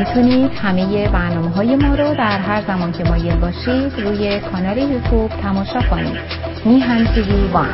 می‌تونید 0.00 0.52
همه 0.62 1.08
برنامه 1.08 1.50
های 1.50 1.76
ما 1.76 1.94
رو 1.94 2.14
در 2.14 2.38
هر 2.38 2.62
زمان 2.66 2.92
که 2.92 3.04
مایل 3.04 3.36
باشید 3.36 3.92
روی 4.00 4.40
کانال 4.40 4.78
یوتیوب 4.78 5.30
تماشا 5.42 5.80
کنید. 5.90 6.18
میهن 6.64 7.14
تیوی 7.14 7.46
وان. 7.52 7.68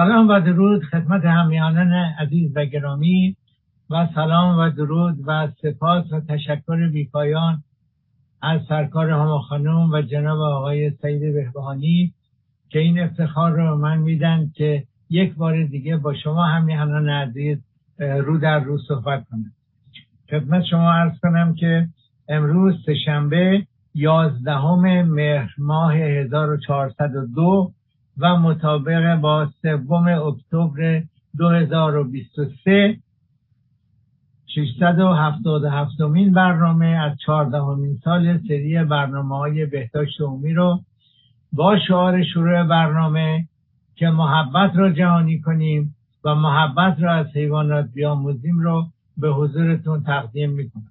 سلام 0.00 0.28
و 0.28 0.40
درود 0.40 0.82
خدمت 0.84 1.24
همیانان 1.24 1.92
عزیز 1.92 2.52
و 2.54 2.64
گرامی 2.64 3.36
و 3.90 4.08
سلام 4.14 4.58
و 4.58 4.70
درود 4.70 5.16
و 5.26 5.48
سپاس 5.62 6.12
و 6.12 6.20
تشکر 6.20 6.88
بیپایان 6.88 7.62
از 8.42 8.60
سرکار 8.68 9.10
هما 9.10 9.38
خانم 9.38 9.92
و 9.92 10.02
جناب 10.02 10.40
آقای 10.40 10.90
سعید 10.90 11.34
بهبهانی 11.34 12.14
که 12.68 12.78
این 12.78 13.00
افتخار 13.00 13.52
رو 13.52 13.76
من 13.76 13.98
میدن 13.98 14.50
که 14.54 14.84
یک 15.10 15.34
بار 15.34 15.64
دیگه 15.64 15.96
با 15.96 16.14
شما 16.14 16.44
همیانان 16.44 17.08
عزیز 17.08 17.58
رو 17.98 18.38
در 18.38 18.60
رو 18.60 18.78
صحبت 18.78 19.24
کنم. 19.30 19.52
خدمت 20.30 20.64
شما 20.64 20.92
عرض 20.92 21.18
کنم 21.22 21.54
که 21.54 21.88
امروز 22.28 22.74
سهشنبه 22.86 23.66
یازدهم 23.94 25.02
مهر 25.02 25.50
ماه 25.58 25.94
1402 25.94 27.72
و 28.20 28.36
مطابق 28.36 29.16
با 29.16 29.48
سوم 29.62 30.08
اکتبر 30.08 31.02
2023 31.36 32.96
677 34.46 36.00
مین 36.00 36.32
برنامه 36.32 36.86
از 36.86 37.18
14 37.26 37.58
سال 38.04 38.38
سری 38.48 38.84
برنامه 38.84 39.36
های 39.36 39.66
بهداشت 39.66 40.20
عمومی 40.20 40.54
رو 40.54 40.80
با 41.52 41.78
شعار 41.88 42.24
شروع 42.24 42.62
برنامه 42.62 43.48
که 43.94 44.10
محبت 44.10 44.76
را 44.76 44.90
جهانی 44.90 45.40
کنیم 45.40 45.96
و 46.24 46.34
محبت 46.34 46.96
را 47.00 47.14
از 47.14 47.26
حیوانات 47.34 47.88
بیاموزیم 47.94 48.58
رو 48.58 48.86
به 49.16 49.32
حضورتون 49.32 50.02
تقدیم 50.02 50.50
می‌کنم. 50.50 50.90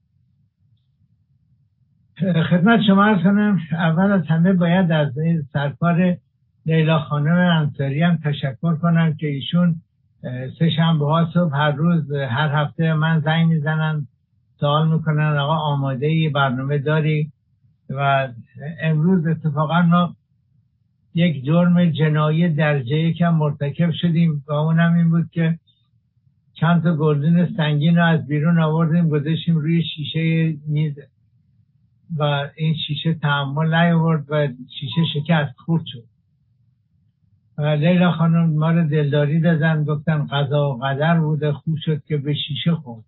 خدمت 2.50 2.80
شما 2.88 3.04
ارز 3.06 3.24
کنم 3.24 3.60
اول 3.72 4.12
از 4.12 4.28
همه 4.28 4.54
باید 4.54 4.92
از 4.92 5.14
سرکار 5.54 6.18
لیلا 6.66 7.00
خانم 7.00 7.36
انصاری 7.36 8.02
هم 8.02 8.18
تشکر 8.24 8.76
کنم 8.76 9.14
که 9.14 9.28
ایشون 9.28 9.76
سه 10.60 10.70
شنبه 10.70 11.06
ها 11.06 11.30
صبح 11.34 11.56
هر 11.56 11.72
روز 11.72 12.12
هر 12.12 12.64
هفته 12.64 12.94
من 12.94 13.20
زنگ 13.20 13.48
می‌زنن 13.48 14.08
سوال 14.60 14.94
می‌کنن 14.94 15.38
آقا 15.38 15.56
آماده 15.56 16.08
ای 16.08 16.30
برنامه 16.30 16.78
داری؟ 16.78 17.32
و 17.89 18.28
امروز 18.82 19.28
اتفاقا 19.28 19.82
ما 19.82 20.16
یک 21.14 21.45
جرم 21.45 21.86
جنایی 21.86 22.50
درجه 22.50 23.14
کم 23.14 23.30
مرتکب 23.30 23.92
شدیم 23.92 24.44
و 24.48 24.54
اونم 24.54 24.94
این 24.94 25.10
بود 25.10 25.30
که 25.32 25.60
چند 26.54 26.83
تا 26.83 26.95
گلدون 26.95 27.56
سنگین 27.58 27.95
رو 27.95 28.06
از 28.06 28.28
بیرون 28.28 28.60
آوردیم 28.60 29.10
گذاشتیم 29.10 29.58
روی 29.58 29.83
شیشه 29.83 30.56
میز 30.67 30.94
و 32.17 32.50
این 32.56 32.76
شیشه 32.88 33.14
تحمل 33.14 33.76
نیاورد 33.76 34.26
و 34.30 34.48
شیشه 34.80 35.02
شکست 35.14 35.58
خورد 35.58 35.83
شد. 35.86 36.04
لیلا 37.59 38.11
خانم 38.11 38.49
ما 38.49 38.71
رو 38.71 38.87
دلداری 38.87 39.39
دادن 39.39 39.83
گفتن 39.83 40.27
قضا 40.27 40.70
و 40.70 40.77
قدر 40.83 41.20
بوده 41.20 41.52
خوب 41.52 41.77
شد 41.77 42.03
که 42.05 42.17
به 42.17 42.33
شیشه 42.33 42.75
خورد. 42.75 43.05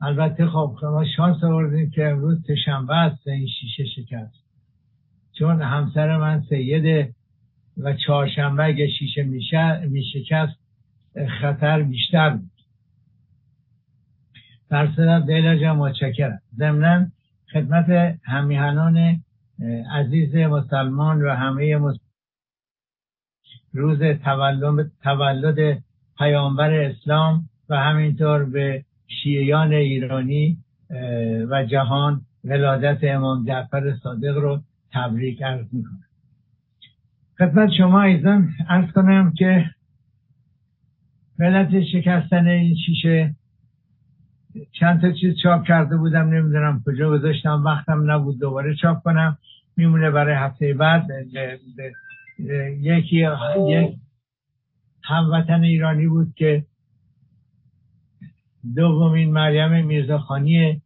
البته 0.00 0.46
خب 0.46 0.76
ما 0.82 1.04
شانس 1.16 1.44
آوردیم 1.44 1.90
که 1.90 2.08
امروز 2.08 2.46
تشنبه 2.46 2.96
است 2.96 3.28
این 3.28 3.46
شیشه 3.46 3.84
شکست. 3.84 4.44
چون 5.38 5.62
همسر 5.62 6.16
من 6.16 6.42
سیده 6.48 7.14
و 7.76 7.94
چهارشنبه 7.94 8.64
اگه 8.64 8.88
شیشه 8.88 9.22
میشکست 9.88 10.58
خطر 11.40 11.82
بیشتر 11.82 12.30
بود. 12.30 12.50
در 14.70 14.92
صدت 14.96 15.24
لیلا 15.26 15.56
جان 15.56 15.76
متشکرم. 15.76 16.40
ضمنا 16.56 17.06
خدمت 17.52 18.18
همیهنان 18.22 19.20
عزیز 19.92 20.34
مسلمان 20.34 21.22
و 21.22 21.30
همه 21.34 21.76
مسلمان 21.76 22.07
روز 23.78 23.98
تولد, 24.24 24.90
تولد 25.02 25.78
پیامبر 26.18 26.72
اسلام 26.72 27.48
و 27.68 27.76
همینطور 27.76 28.44
به 28.44 28.84
شیعیان 29.22 29.72
ایرانی 29.72 30.56
و 31.50 31.64
جهان 31.64 32.20
ولادت 32.44 32.98
امام 33.02 33.46
جعفر 33.46 33.96
صادق 34.02 34.36
رو 34.36 34.60
تبریک 34.92 35.42
عرض 35.42 35.66
می‌کنم. 35.72 36.04
خدمت 37.38 37.70
شما 37.78 38.02
ایزان 38.02 38.48
ارز 38.68 38.92
کنم 38.92 39.32
که 39.36 39.70
علت 41.40 41.84
شکستن 41.92 42.46
این 42.46 42.76
شیشه 42.86 43.34
چند 44.72 45.00
تا 45.00 45.12
چیز 45.12 45.34
چاپ 45.42 45.64
کرده 45.64 45.96
بودم 45.96 46.28
نمی‌دونم 46.28 46.82
کجا 46.86 47.10
گذاشتم 47.10 47.64
وقتم 47.64 48.10
نبود 48.10 48.38
دوباره 48.38 48.74
چاپ 48.74 49.02
کنم. 49.02 49.38
میمونه 49.76 50.10
برای 50.10 50.34
هفته 50.34 50.74
بعد 50.74 51.06
یکی 52.80 53.26
یک 53.68 53.96
هموطن 55.02 55.62
ایرانی 55.62 56.06
بود 56.06 56.34
که 56.34 56.64
دومین 58.76 59.32
مریم 59.32 59.86
میرزاخانی 59.86 60.82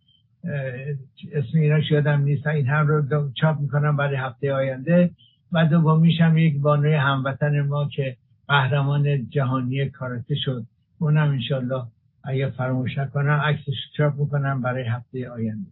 اسم 1.32 1.58
اینا 1.58 1.82
شدم 1.82 2.22
نیست 2.22 2.46
این 2.46 2.66
هم 2.66 2.86
رو 2.86 3.30
چاپ 3.34 3.60
می‌کنم 3.60 3.96
برای 3.96 4.16
هفته 4.16 4.52
آینده. 4.52 5.10
و 5.52 5.66
دومیش 5.66 6.20
هم 6.20 6.38
یک 6.38 6.60
بانوی 6.60 6.94
هموطن 6.94 7.60
ما 7.60 7.88
که 7.88 8.16
قهرمان 8.48 9.28
جهانی 9.28 9.90
کاراته 9.90 10.34
شد. 10.34 10.66
اونم 10.98 11.28
انشالله 11.30 11.82
اگه 12.24 12.50
فراموش 12.50 12.98
نکنم 12.98 13.40
عکسش 13.44 13.76
چاپ 13.96 14.14
می‌کنم 14.14 14.62
برای 14.62 14.84
هفته 14.84 15.30
آینده. 15.30 15.70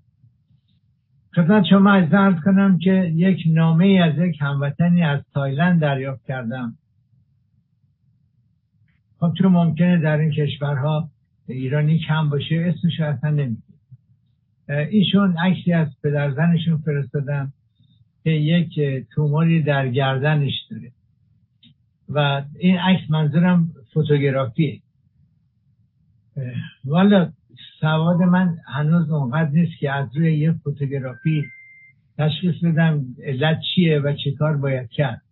خدمت 1.34 1.64
شما 1.70 1.92
از 1.92 2.10
درد 2.10 2.40
کنم 2.40 2.78
که 2.78 3.12
یک 3.14 3.42
نامه 3.46 4.00
از 4.04 4.18
یک 4.18 4.36
هموطنی 4.40 5.02
از 5.02 5.20
تایلند 5.32 5.80
دریافت 5.80 6.26
کردم. 6.26 6.76
خب 9.20 9.32
چون 9.38 9.52
ممکنه 9.52 9.98
در 9.98 10.18
این 10.18 10.30
کشورها 10.30 11.10
ایرانی 11.48 11.98
کم 11.98 12.28
باشه 12.28 12.74
اسمش 12.74 13.00
اصلا 13.00 13.30
نمیده 13.30 13.62
ایشون 14.68 15.36
عکسی 15.38 15.72
از 15.72 15.88
پدرزنشون 16.02 16.78
فرستادم 16.78 17.52
که 18.24 18.30
یک 18.30 18.80
توموری 19.14 19.62
در 19.62 19.88
گردنش 19.88 20.52
داره. 20.70 20.92
و 22.08 22.42
این 22.58 22.78
عکس 22.78 23.10
منظورم 23.10 23.72
فوتوگرافیه. 23.92 24.80
والا 26.84 27.32
سواد 27.80 28.16
من 28.16 28.56
هنوز 28.66 29.10
اونقدر 29.10 29.50
نیست 29.50 29.78
که 29.78 29.92
از 29.92 30.16
روی 30.16 30.38
یه 30.38 30.52
فوتوگرافی 30.52 31.44
تشخیص 32.18 32.64
بدم 32.64 33.04
علت 33.24 33.60
چیه 33.74 33.98
و 33.98 34.12
چه 34.24 34.32
کار 34.32 34.56
باید 34.56 34.90
کرد. 34.90 35.22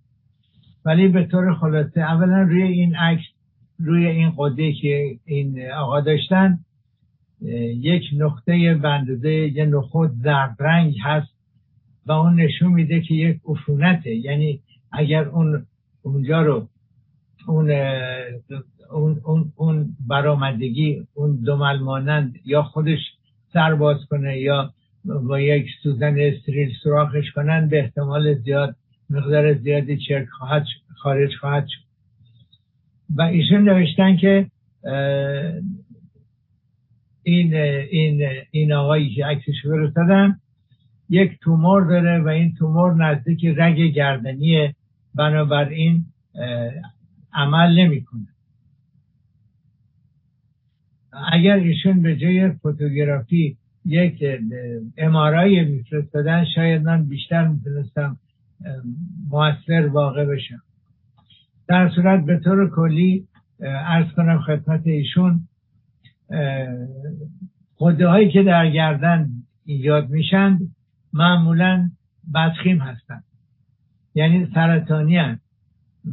ولی 0.85 1.09
به 1.09 1.25
طور 1.25 1.55
خلاصه 1.55 2.01
اولا 2.01 2.43
روی 2.43 2.63
این 2.63 2.97
عکس 2.97 3.25
روی 3.79 4.07
این 4.07 4.33
قده 4.39 4.73
که 4.73 5.19
این 5.25 5.71
آقا 5.71 6.01
داشتن 6.01 6.59
یک 7.77 8.03
نقطه 8.17 8.75
بندده 8.75 9.33
یه 9.33 9.65
نخود 9.65 10.11
زرد 10.11 10.57
رنگ 10.61 10.95
هست 11.03 11.33
و 12.07 12.13
اون 12.13 12.41
نشون 12.41 12.73
میده 12.73 13.01
که 13.01 13.15
یک 13.15 13.41
عفونته. 13.49 14.15
یعنی 14.15 14.61
اگر 14.93 15.25
اون 15.25 15.67
اونجا 16.03 16.43
رو 16.43 16.69
اون 17.47 17.71
اون, 18.91 19.21
اون, 19.25 19.53
اون 19.57 19.97
برامدگی 20.09 21.07
اون 21.15 21.37
دمل 21.47 21.79
مانند 21.79 22.35
یا 22.45 22.63
خودش 22.63 22.99
سر 23.53 23.75
باز 23.75 23.97
کنه 24.11 24.39
یا 24.39 24.73
با 25.05 25.41
یک 25.41 25.67
سوزن 25.83 26.17
استریل 26.19 26.73
سراخش 26.85 27.31
کنن 27.35 27.69
به 27.69 27.79
احتمال 27.79 28.35
زیاد 28.35 28.77
مقدار 29.11 29.55
زیادی 29.55 29.97
چرک 29.97 30.29
خواهد 30.29 30.65
خارج 30.97 31.31
خواهد 31.41 31.67
شد. 31.69 31.89
و 33.17 33.23
ایشون 33.23 33.69
نوشتن 33.69 34.17
که 34.17 34.47
این 37.23 37.55
این 37.91 38.23
این 38.51 38.73
آقایی 38.73 39.15
که 39.15 39.27
عکسش 39.27 39.65
یک 41.09 41.39
تومور 41.41 41.85
داره 41.85 42.23
و 42.23 42.29
این 42.29 42.55
تومور 42.59 42.95
نزدیک 42.95 43.45
رگ 43.57 43.81
گردنی 43.81 44.75
بنابراین 45.15 46.05
عمل 47.33 47.79
نمی‌کنه. 47.79 48.27
اگر 51.33 51.55
ایشون 51.55 52.03
به 52.03 52.17
جای 52.17 52.53
فوتوگرافی 52.53 53.57
یک 53.85 54.25
امارای 54.99 55.65
میفرستادن 55.65 56.45
شاید 56.55 56.83
من 56.83 57.05
بیشتر 57.05 57.49
می‌تونستم 57.49 58.17
موثر 59.31 59.87
واقع 59.87 60.25
بشم. 60.25 60.63
در 61.69 61.91
صورت 61.95 62.25
به 62.25 62.39
طور 62.39 62.71
کلی 62.71 63.29
ارز 63.61 64.07
کنم 64.17 64.41
خدمت 64.41 64.87
ایشون 64.87 65.41
قده 67.81 68.09
هایی 68.09 68.31
که 68.31 68.43
در 68.43 68.71
گردن 68.71 69.29
ایجاد 69.65 70.11
میشند 70.11 70.61
معمولا 71.13 71.91
بدخیم 72.35 72.79
هستند 72.79 73.25
یعنی 74.15 74.49
سرطانی 74.55 75.17
هستند 75.17 75.41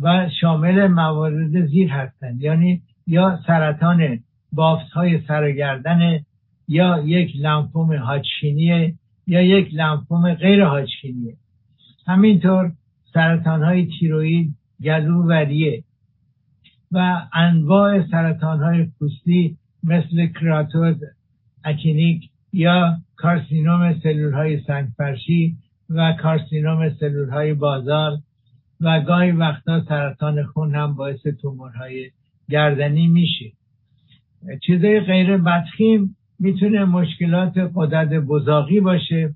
و 0.02 0.30
شامل 0.42 0.88
موارد 0.88 1.66
زیر 1.66 1.90
هستند 1.90 2.42
یعنی 2.42 2.81
یا 3.07 3.40
سرطان 3.48 4.19
بافت 4.56 4.92
های 4.92 5.22
سرگردن 5.28 6.19
یا 6.68 7.04
یک 7.06 7.36
لنفوم 7.36 7.94
هاچکینیه 7.94 8.94
یا 9.28 9.42
یک 9.42 9.74
لنفوم 9.74 10.34
غیر 10.34 10.62
هاچکینیه 10.62 11.36
همینطور 12.07 12.72
سرطان 13.13 13.63
های 13.63 13.88
تیروید 14.00 14.56
گلو 14.84 15.24
و 15.24 15.31
ریه 15.31 15.84
و 16.92 17.28
انواع 17.34 18.07
سرطان 18.12 18.63
های 18.63 18.86
پوستی 19.00 19.57
مثل 19.84 20.28
کراتوز 20.28 20.96
اکینیک 21.63 22.30
یا 22.54 22.98
کارسینوم 23.16 24.00
سلول 24.04 24.34
های 24.34 24.62
سنگفرشی 24.68 25.57
و 25.90 26.13
کارسینوم 26.22 26.90
سلول 26.90 27.30
های 27.30 27.54
بازار 27.54 28.18
و 28.81 29.02
گاهی 29.02 29.31
وقتا 29.31 29.84
سرطان 29.84 30.44
خون 30.44 30.75
هم 30.75 30.96
باعث 30.96 31.28
تومورهای 31.42 32.12
گردنی 32.50 33.07
میشه. 33.07 33.52
چیزای 34.65 35.00
غیر 35.00 35.38
بدخیم 35.38 36.15
می‌تونه 36.39 36.86
مشکلات 36.86 37.53
قدرت 37.75 38.09
بزاقی 38.09 38.80
باشه 38.80 39.36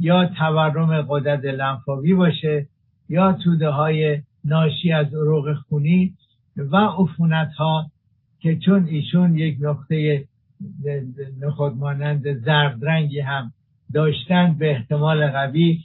یا 0.00 0.26
تورم 0.26 1.02
قدرت 1.08 1.44
لنفاوی 1.44 2.14
باشه 2.14 2.66
یا 3.08 3.32
توده 3.32 3.68
های 3.68 4.22
ناشی 4.44 4.92
از 4.92 5.14
عروق 5.14 5.54
خونی 5.54 6.14
و 6.56 6.76
عفونت 6.76 7.52
ها 7.52 7.90
که 8.40 8.56
چون 8.56 8.86
ایشون 8.86 9.38
یک 9.38 9.56
نقطه 9.60 10.24
نخود 11.40 11.76
مانند 11.76 12.32
زرد 12.44 12.84
رنگی 12.84 13.20
هم 13.20 13.52
داشتن 13.94 14.54
به 14.58 14.70
احتمال 14.70 15.26
قوی 15.26 15.78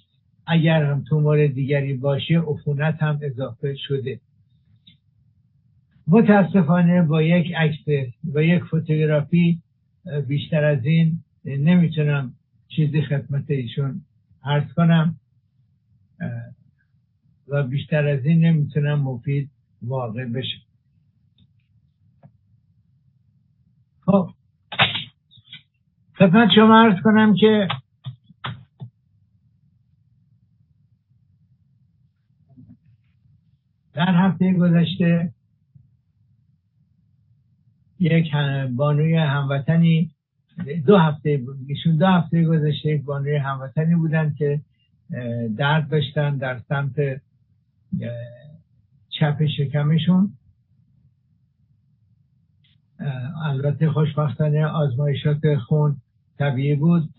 اگر 0.48 0.84
هم 0.84 1.04
تومور 1.10 1.48
دیگری 1.48 1.94
باشه 1.94 2.40
عفونت 2.40 3.04
هم 3.04 3.20
اضافه 3.22 3.76
شده. 3.76 4.20
متاسفانه 6.08 7.02
با 7.02 7.22
یک 7.22 7.54
عکس 7.56 8.12
و 8.34 8.44
یک 8.44 8.64
فوتوگرافی 8.64 9.62
بیشتر 10.28 10.64
از 10.64 10.86
این 10.86 11.24
نمی‌تونم 11.46 12.34
چیزی 12.68 13.02
خدمت 13.02 13.52
ایشون 13.52 14.02
عرض 14.44 14.74
کنم 14.74 15.20
و 17.48 17.64
بیشتر 17.64 18.08
از 18.08 18.26
این 18.26 18.46
نمی‌تونم 18.46 19.02
مفید 19.02 19.50
واقع 19.82 20.26
بشه. 20.26 20.58
خب. 24.06 24.30
خدمت 26.18 26.50
شما 26.56 26.84
عرض 26.84 27.02
کنم 27.04 27.36
که 27.36 27.68
در 33.94 34.16
هفته 34.16 34.54
گذشته 34.54 35.34
یک 38.04 38.32
بانوی 38.76 39.16
هموطنی 39.16 40.12
دو 40.86 40.98
هفته 40.98 41.42
ایشون 41.68 41.96
دو 41.96 42.06
هفته 42.06 42.44
گذشته 42.44 42.90
یک 42.90 43.04
بانوی 43.04 43.36
هموطنی 43.36 43.96
بودن 43.96 44.34
که 44.38 44.62
درد 45.58 45.90
داشتن 45.90 46.38
در 46.38 46.60
سمت 46.60 47.22
چپ 49.10 49.46
شکمشون. 49.58 50.34
البته 53.46 53.92
خوشبختانه 53.92 54.66
آزمایشات 54.66 55.56
خون 55.56 55.96
طبیعی 56.38 56.76
بود. 56.76 57.10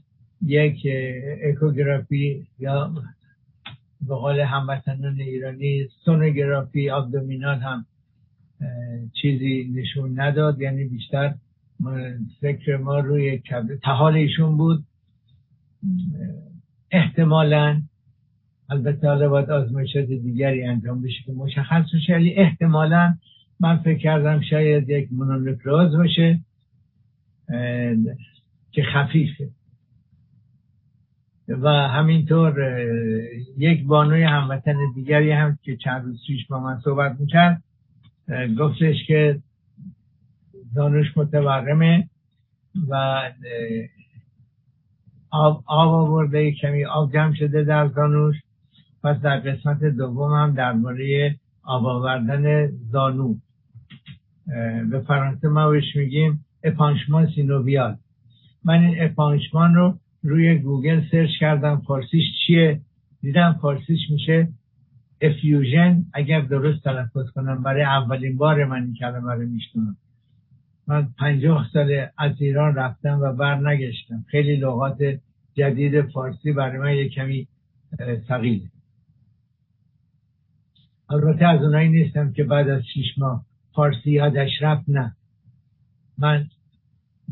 یک 0.42 0.86
اکوگرافی 1.42 2.46
یا 2.58 2.94
به 4.00 4.14
قول 4.14 4.40
هموطنان 4.40 5.20
ایرانی 5.20 5.88
سونوگرافی 6.04 6.90
آبدومینال 6.90 7.58
هم 7.58 7.86
چیزی 9.12 9.72
نشون 9.74 10.20
نداد. 10.20 10.60
یعنی 10.60 10.84
بیشتر 10.84 11.34
فکر 12.40 12.76
ما 12.76 12.98
روی 12.98 13.42
تحال 13.82 14.14
ایشون 14.14 14.56
بود. 14.56 14.84
احتمالا 16.90 17.82
البته 18.70 19.08
حالا 19.08 19.28
باید 19.28 19.50
آزمایشات 19.50 20.04
دیگری 20.04 20.64
انجام 20.64 21.02
بشه 21.02 21.22
که 21.26 21.32
مشخص 21.32 21.84
بشه 21.94 22.12
ولی 22.14 22.34
احتمالا 22.34 23.14
من 23.60 23.76
فکر 23.76 23.98
کردم 23.98 24.40
شاید 24.40 24.90
یک 24.90 25.08
مونونکلوز 25.12 25.96
باشه 25.96 26.40
که 28.72 28.82
خفیفه. 28.82 29.48
و 31.48 31.68
همینطور 31.68 32.54
یک 33.58 33.84
بانوی 33.84 34.22
هموطن 34.22 34.76
دیگری 34.94 35.30
هم 35.30 35.58
که 35.62 35.76
چند 35.76 36.04
روز 36.04 36.22
پیش 36.26 36.46
با 36.46 36.60
من 36.60 36.80
صحبت 36.80 37.20
می‌کرد 37.20 37.62
گفتش 38.58 39.06
که 39.06 39.40
زانوش 40.74 41.06
متورمه 41.16 42.08
و 42.88 43.22
آب, 45.30 45.64
آب 45.66 45.94
آورده 45.94 46.52
کمی 46.52 46.84
آب 46.84 47.12
جمع 47.12 47.34
شده 47.34 47.64
در 47.64 47.88
زانوش. 47.88 48.36
پس 49.02 49.16
در 49.20 49.40
قسمت 49.40 49.84
دوم 49.84 50.32
هم 50.32 50.54
درباره 50.54 51.36
آب 51.62 51.86
آوردن 51.86 52.66
زانو. 52.90 53.34
به 54.90 55.00
فرانسه 55.00 55.48
ما 55.48 55.70
بهش 55.70 55.96
میگیم 55.96 56.44
épanchement 56.64 57.30
synovial. 57.34 57.96
من 58.64 58.84
این 58.84 58.94
épanchement 58.98 59.74
رو 59.74 59.98
روی 60.22 60.58
گوگل 60.58 61.02
سرچ 61.10 61.30
کردم 61.40 61.82
فارسیش 61.86 62.24
چیه؟ 62.46 62.80
دیدم 63.20 63.58
فارسیش 63.62 64.00
میشه 64.10 64.48
افیوژن 65.26 66.04
اگر 66.12 66.40
درست 66.40 66.84
تلفظ 66.84 67.30
کنم 67.30 67.62
برای 67.62 67.82
اولین 67.82 68.36
بار 68.36 68.64
من 68.64 68.82
این 68.82 68.94
کلمه 68.94 69.32
رو 69.32 69.46
میشنم 69.46 69.96
من 70.86 71.08
پنجاه 71.18 71.68
سال 71.72 72.06
از 72.18 72.32
ایران 72.40 72.74
رفتم 72.74 73.20
و 73.20 73.32
بر 73.32 73.70
نگشتم. 73.70 74.24
خیلی 74.28 74.56
لغات 74.56 74.98
جدید 75.54 76.02
فارسی 76.02 76.52
برای 76.52 76.78
من 76.78 76.94
یک 76.94 77.12
کمی 77.12 77.48
ثقیله 78.28 78.68
البته 81.10 81.46
از 81.46 81.62
اونایی 81.62 81.88
نیستم 81.88 82.32
که 82.32 82.44
بعد 82.44 82.68
از 82.68 82.82
شیش 82.94 83.18
ماه 83.18 83.44
فارسی 83.72 84.10
یادش 84.10 84.50
رفت 84.60 84.84
نه. 84.88 85.16
من 86.18 86.46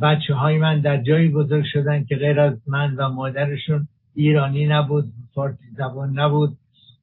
بچه 0.03 0.35
های 0.35 0.59
من 0.59 0.81
در 0.81 1.03
جایی 1.03 1.29
بزرگ 1.29 1.65
شدن 1.73 2.05
که 2.05 2.17
غیر 2.17 2.41
از 2.41 2.59
من 2.67 2.95
و 2.95 3.09
مادرشون 3.09 3.89
ایرانی 4.15 4.67
نبود 4.67 5.13
فارسی 5.35 5.65
زبان 5.77 6.19
نبود. 6.19 6.57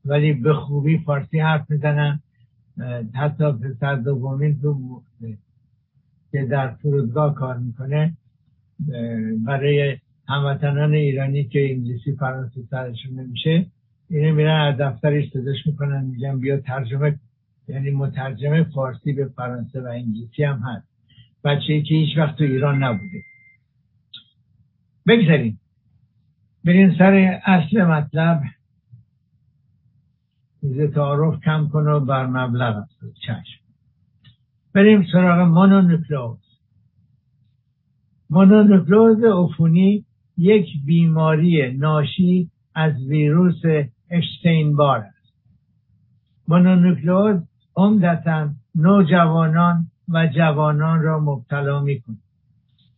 ولی 0.06 0.34
به 0.34 0.54
خوبی 0.54 0.98
فارسی 0.98 1.40
حرف 1.40 1.72
می‌زنن 1.72 2.20
حتی 3.14 3.52
پسر 3.52 3.96
دومین 3.96 4.60
تو 4.62 5.02
که 6.32 6.46
در 6.46 6.68
فرودگاه 6.70 7.36
کار 7.36 7.58
می‌کنه 7.58 8.18
برای 9.46 9.98
هموطنان 10.28 10.94
ایرانی 10.94 11.44
که 11.44 11.72
انگلیسی 11.72 12.16
فرانسه 12.16 12.62
سرشون 12.70 13.20
نمیشه 13.20 13.66
اینه 14.10 14.32
میرن 14.32 14.62
از 14.62 14.78
دفترش 14.78 15.30
صداش 15.34 15.68
می‌کنن 15.68 16.06
میگن 16.06 16.40
بیا 16.40 16.60
ترجمه 16.60 17.20
یعنی 17.68 17.92
مترجم 17.92 18.64
فارسی 18.64 19.14
به 19.14 19.26
فرانسه 19.26 19.82
و 19.82 19.88
انگلیسی 19.88 20.44
هم 20.44 20.60
هست. 20.60 20.88
بچه 21.44 21.82
که 21.82 21.96
هیچ 21.96 22.18
وقت 22.18 22.36
تو 22.36 22.44
ایران 22.44 22.84
نبوده. 22.84 23.22
بگذاریم. 25.08 25.60
بریم 26.66 26.96
سر 26.98 27.40
اصل 27.46 27.84
مطلب. 27.84 28.42
میزه 30.62 30.88
تعارف 30.88 31.40
کم 31.44 31.68
کن 31.68 31.88
و 31.88 32.00
بر 32.00 32.26
مبلغ 32.26 32.84
چشم. 33.26 33.64
بریم 34.74 35.06
سراغ 35.12 35.48
مونونوکلوز 35.48 36.38
مونونوکلوز 38.30 39.24
عفونی 39.24 40.06
یک 40.38 40.66
بیماری 40.86 41.78
ناشی 41.78 42.52
از 42.76 42.94
ویروس 43.08 43.62
اشتین 44.10 44.76
بار 44.76 45.00
است. 45.00 45.34
مونونوکلوز 46.48 47.42
عمدتا 47.76 48.50
نوجوانان 48.76 49.88
و 50.10 50.28
جوانان 50.28 51.02
را 51.02 51.20
مبتلا 51.20 51.80
می‌کند. 51.82 52.22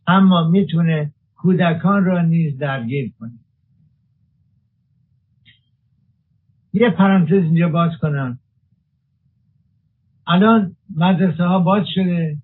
اما 0.06 0.48
می‌تونه 0.48 1.12
کودکان 1.36 2.04
را 2.04 2.22
نیز 2.22 2.58
درگیر 2.58 3.12
کنه. 3.18 3.41
یه 6.72 6.90
پرانتز 6.90 7.32
اینجا 7.32 7.68
باز 7.68 7.90
کنم. 8.00 8.38
الان 10.26 10.76
مدرسه 10.96 11.44
ها 11.44 11.58
باز 11.58 11.86
شده 11.94 12.38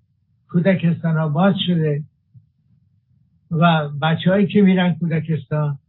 کودکستان 0.49 1.17
ها 1.17 1.29
باز 1.29 1.55
شده 1.67 2.03
و 3.51 3.89
بچه 4.01 4.31
هایی 4.31 4.47
که 4.47 4.61
میرن 4.61 4.95
کودکستان 4.95 5.79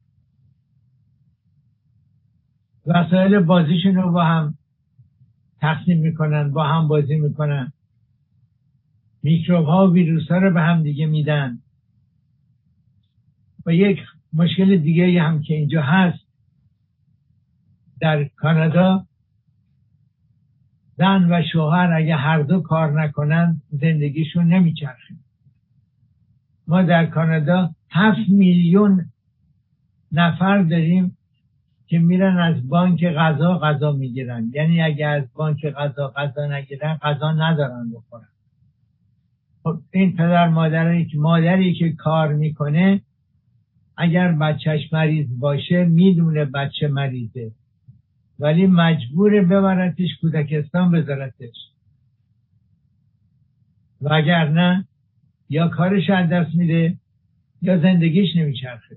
وسایل 2.86 3.38
بازیشون 3.38 3.94
رو 3.94 4.12
با 4.12 4.24
هم 4.24 4.54
تقسیم 5.60 6.00
می‌کنن 6.00 6.50
با 6.50 6.66
هم 6.66 6.88
بازی 6.88 7.16
می‌کنن. 7.16 7.72
میکروب 9.22 9.66
ها 9.66 9.88
و 9.88 9.92
ویروس 9.92 10.28
ها 10.28 10.38
رو 10.38 10.54
به 10.54 10.60
هم 10.60 10.82
دیگه 10.82 11.06
میدن. 11.06 11.58
و 13.66 13.74
یک 13.74 13.98
مشکل 14.32 14.76
دیگه 14.76 15.22
هم 15.22 15.42
که 15.42 15.54
اینجا 15.54 15.82
هست 15.82 16.29
در 18.00 18.24
کانادا 18.24 19.06
زن 20.96 21.32
و 21.32 21.42
شوهر 21.52 21.92
اگه 21.92 22.16
هر 22.16 22.42
دو 22.42 22.60
کار 22.60 23.02
نکنن 23.02 23.62
زندگیشون 23.70 24.46
نمیچرخه. 24.46 25.14
ما 26.66 26.82
در 26.82 27.06
کانادا 27.06 27.70
هفت 27.90 28.28
میلیون 28.28 29.04
نفر 30.12 30.62
داریم 30.62 31.16
که 31.86 31.98
میرن 31.98 32.38
از 32.38 32.68
بانک 32.68 33.04
غذا 33.04 33.58
غذا 33.58 33.92
می‌گیرن. 33.92 34.50
یعنی 34.54 34.82
اگه 34.82 35.06
از 35.06 35.24
بانک 35.34 35.66
غذا 35.66 36.08
غذا 36.16 36.46
نگیرن 36.46 36.94
غذا 36.94 37.32
ندارن 37.32 37.90
بخورن. 37.94 38.28
خب 39.62 39.78
این 39.92 40.12
پدر 40.12 40.48
مادری 40.48 41.04
که 41.04 41.18
مادری 41.18 41.74
که 41.74 41.92
کار 41.92 42.32
می‌کنه 42.32 43.00
اگر 43.96 44.32
بچهش 44.32 44.92
مریض 44.92 45.26
باشه 45.38 45.84
می‌دونه 45.84 46.44
بچه 46.44 46.88
مریضه. 46.88 47.52
ولی 48.40 48.66
مجبور 48.66 49.40
ببرتش 49.40 50.08
کودکستان 50.20 50.90
بذارتش. 50.90 51.56
و 54.00 54.12
اگر 54.12 54.48
نه 54.48 54.84
یا 55.48 55.68
کارش 55.68 56.10
از 56.10 56.30
دست 56.30 56.54
میده 56.54 56.96
یا 57.62 57.78
زندگیش 57.78 58.36
نمیچرخه. 58.36 58.96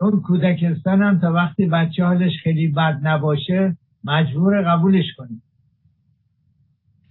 اون 0.00 0.20
کودکستان 0.20 1.02
هم 1.02 1.20
تا 1.20 1.32
وقتی 1.32 1.66
بچه 1.66 2.04
حالش 2.04 2.32
خیلی 2.42 2.68
بد 2.68 3.00
نباشه 3.02 3.76
مجبور 4.04 4.62
قبولش 4.62 5.14
کنه. 5.16 5.42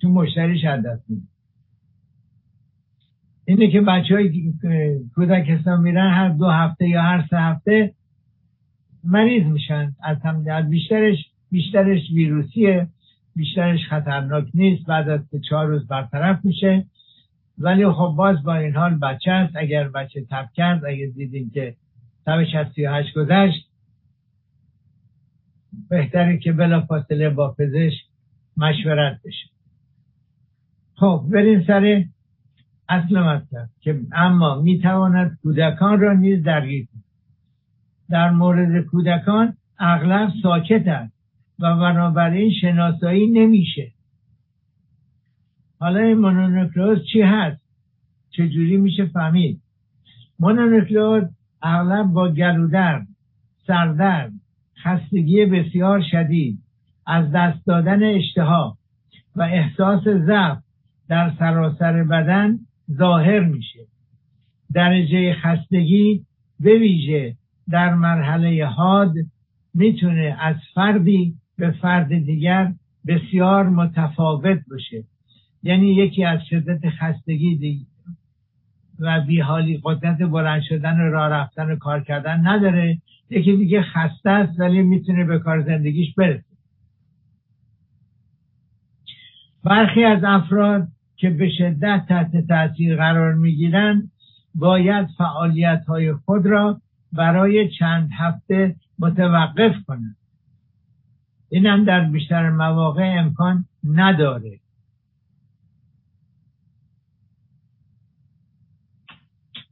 تو 0.02 0.10
مشتریش 0.10 0.66
از 0.66 0.86
دست 0.86 1.10
میده. 1.10 1.28
اینه 3.46 3.72
که 3.72 3.82
بچه 3.82 4.16
های 4.16 4.54
کودکستان 5.16 5.82
میرن 5.82 6.14
هر 6.14 6.30
دو 6.30 6.48
هفته 6.48 6.88
یا 6.88 7.02
هر 7.02 7.28
سه 7.30 7.38
هفته 7.38 7.94
مریض 9.10 9.46
میشن. 9.46 9.96
از 10.04 10.18
هم 10.24 10.70
بیشترش 10.70 11.18
بیشترش 11.52 12.02
ویروسیه 12.14 12.88
بیشترش 13.36 13.80
خطرناک 13.90 14.48
نیست. 14.54 14.86
بعد 14.86 15.10
از 15.10 15.20
چهار 15.50 15.68
روز 15.68 15.88
برطرف 15.88 16.46
میشه. 16.46 16.86
ولی 17.58 17.90
خب 17.92 18.14
باز 18.18 18.44
با 18.44 18.56
این 18.56 18.76
حال 18.76 19.00
بچه 19.00 19.32
است. 19.32 19.56
اگر 19.56 19.90
بچه 19.90 20.26
تب 20.30 20.50
کرد 20.54 20.86
اگر 20.86 21.06
دیدیم 21.16 21.50
که 21.54 21.76
تبش 22.26 22.56
از 22.56 22.68
هشت 22.78 23.14
گذشت 23.16 23.70
بهتره 25.90 26.38
که 26.38 26.52
بلا 26.52 26.82
فاصله 26.82 27.30
با 27.30 27.56
پزشک 27.60 28.06
مشورت 28.58 29.20
بشه. 29.26 29.50
خب 30.96 31.26
بریم 31.32 31.64
سر 31.68 32.06
اصل 32.90 33.20
مطلب 33.20 33.70
که 33.82 34.00
اما 34.12 34.62
می‌تواند 34.62 35.40
کودکان 35.44 36.00
را 36.00 36.14
نیز 36.14 36.44
درگیر 36.44 36.86
کند. 36.86 36.99
در 38.10 38.30
مورد 38.30 38.86
کودکان 38.86 39.54
اغلب 39.80 40.30
ساکت 40.44 40.88
است 40.88 41.14
و 41.60 41.76
بنابراین 41.76 42.52
شناسایی 42.62 43.28
نمیشه. 43.28 43.92
حالا 45.80 46.00
این 46.00 46.18
مونونوکلوز 46.18 47.00
چی 47.14 47.22
هست؟ 47.22 47.62
چجوری 48.30 48.78
میشه 48.78 49.06
فهمید؟ 49.06 49.62
مونونوکلوز 50.40 51.24
اغلب 51.62 52.06
با 52.06 52.30
گلودرد 52.30 53.08
سردرد 53.68 54.32
خستگی 54.84 55.46
بسیار 55.46 56.04
شدید 56.12 56.60
از 57.08 57.32
دست 57.32 57.66
دادن 57.66 58.04
اشتها 58.04 58.78
و 59.36 59.42
احساس 59.42 60.04
ضعف 60.04 60.58
در 61.10 61.34
سراسر 61.40 62.04
بدن 62.04 62.60
ظاهر 62.92 63.40
میشه. 63.40 63.80
درجه 64.74 65.34
خستگی 65.34 66.26
به 66.60 66.78
ویژه 66.78 67.36
در 67.72 67.94
مرحله 67.94 68.66
حاد 68.66 69.14
می‌تونه 69.74 70.38
از 70.40 70.56
فردی 70.74 71.36
به 71.58 71.72
فرد 71.72 72.08
دیگر 72.08 72.74
بسیار 73.08 73.70
متفاوت 73.70 74.60
باشه. 74.72 75.04
یعنی 75.64 75.88
یکی 75.96 76.26
از 76.26 76.40
شدت 76.50 76.90
خستگی 76.90 77.86
و 79.00 79.22
بیحالی 79.22 79.80
قدرت 79.84 80.18
بلند 80.18 80.62
شدن 80.62 81.00
و 81.00 81.12
راه 81.12 81.30
رفتن 81.30 81.72
و 81.72 81.76
کار 81.76 82.04
کردن 82.04 82.48
نداره. 82.48 83.02
یکی 83.30 83.58
دیگه 83.58 83.82
خسته 83.82 84.30
است 84.30 84.60
ولی 84.60 84.82
می‌تونه 84.82 85.26
به 85.26 85.40
کار 85.40 85.62
زندگیش 85.62 86.14
برسه. 86.14 86.44
برخی 89.64 90.04
از 90.04 90.24
افراد 90.24 90.88
که 91.16 91.30
به 91.30 91.50
شدت 91.58 92.06
تحت 92.10 92.48
تاثیر 92.48 92.96
قرار 92.96 93.34
می‌گیرند 93.34 94.12
باید 94.56 95.08
فعالیت 95.18 95.86
های 95.88 96.14
خود 96.14 96.46
را 96.46 96.82
برای 97.14 97.70
چند 97.70 98.10
هفته 98.18 98.76
متوقف 99.00 99.76
کنند 99.88 100.18
این 101.50 101.66
هم 101.66 101.84
در 101.84 102.06
بیشتر 102.06 102.50
مواقع 102.50 103.16
امکان 103.20 103.66
نداره. 103.84 104.60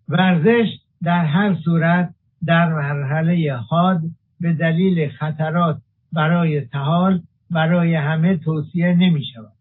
ورزش 0.10 0.68
در 1.04 1.26
هر 1.26 1.56
صورت 1.56 2.16
در 2.46 2.74
مرحله 2.74 3.54
حاد 3.70 4.02
به 4.40 4.54
دلیل 4.54 5.10
خطرات 5.10 5.82
برای 6.14 6.62
تحال 6.62 7.22
برای 7.52 7.96
همه 7.96 8.38
توصیه 8.38 8.94
نمی 8.94 9.26
شود 9.34 9.52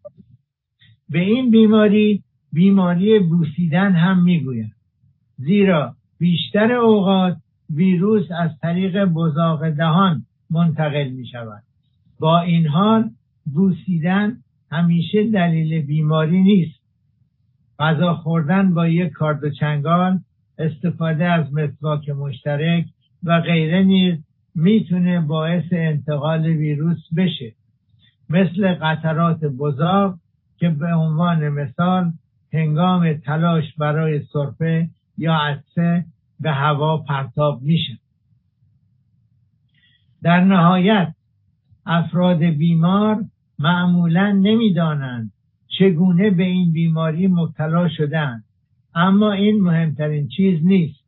به 1.09 1.19
این 1.19 1.51
بیماری 1.51 2.23
بیماری 2.53 3.19
بوسیدن 3.19 3.91
هم 3.91 4.23
می‌گویند 4.23 4.75
زیرا 5.37 5.95
بیشتر 6.19 6.71
اوقات 6.71 7.37
ویروس 7.69 8.31
از 8.31 8.51
طریق 8.61 9.05
بزاق 9.05 9.69
دهان 9.69 10.25
منتقل 10.49 11.07
می 11.07 11.27
شود 11.27 11.63
با 12.19 12.39
این 12.39 12.67
حال 12.67 13.09
بوسیدن 13.53 14.37
همیشه 14.71 15.31
دلیل 15.31 15.85
بیماری 15.85 16.43
نیست. 16.43 16.79
غذا 17.79 18.13
خوردن 18.15 18.73
با 18.73 18.87
یک 18.87 19.11
کارد 19.11 19.43
و 19.43 19.49
چنگال 19.49 20.19
استفاده 20.57 21.25
از 21.25 21.53
مسواک 21.53 22.09
مشترک 22.09 22.85
و 23.23 23.41
غیره 23.41 23.83
نیز 23.83 24.17
می‌تونه 24.55 25.21
باعث 25.21 25.65
انتقال 25.71 26.45
ویروس 26.45 27.13
بشه. 27.17 27.53
مثل 28.29 28.73
قطرات 28.73 29.39
بزاق 29.39 30.15
که 30.57 30.69
به 30.69 30.93
عنوان 30.93 31.49
مثال 31.49 32.11
هنگام 32.53 33.13
تلاش 33.13 33.63
برای 33.77 34.21
سرفه 34.33 34.89
یا 35.17 35.33
عطسه 35.33 36.05
به 36.39 36.51
هوا 36.51 36.97
پرتاب 36.97 37.61
میشن 37.61 37.97
در 40.21 40.43
نهایت 40.43 41.13
افراد 41.85 42.43
بیمار 42.43 43.25
معمولا 43.59 44.31
نمی‌دانند 44.31 45.31
چگونه 45.79 46.29
به 46.29 46.43
این 46.43 46.71
بیماری 46.71 47.27
مبتلا 47.27 47.89
شدند 47.89 48.43
اما 48.95 49.31
این 49.31 49.61
مهمترین 49.61 50.27
چیز 50.27 50.65
نیست. 50.65 50.99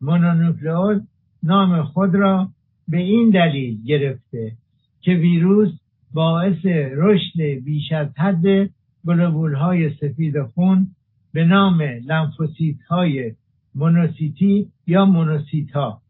مونونوکلئوز 0.00 1.02
نام 1.42 1.82
خود 1.82 2.14
را 2.14 2.48
به 2.88 2.98
این 2.98 3.30
دلیل 3.30 3.84
گرفته 3.84 4.52
که 5.00 5.12
ویروس 5.12 5.72
باعث 6.14 6.66
رشد 6.96 7.40
بیش 7.64 7.92
از 7.92 8.08
حد 8.18 8.70
گلوبول 9.06 9.54
های 9.54 9.94
سفید 9.94 10.42
خون 10.42 10.86
به 11.32 11.44
نام 11.44 11.82
لنفوسیت 11.82 12.82
های 12.88 13.32
مونوسیتی 13.74 14.72
یا 14.86 15.04
مونوسیت 15.04 15.70
ها 15.70 16.02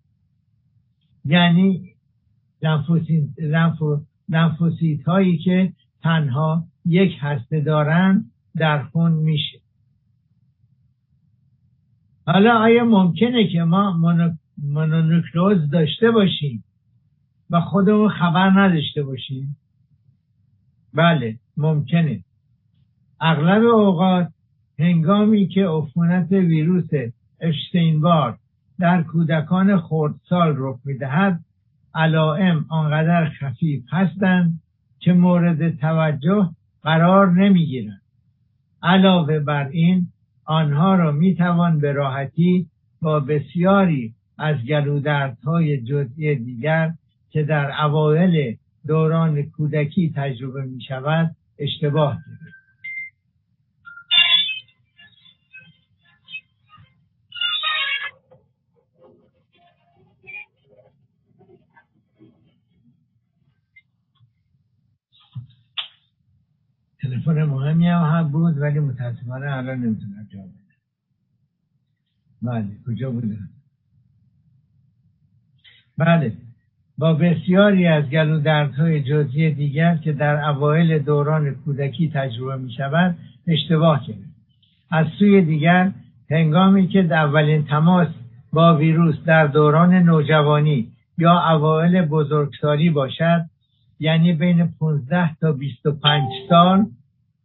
یعنی 1.25 1.95
لنفوسیت 4.29 5.09
هایی 5.09 5.39
که 5.39 5.73
تنها 6.03 6.65
یک 6.85 7.13
هسته 7.21 7.61
دارند 7.61 8.31
در 8.57 8.85
خون 8.85 9.13
میشه. 9.13 9.61
حالا 12.27 12.59
آیا 12.59 12.85
ممکنه 12.85 13.49
که 13.53 13.63
ما 13.63 14.17
مونونوکلوز 14.59 15.71
داشته 15.71 16.11
باشیم 16.11 16.65
و 17.51 17.61
خودمون 17.61 18.09
خبر 18.09 18.51
نداشته 18.51 19.03
باشیم؟ 19.03 19.57
بله 20.95 21.39
ممکنه. 21.57 22.25
اغلب 23.21 23.65
اوقات 23.65 24.33
هنگامی 24.79 25.49
که 25.49 25.67
عفونت 25.67 26.33
ویروس 26.33 26.91
اشتینبار 27.41 28.39
در 28.79 29.03
کودکان 29.03 29.81
خردسال 29.81 30.55
رخ 30.57 30.79
می‌دهد 30.85 31.41
علائم 31.95 32.67
آنقدر 32.69 33.29
خفیف 33.29 33.85
هستند 33.91 34.61
که 34.99 35.13
مورد 35.13 35.77
توجه 35.77 36.51
قرار 36.83 37.31
نمی‌گیرند. 37.31 38.03
علاوه 38.83 39.39
بر 39.39 39.69
این 39.69 40.07
آنها 40.45 40.95
را 40.95 41.13
می‌توان 41.13 41.81
به 41.81 41.93
راحتی 41.93 42.67
با 43.03 43.21
بسیاری 43.21 44.15
از 44.39 44.57
گلودردهای 44.57 45.81
جزئی 45.81 46.37
دیگر 46.37 46.93
که 47.31 47.43
در 47.43 47.85
اوایل 47.85 48.57
دوران 48.87 49.43
کودکی 49.43 50.13
تجربه 50.17 50.63
می 50.63 50.81
شود 50.81 51.37
اشتباه 51.59 52.19
گرفت 52.19 52.40
تلفن 67.11 67.43
مهمی 67.43 67.89
هم 67.89 68.29
بود 68.29 68.59
ولی 68.59 68.79
متاسفانه 68.79 69.57
الان 69.57 69.79
نمی‌تونم 69.79 70.27
جواب 70.33 70.45
بدم. 70.45 70.81
بله 72.43 72.69
کجا 72.87 73.11
بودم؟ 73.11 73.49
بله 75.99 76.33
با 76.99 77.15
بسیاری 77.15 77.87
از 77.87 78.05
گلو 78.05 78.41
دردهای 78.41 79.03
جزئی 79.03 79.51
دیگر 79.51 79.97
که 79.97 80.13
در 80.13 80.49
اوایل 80.51 80.99
دوران 80.99 81.55
کودکی 81.55 82.11
تجربه 82.15 82.57
می 82.57 82.73
شود 82.73 83.17
اشتباه 83.47 84.07
کرد 84.07 84.17
از 84.91 85.07
سوی 85.19 85.43
دیگر 85.43 85.93
هنگامی 86.31 86.89
که 86.89 87.03
در 87.03 87.25
اولین 87.25 87.65
تماس 87.65 88.09
با 88.53 88.77
ویروس 88.77 89.17
در 89.27 89.47
دوران 89.47 89.95
نوجوانی 89.95 90.93
یا 91.19 91.51
اوایل 91.51 92.03
بزرگسالی 92.03 92.91
باشد 92.91 93.47
یعنی 94.01 94.33
بین 94.33 94.75
15 94.81 95.37
تا 95.37 95.53
25 95.53 96.23
سال 96.49 96.87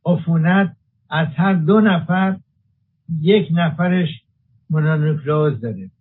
عفونت 0.06 0.76
از 1.10 1.28
هر 1.36 1.54
دو 1.54 1.82
نفر 1.82 2.38
یک 3.22 3.48
نفرش 3.52 4.10
مونونوکلوز 4.70 5.62
داره. 5.62 5.92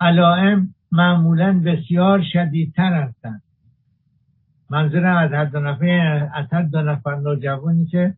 علائم 0.00 0.74
معمولا 0.92 1.62
بسیار 1.64 2.22
شدیدتر 2.32 3.02
هستند. 3.02 3.42
منظورم 4.70 5.16
از 5.16 5.32
هر 5.32 5.44
دو 5.44 5.60
نفر 5.60 6.28
از 6.34 6.46
هر 6.52 6.62
دو 6.62 6.82
نفر 6.82 7.14
نوجوانی 7.14 7.86
که 7.86 8.14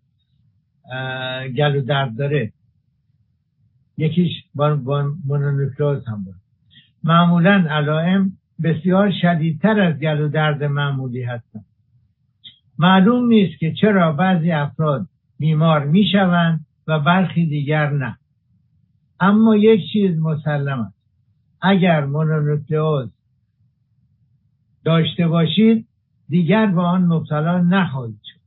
گلو 1.56 1.80
درد 1.80 2.16
داره. 2.16 2.52
یکیش 3.96 4.30
با 4.54 4.74
مونونوکلوز 5.24 6.08
هم 6.08 6.24
بود. 6.24 6.34
معمولا 7.04 7.66
علائم 7.70 8.32
بسیار 8.62 9.12
شدیدتر 9.22 9.80
از 9.80 9.94
گلو 9.94 10.28
درد 10.28 10.64
معمولی 10.64 11.22
هستند. 11.22 11.64
معلوم 12.80 13.28
نیست 13.28 13.58
که 13.58 13.72
چرا 13.80 14.12
بعضی 14.12 14.50
افراد 14.50 15.06
بیمار 15.38 15.84
می‌شوند 15.84 16.66
و 16.86 17.00
برخی 17.00 17.46
دیگر 17.46 17.90
نه. 17.90 18.18
اما 19.20 19.56
یک 19.56 19.80
چیز 19.92 20.18
مسلم 20.18 20.80
است. 20.80 20.94
اگر 21.62 22.04
مونونوکلئوز 22.04 23.10
داشته 24.84 25.28
باشید 25.28 25.86
دیگر 26.28 26.66
به 26.66 26.80
آن 26.80 27.04
مبتلا 27.04 27.60
نخواهید 27.60 28.20
شد. 28.24 28.40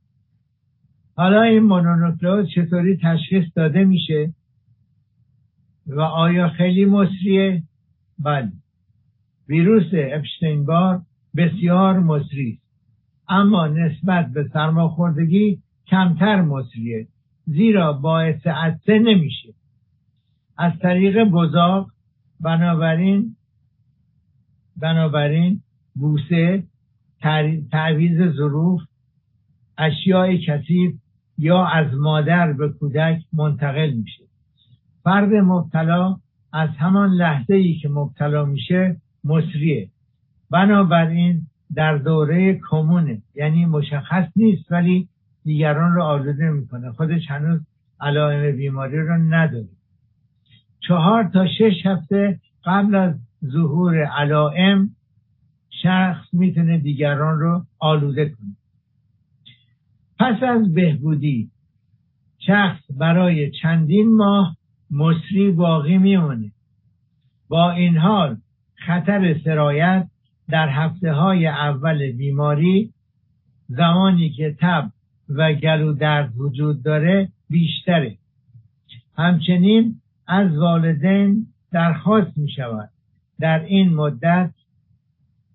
حالا 1.16 1.42
این 1.42 1.63
مونونوکلئوز 1.63 2.50
چطوری 2.56 2.98
تشخیص 3.04 3.46
داده 3.56 3.84
میشه؟ 3.84 4.34
و 5.88 6.02
آیا 6.02 6.50
خیلی 6.50 6.86
مصریه 6.86 7.63
بله. 8.19 8.52
ویروس 9.50 9.89
اپشتینبار 9.93 11.02
بسیار 11.38 12.00
مصری 12.00 12.62
اما 13.29 13.67
نسبت 13.67 14.27
به 14.33 14.49
سرماخوردگی 14.53 15.59
کمتر 15.88 16.41
مصریه 16.41 17.07
زیرا 17.45 17.93
باعث 17.93 18.47
عطسه 18.47 18.99
نمیشه. 18.99 19.53
از 20.57 20.73
طریق 20.81 21.23
بزاق 21.23 21.89
بنابراین 22.39 23.36
بنابراین 24.77 25.62
بوسه 25.95 26.63
تعویز 27.71 28.36
ظروف 28.36 28.81
اشیاء 29.77 30.36
کثیف 30.47 30.95
یا 31.38 31.65
از 31.65 31.93
مادر 31.93 32.53
به 32.53 32.69
کودک 32.69 33.21
منتقل 33.33 33.91
میشه. 33.91 34.23
فرد 35.03 35.33
مبتلا 35.33 36.17
از 36.53 36.69
همان 36.69 37.09
لحظه 37.09 37.53
ای 37.55 37.75
که 37.75 37.89
مبتلا 37.89 38.45
میشه 38.45 38.97
مصریه. 39.23 39.89
بنابراین 40.51 41.47
در 41.75 41.97
دوره 41.97 42.59
کمونه. 42.69 43.21
یعنی 43.36 43.65
مشخص 43.65 44.27
نیست 44.36 44.71
ولی 44.71 45.07
دیگران 45.43 45.93
رو 45.93 46.03
آلوده 46.03 46.49
می‌کنه. 46.49 46.91
خودش 46.91 47.31
هنوز 47.31 47.62
علائم 48.01 48.57
بیماری 48.57 48.97
رو 48.97 49.17
نداره. 49.17 49.67
چهار 50.79 51.23
تا 51.23 51.47
شش 51.47 51.86
هفته 51.86 52.39
قبل 52.65 52.95
از 52.95 53.15
ظهور 53.45 54.05
علائم 54.05 54.89
شخص 55.83 56.33
می‌تونه 56.33 56.77
دیگران 56.77 57.39
رو 57.39 57.65
آلوده 57.79 58.25
کنه. 58.29 58.55
پس 60.19 60.43
از 60.43 60.73
بهبودی 60.73 61.49
شخص 62.39 62.81
برای 62.97 63.51
چندین 63.51 64.15
ماه 64.15 64.57
مصری 64.91 65.51
باقی 65.51 65.97
میمونه. 65.97 66.51
با 67.47 67.71
این 67.71 67.97
حال 67.97 68.38
خطر 68.75 69.39
سرایت 69.43 70.07
در 70.49 70.69
هفته 70.69 71.13
های 71.13 71.47
اول 71.47 72.12
بیماری 72.12 72.93
زمانی 73.67 74.29
که 74.29 74.56
تب 74.60 74.91
و 75.29 75.53
گلو 75.53 75.93
درد 75.93 76.38
وجود 76.38 76.84
داره 76.84 77.29
بیشتره. 77.49 78.17
همچنین 79.17 80.01
از 80.27 80.58
والدین 80.58 81.47
درخواست 81.71 82.38
می 82.38 82.49
شود 82.51 82.89
در 83.39 83.60
این 83.60 83.93
مدت 83.93 84.51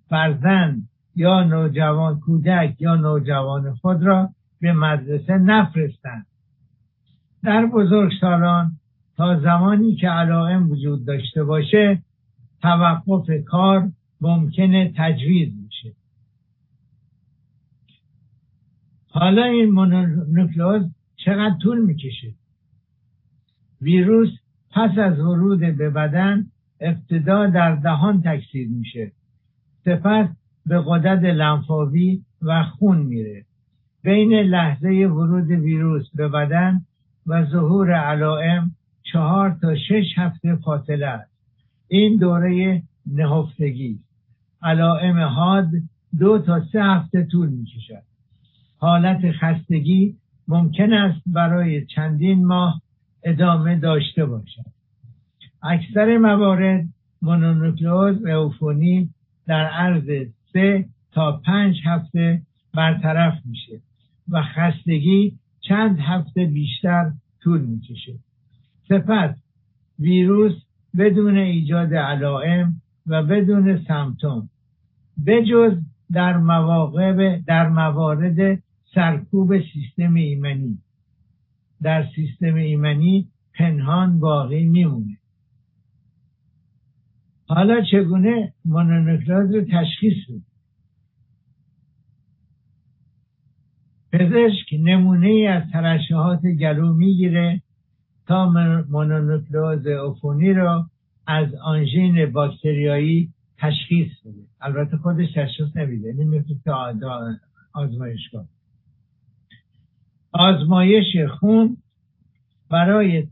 فرزند 0.09 0.89
یا 1.17 1.43
نوجوان 1.43 2.21
کودک 2.21 2.75
یا 2.81 2.95
نوجوان 2.95 3.75
خود 3.75 4.03
را 4.03 4.29
به 4.61 4.73
مدرسه 4.73 5.39
نفرستند. 5.39 6.27
در 7.43 7.67
بزرگسالان 7.67 8.73
تا 9.17 9.41
زمانی 9.41 9.95
که 9.95 10.09
علائم 10.09 10.71
وجود 10.71 11.07
داشته 11.07 11.45
باشه 11.45 12.03
توقف 12.63 13.31
کار 13.47 13.89
ممکنه 14.21 14.93
تجویز 14.97 15.53
میشه. 15.65 15.95
حالا 19.11 19.45
این 19.45 19.71
مونونوکلوز 19.71 20.83
چقدر 21.17 21.57
طول 21.63 21.81
می‌کشه؟ 21.81 22.35
ویروس 23.81 24.29
پس 24.71 24.99
از 24.99 25.19
ورود 25.19 25.61
به 25.61 25.91
بدن 25.91 26.47
ابتدا 26.81 27.47
در 27.47 27.75
دهان 27.75 28.23
تکثیر 28.23 28.69
میشه. 28.69 29.13
سپس 29.85 30.29
به 30.67 30.83
قدرت 30.87 31.23
لنفاوی 31.23 32.23
و 32.43 32.65
خون 32.65 32.99
میره. 32.99 33.45
بین 34.03 34.33
لحظه 34.33 34.89
ورود 34.89 35.51
ویروس 35.51 36.11
به 36.15 36.29
بدن 36.29 36.81
و 37.27 37.45
ظهور 37.45 37.93
علائم 37.93 38.71
چهار 39.03 39.59
تا 39.61 39.77
شش 39.77 40.05
هفته 40.17 40.57
فاصله 40.57 41.07
است. 41.07 41.33
این 41.89 42.17
دوره 42.17 42.83
نهفتگی. 43.07 43.99
علائم 44.63 45.19
حاد 45.19 45.69
دو 46.19 46.39
تا 46.39 46.65
سه 46.73 46.83
هفته 46.83 47.25
طول 47.25 47.49
می 47.49 47.65
کشد 47.65 48.03
حالت 48.79 49.33
خستگی 49.33 50.17
ممکن 50.49 50.93
است 50.93 51.21
برای 51.27 51.87
چندین 51.87 52.47
ماه 52.47 52.83
ادامه 53.23 53.77
داشته 53.77 54.27
باشد. 54.27 54.65
اکثر 55.63 56.19
موارد 56.19 56.85
مونونوکلوز 57.23 58.27
اوفونی 58.27 59.09
در 59.47 59.65
عرض 59.67 60.27
سه 60.53 60.85
تا 61.13 61.41
پنج 61.47 61.77
هفته 61.85 62.43
برطرف 62.75 63.35
میشه 63.45 63.81
و 64.29 64.43
خستگی 64.43 65.39
چند 65.61 65.99
هفته 65.99 66.45
بیشتر 66.45 67.13
طول 67.43 67.61
می‌کشه. 67.61 68.15
سپس 68.89 69.35
ویروس 69.99 70.53
بدون 70.99 71.37
ایجاد 71.37 71.95
علائم 71.95 72.83
و 73.09 73.23
بدون 73.23 73.85
سمتوم 73.89 74.49
بجز 75.27 75.79
در 76.13 76.37
مواقع 76.37 77.39
در 77.47 77.69
موارد 77.69 78.63
سرکوب 78.95 79.59
سیستم 79.59 80.15
ایمنی. 80.15 80.79
در 81.83 82.07
سیستم 82.15 82.55
ایمنی 82.55 83.29
پنهان 83.55 84.21
باقی 84.21 84.65
میمونه. 84.65 85.19
حالا 87.49 87.83
چگونه 87.91 88.53
مونونوکلاز 88.65 89.55
رو 89.55 89.65
تشخیص 89.65 90.27
بود 90.29 90.43
پزشک 94.13 94.75
نمونه 94.81 95.49
از 95.51 95.71
ترشحات 95.73 96.47
گلو 96.47 96.95
می‌گیره 96.95 97.63
تا 98.27 98.51
مونونوکلوز 98.89 99.87
افونی 99.87 100.53
رو 100.53 100.85
از 101.29 101.55
آنژین 101.55 102.33
باکتریایی 102.33 103.33
تشخیص 103.59 104.09
بده. 104.25 104.47
البته 104.61 104.97
خودش 104.97 105.33
تشخیص 105.35 105.77
نمیده. 105.77 106.13
نمیفته 106.13 106.73
آزمایشگاه. 107.75 108.45
آزمایش 110.33 111.17
خون 111.41 111.77
برای 112.71 113.27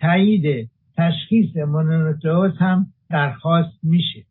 تایید 0.00 0.70
تشخیص 0.96 1.56
مونونوکلوز 1.56 2.52
هم 2.58 2.86
درخواست 3.10 3.78
میشه. 3.82 4.24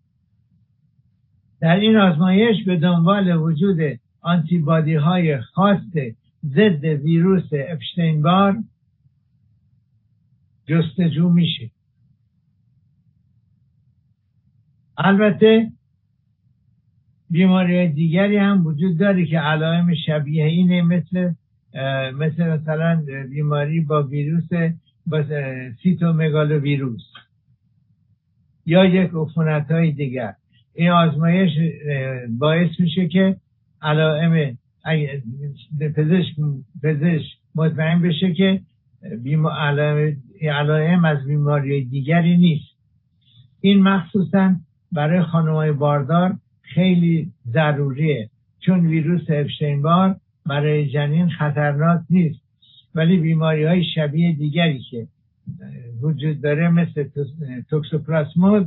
در 1.61 1.75
این 1.75 1.97
آزمایش 1.97 2.65
به 2.65 2.77
دنبال 2.77 3.35
وجود 3.35 3.99
آنتیبادی 4.21 4.95
های 4.95 5.41
خاص 5.41 5.79
ضد 6.45 6.83
ویروس 6.83 7.49
اپشتینبار 7.51 8.57
جستجو 10.67 11.29
میشه. 11.29 11.76
البته 14.97 15.71
بیماری 17.29 17.87
دیگری 17.87 18.37
هم 18.37 18.67
وجود 18.67 18.97
داره 18.97 19.25
که 19.25 19.39
علائم 19.39 19.93
شبیه 20.05 20.45
اینه 20.45 20.81
مثل 20.81 21.33
مثل 22.13 22.47
مثلا 22.49 23.03
بیماری 23.29 23.81
با 23.81 24.03
ویروس 24.03 24.49
با 25.05 25.23
سیتومگالو 25.83 26.59
ویروس 26.59 27.03
یا 28.65 28.85
یک 28.85 29.11
عفونت 29.13 29.71
های 29.71 29.91
دیگر. 29.91 30.33
این 30.75 30.89
آزمایش 30.89 31.51
باعث 32.39 32.79
میشه 32.79 33.07
که 33.07 33.35
علائم 33.81 34.57
پزشک 35.95 36.35
پزشک 36.83 37.37
مطمئن 37.55 38.01
بشه 38.01 38.33
که 38.33 38.61
علائم 40.41 41.05
از 41.05 41.25
بیماری 41.27 41.85
دیگری 41.85 42.37
نیست. 42.37 42.77
این 43.61 43.83
مخصوصا 43.83 44.55
برای 44.91 45.23
خانمای 45.23 45.71
باردار 45.71 46.35
خیلی 46.61 47.31
ضروریه. 47.47 48.29
چون 48.59 48.87
ویروس 48.87 49.21
اپشتینبار 49.29 50.15
برای 50.45 50.89
جنین 50.89 51.29
خطرناک 51.29 52.01
نیست 52.09 52.39
ولی 52.95 53.17
بیماری 53.17 53.65
های 53.65 53.83
شبیه 53.95 54.33
دیگری 54.33 54.79
که 54.79 55.07
وجود 56.01 56.41
داره 56.41 56.69
مثل 56.69 57.09
توکسوپلاسموز 57.69 58.63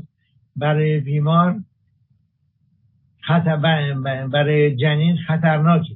برای 0.56 1.00
بیمار 1.00 1.60
خطر 3.20 3.56
برای 4.32 4.76
جنین 4.76 5.16
خطرناکه. 5.16 5.94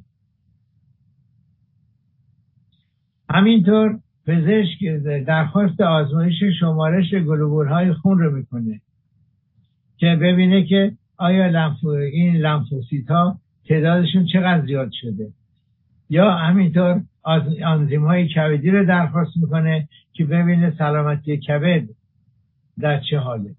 همینطور 3.31 3.99
پزشک 4.27 4.85
درخواست 5.27 5.81
آزمایش 5.81 6.43
شمارش 6.61 7.15
گلوبولهای 7.15 7.93
خون 7.93 8.19
رو 8.19 8.37
می‌کنه. 8.37 8.81
که 10.05 10.17
ببینه 10.17 10.65
که 10.65 10.93
آیا 11.17 11.47
لنف... 11.47 11.85
این 11.85 12.37
لنفوسیت 12.37 13.11
ها 13.11 13.39
تعدادشون 13.69 14.27
چقدر 14.33 14.67
زیاد 14.67 14.91
شده. 14.93 15.33
یا 16.11 16.31
همینطور 16.31 17.03
آنزیم 17.65 18.05
های 18.05 18.29
کبدی 18.29 18.71
رو 18.71 18.87
درخواست 18.87 19.37
می‌کنه 19.37 19.89
که 20.13 20.25
ببینه 20.25 20.75
سلامتی 20.79 21.37
کبد 21.37 21.89
در 22.79 23.01
چه 23.11 23.19
حاله. 23.19 23.55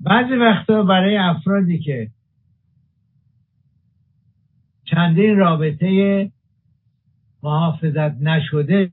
بعضی 0.00 0.34
وقتا 0.34 0.82
برای 0.82 1.16
افرادی 1.16 1.78
که 1.78 2.10
چندین 4.84 5.36
رابطه 5.36 6.30
محافظت 7.42 8.22
نشده 8.22 8.92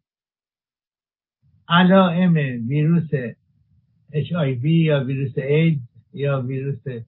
علائم 1.68 2.34
ویروس 2.68 3.10
وی 4.14 4.72
یا 4.72 5.04
ویروس 5.04 5.38
اید 5.38 5.82
یا 6.14 6.42
ویروس 6.42 7.04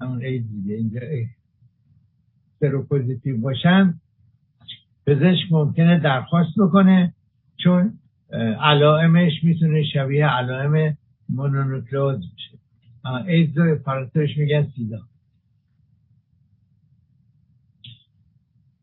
همون 0.00 0.24
اید 0.24 0.48
دیگه 0.50 0.74
اینجا 0.74 1.00
سروپوزیتیو 2.60 3.40
باشن 3.40 4.00
پزشک 5.06 5.52
ممکنه 5.52 5.98
درخواست 5.98 6.58
بکنه 6.58 7.14
چون 7.56 7.98
علائمش 8.60 9.32
می‌تونه 9.44 9.84
شبیه 9.84 10.26
علائم 10.26 10.96
مونونوکلوز 11.28 12.20
بشه 12.34 12.58
ایدز 13.26 13.58
رو 13.58 13.76
پرانتش 13.76 14.36
میگن 14.36 14.72
سیدا 14.76 15.00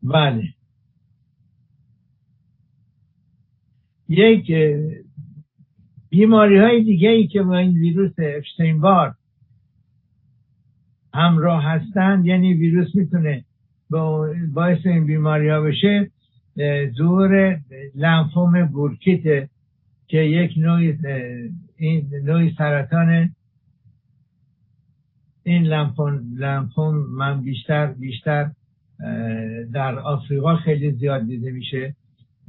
بله. 0.02 0.57
یک 4.08 4.52
بیماری 6.10 6.58
های 6.58 6.82
دیگه 6.82 7.08
ای 7.08 7.26
که 7.26 7.42
با 7.42 7.56
این 7.56 7.78
ویروس 7.78 8.14
بار 8.80 9.14
همراه 11.14 11.64
هستند 11.64 12.26
یعنی 12.26 12.54
ویروس 12.54 12.94
می‌تونه 12.94 13.44
باعث 14.52 14.78
این 14.84 15.06
بیماری 15.06 15.48
ها 15.48 15.60
بشه 15.60 16.10
ظهور 16.98 17.60
لنفوم 17.94 18.66
بورکیت 18.66 19.48
که 20.06 20.18
یک 20.18 20.52
نوع 20.56 20.80
این 21.76 22.10
نوع 22.24 22.50
سرطان 22.58 23.34
این 25.42 25.62
لنفوم, 25.62 26.34
لنفوم 26.36 26.94
من 26.94 27.42
بیشتر 27.42 27.86
بیشتر 27.86 28.50
در 29.72 29.98
آفریقا 29.98 30.56
خیلی 30.56 30.92
زیاد 30.92 31.26
دیده 31.26 31.50
میشه. 31.50 31.94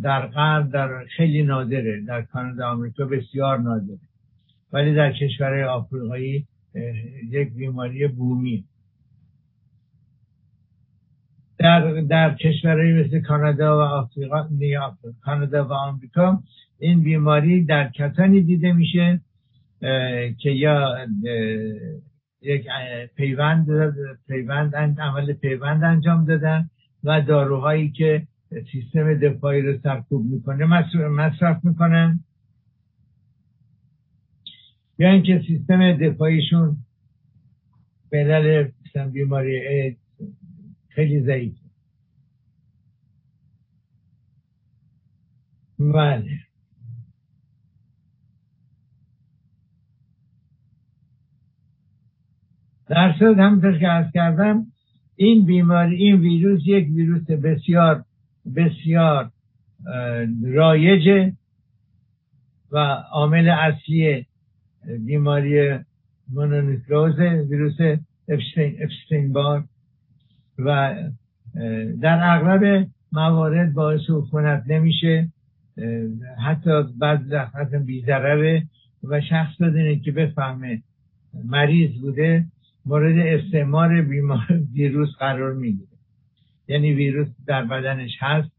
در 0.01 0.27
غرب 0.27 0.71
در 0.71 1.05
خیلی 1.05 1.43
نادره 1.43 2.01
در 2.01 2.21
کانادا 2.21 2.71
آمریکا 2.71 3.05
بسیار 3.05 3.57
نادره. 3.57 3.99
ولی 4.73 4.95
در 4.95 5.13
کشورهای 5.13 5.63
آفریقایی 5.63 6.47
یک 7.29 7.53
بیماری 7.53 8.07
بومی. 8.07 8.63
در 11.57 12.01
در 12.01 12.35
کشورهای 12.35 12.93
مثل 12.93 13.19
کانادا 13.21 13.77
و 13.77 13.81
آفریقا 13.81 14.49
کانادا 15.21 15.67
و 15.67 15.73
آمریکا 15.73 16.43
این 16.79 17.03
بیماری 17.03 17.65
در 17.65 17.89
کسانی 17.89 18.41
دیده 18.41 18.73
میشه 18.73 19.21
که 20.39 20.49
یا 20.49 21.07
یک 22.41 22.67
پیوند 23.15 23.67
پیوند 24.27 24.75
عمل 24.75 25.33
پیوند 25.33 25.83
انجام 25.83 26.25
دادن 26.25 26.69
و 27.03 27.21
داروهایی 27.21 27.91
که 27.91 28.27
سیستم 28.71 29.13
دفاعی 29.13 29.61
رو 29.61 29.77
سرکوب 29.83 30.25
می‌کنه 30.25 30.65
مصرف 31.07 31.65
می‌کنن 31.65 32.19
یا 34.97 35.09
اینکه 35.09 35.43
سیستم 35.47 35.97
دفاعیشون 35.97 36.77
به 38.09 38.23
دلیل 38.23 38.71
بیماری 39.11 39.97
خیلی 40.89 41.21
ضعیف. 41.21 41.55
بله. 45.79 46.39
در 52.87 53.15
صورت 53.19 53.37
همونطور 53.37 53.79
که 53.79 53.87
ارز 53.87 54.11
کردم 54.13 54.65
این 55.15 55.45
بیماری 55.45 55.95
این 55.95 56.15
ویروس 56.15 56.61
یک 56.65 56.87
ویروس 56.87 57.27
بسیار 57.27 58.05
بسیار 58.55 59.31
رایجه 60.43 61.33
و 62.71 62.77
عامل 63.11 63.49
اصلی 63.49 64.25
بیماری 65.05 65.79
مونونیکلوز 66.33 67.19
ویروس 67.19 67.97
افشتین 68.29 69.33
بار 69.33 69.63
و 70.59 70.95
در 72.01 72.19
اغلب 72.23 72.87
موارد 73.11 73.73
باعث 73.73 74.09
عفونت 74.09 74.63
نمیشه. 74.67 75.31
حتی 76.45 76.83
بعض 76.99 77.19
وقت 77.31 77.75
بیزرره 77.75 78.63
و 79.03 79.21
شخص 79.21 79.61
بدونه 79.61 79.99
که 79.99 80.11
بفهمه 80.11 80.81
مریض 81.45 82.01
بوده 82.01 82.45
مورد 82.85 83.17
استعمار 83.17 84.01
بیمار 84.01 84.61
ویروس 84.73 85.09
قرار 85.19 85.53
می‌گیره. 85.53 85.88
یعنی 86.69 86.93
ویروس 86.93 87.27
در 87.47 87.65
بدنش 87.65 88.17
هست 88.19 88.51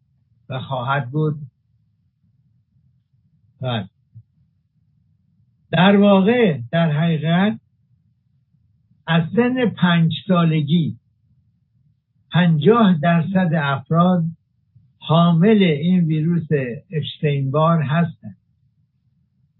و 0.48 0.58
خواهد 0.58 1.10
بود. 1.10 1.38
بله. 3.60 3.88
در 5.70 5.96
واقع 5.96 6.60
در 6.72 6.90
حقیقت 6.90 7.60
از 9.06 9.22
سن 9.36 9.68
پنج 9.68 10.12
سالگی 10.28 10.96
پنجاه 12.32 12.98
درصد 13.02 13.50
افراد 13.54 14.24
حامل 14.98 15.62
این 15.62 16.04
ویروس 16.04 16.48
اشتینبار 16.90 17.82
هستند. 17.82 18.36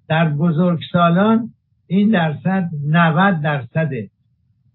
در 0.09 0.29
بزرگسالان 0.29 1.55
این 1.87 2.11
درصد 2.11 2.71
90 2.87 3.43
درصده. 3.43 4.11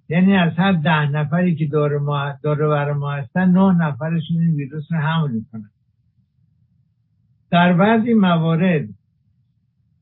یعنی 0.09 0.35
از 0.35 0.53
هر 0.57 0.71
ده 0.71 1.11
نفری 1.11 1.55
که 1.55 1.65
دور 1.65 1.97
ما 1.97 2.33
دور 2.43 2.67
بر 2.67 2.93
ما 2.93 3.11
هستن 3.11 3.49
نه 3.49 3.87
نفرشون 3.87 4.41
این 4.41 4.55
ویروس 4.55 4.91
رو 4.91 4.97
حمل 4.97 5.31
می‌کنن. 5.31 5.69
در 7.51 7.73
بعضی 7.73 8.13
موارد 8.13 8.87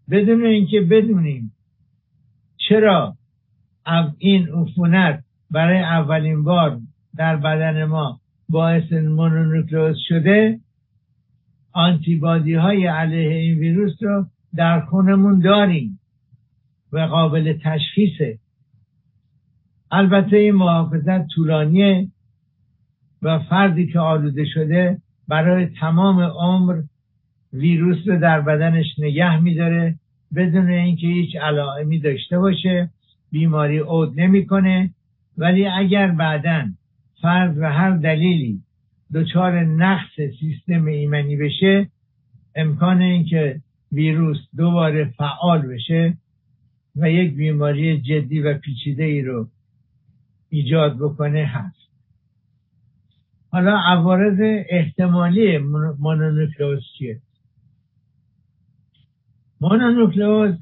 بدون 0.10 0.46
اینکه 0.46 0.82
بدونیم 0.82 1.54
چرا 2.58 3.16
این 4.18 4.48
عفونت 4.50 5.24
برای 5.52 5.80
اولین 5.80 6.44
بار 6.44 6.80
در 7.16 7.36
بدن 7.36 7.86
ما 7.86 8.20
باعث 8.50 8.94
مونونوکلئوز 8.94 9.98
شده 10.08 10.60
آنتیبادی 11.74 12.54
های 12.54 12.88
علیه 12.88 13.30
این 13.30 13.60
ویروس 13.60 14.04
رو 14.04 14.26
در 14.56 14.80
خونمون 14.80 15.40
داریم 15.40 16.00
و 16.92 17.00
قابل 17.00 17.58
تشخیصه. 17.64 18.40
البته 19.96 20.38
این 20.38 20.56
محافظت 20.56 21.28
طولانیه 21.28 22.08
و 23.22 23.40
فردی 23.40 23.88
که 23.88 24.00
آلوده 24.00 24.46
شده 24.46 24.98
برای 25.28 25.66
تمام 25.66 26.20
عمر 26.20 26.82
ویروس 27.54 27.98
رو 28.08 28.20
در 28.20 28.42
بدنش 28.42 28.86
نگه 29.00 29.40
میداره 29.40 29.96
بدون 30.36 30.70
اینکه 30.70 31.08
هیچ 31.08 31.36
علائمی 31.36 32.00
داشته 32.00 32.40
باشه 32.40 32.90
بیماری 33.32 33.78
عود 33.78 34.20
نمی‌کنه. 34.20 34.90
ولی 35.38 35.68
اگر 35.68 36.12
بعدا 36.12 36.66
فرد 37.22 37.58
و 37.58 37.72
هر 37.72 37.92
دلیلی 37.92 38.60
دچار 39.14 39.64
نقص 39.64 40.16
سیستم 40.40 40.86
ایمنی 40.86 41.38
بشه 41.38 41.88
امکان 42.56 43.02
اینکه 43.02 43.62
ویروس 43.92 44.38
دوباره 44.58 45.06
فعال 45.18 45.62
بشه 45.62 46.18
و 46.96 47.12
یک 47.12 47.34
بیماری 47.34 48.02
جدی 48.02 48.40
و 48.40 48.58
پیچیده 48.58 49.04
ای 49.04 49.22
رو 49.22 49.48
ایجاد 50.54 50.98
بکنه 50.98 51.46
هست. 51.46 51.90
حالا 53.52 53.78
عوارض 53.78 54.66
احتمالی 54.70 55.58
مونونوکلئوز 56.00 56.84
چیه؟ 56.98 57.20
مونونوکلئوز 59.62 60.56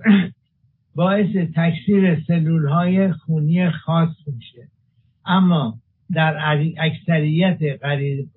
باعث 0.95 1.36
تکثیر 1.56 2.23
سلول 2.27 2.67
های 2.67 3.12
خونی 3.12 3.69
خاص 3.69 4.15
میشه. 4.27 4.67
اما 5.25 5.77
در 6.13 6.58
اکثریت 6.77 7.60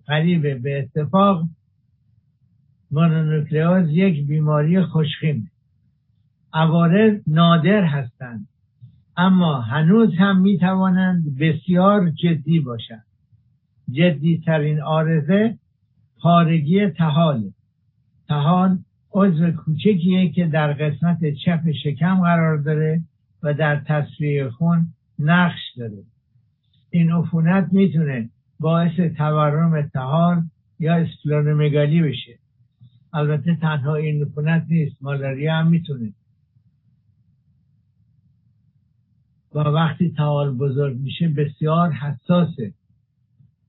قریب 0.07 0.63
به 0.63 0.79
اتفاق 0.79 1.45
مونونوکلئوز 2.91 3.91
یک 3.91 4.27
بیماری 4.27 4.83
خوشخیم. 4.83 5.51
عوارض 6.53 7.21
نادر 7.27 7.85
هستند. 7.85 8.49
اما 9.17 9.61
هنوز 9.61 10.15
هم 10.15 10.41
می 10.41 10.59
توانند 10.59 11.39
بسیار 11.39 12.11
جدی 12.11 12.61
باشند. 12.61 13.05
جدی 13.91 14.43
ترین 14.47 14.81
آرزه 14.83 15.59
پارگی 16.21 16.87
تحال 16.87 17.51
تحال 18.29 18.79
عضو 19.13 19.51
کوچکیه 19.51 20.31
که 20.31 20.47
در 20.47 20.73
قسمت 20.73 21.19
چپ 21.45 21.61
شکم 21.85 22.21
قرار 22.21 22.57
داره 22.57 23.01
و 23.43 23.55
در 23.55 23.77
تصفیه 23.77 24.49
خون 24.51 24.87
نقش 25.19 25.61
داره. 25.77 26.03
این 26.91 27.13
عفونت 27.13 27.69
می‌تونه 27.73 28.31
باعث 28.61 29.01
تورم 29.17 29.83
تحال 29.83 30.43
یا 30.79 30.95
اسپلانومگالی 30.95 32.03
بشه. 32.03 32.39
البته 33.13 33.55
تنها 33.55 33.95
این 33.95 34.23
عفونت 34.23 34.67
نیست 34.69 35.03
مالاریا 35.03 35.55
هم 35.55 35.67
می‌تونه. 35.67 36.13
و 39.55 39.59
وقتی 39.59 40.11
تحال 40.17 40.51
بزرگ 40.51 40.97
میشه 40.97 41.29
بسیار 41.29 41.93
حساسه. 41.93 42.73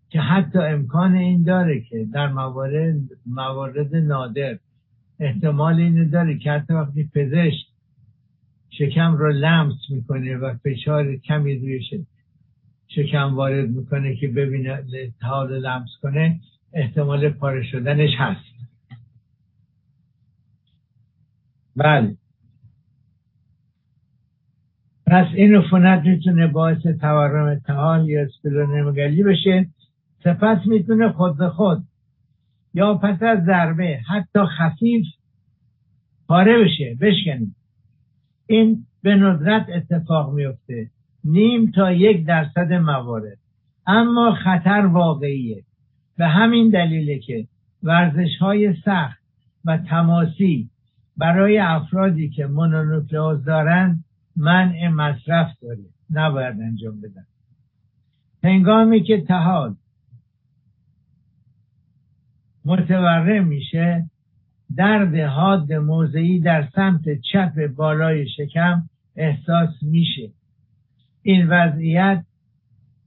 که 0.09 0.21
حتی 0.21 0.59
امکان 0.59 1.15
این 1.15 1.43
داره 1.43 1.81
که 1.81 2.05
در 2.13 2.27
موارد, 2.27 2.95
موارد 3.25 3.95
نادر 3.95 4.59
احتمال 5.19 5.75
اینو 5.75 6.09
داره 6.09 6.37
که 6.37 6.51
حتی 6.51 6.73
وقتی 6.73 7.09
پزشک 7.15 7.65
شکم 8.69 9.15
رو 9.15 9.31
لمس 9.31 9.75
می‌کنه 9.89 10.37
و 10.37 10.53
فشار 10.63 11.15
کمی 11.15 11.55
روی 11.55 11.81
شکم 12.87 13.35
وارد 13.35 13.69
می‌کنه 13.69 14.15
که 14.15 14.27
ببینه 14.27 14.83
حال 15.21 15.59
لمس 15.59 15.89
کنه 16.01 16.39
احتمال 16.73 17.29
پاره 17.29 17.63
شدنش 17.63 18.11
هست. 18.17 18.55
بله. 21.75 22.17
پس 25.07 25.25
این 25.33 25.55
عفونت 25.55 26.05
می‌تونه 26.05 26.47
باعث 26.47 26.81
تورم 27.01 27.59
تحال 27.59 28.09
یا 28.09 28.23
اسپلونمگلی 28.23 29.23
بشه. 29.23 29.67
سپس 30.23 30.57
می‌تونه 30.65 31.09
خود 31.09 31.37
به 31.37 31.49
خود 31.49 31.83
یا 32.73 32.93
پس 32.93 33.23
از 33.23 33.45
ضربه 33.45 33.99
حتی 34.07 34.39
خفیف 34.57 35.05
پاره 36.27 36.57
بشه. 36.63 36.97
بشکنید 37.01 37.55
این 38.47 38.85
به 39.01 39.15
ندرت 39.15 39.65
اتفاق 39.69 40.33
میفته 40.33 40.89
نیم 41.23 41.71
تا 41.71 41.91
یک 41.91 42.25
درصد 42.25 42.73
موارد. 42.73 43.37
اما 43.87 44.35
خطر 44.43 44.85
واقعیه. 44.85 45.63
به 46.17 46.27
همین 46.27 46.69
دلیله 46.69 47.19
که 47.19 47.47
ورزش 47.83 48.37
های 48.39 48.73
سخت 48.73 49.19
و 49.65 49.77
تماسی 49.77 50.69
برای 51.17 51.57
افرادی 51.57 52.29
که 52.29 52.45
مونونوکلئوز 52.45 53.45
دارند 53.45 54.04
منع 54.35 54.87
مصرف 54.87 55.59
داره 55.61 55.85
نباید 56.09 56.61
انجام 56.61 57.01
بدن. 57.01 57.25
هنگامی 58.43 59.03
که 59.03 59.21
تحال 59.21 59.75
متورم 62.65 63.47
میشه 63.47 64.09
درد 64.75 65.15
حاد 65.15 65.73
موضعی 65.73 66.39
در 66.39 66.69
سمت 66.75 67.01
چپ 67.31 67.67
بالای 67.67 68.29
شکم 68.29 68.83
احساس 69.15 69.69
میشه. 69.81 70.29
این 71.21 71.47
وضعیت 71.47 72.25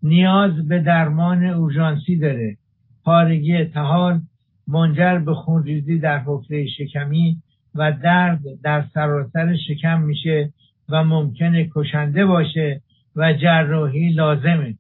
نیاز 0.03 0.69
به 0.69 0.79
درمان 0.79 1.45
اورژانسی 1.45 2.19
داره. 2.19 2.57
پارگی 3.05 3.65
تحال 3.65 4.21
منجر 4.67 5.19
به 5.19 5.35
خونریزی 5.35 5.99
در 5.99 6.19
حفره 6.19 6.67
شکمی 6.67 7.43
و 7.75 7.93
درد 7.93 8.41
در 8.63 8.85
سراسر 8.95 9.57
شکم 9.69 10.03
میشه. 10.03 10.53
و 10.89 11.05
ممکنه 11.05 11.71
کشنده 11.75 12.27
باشه 12.27 12.83
و 13.17 13.33
جراحی 13.33 14.13
لازمه. 14.13 14.79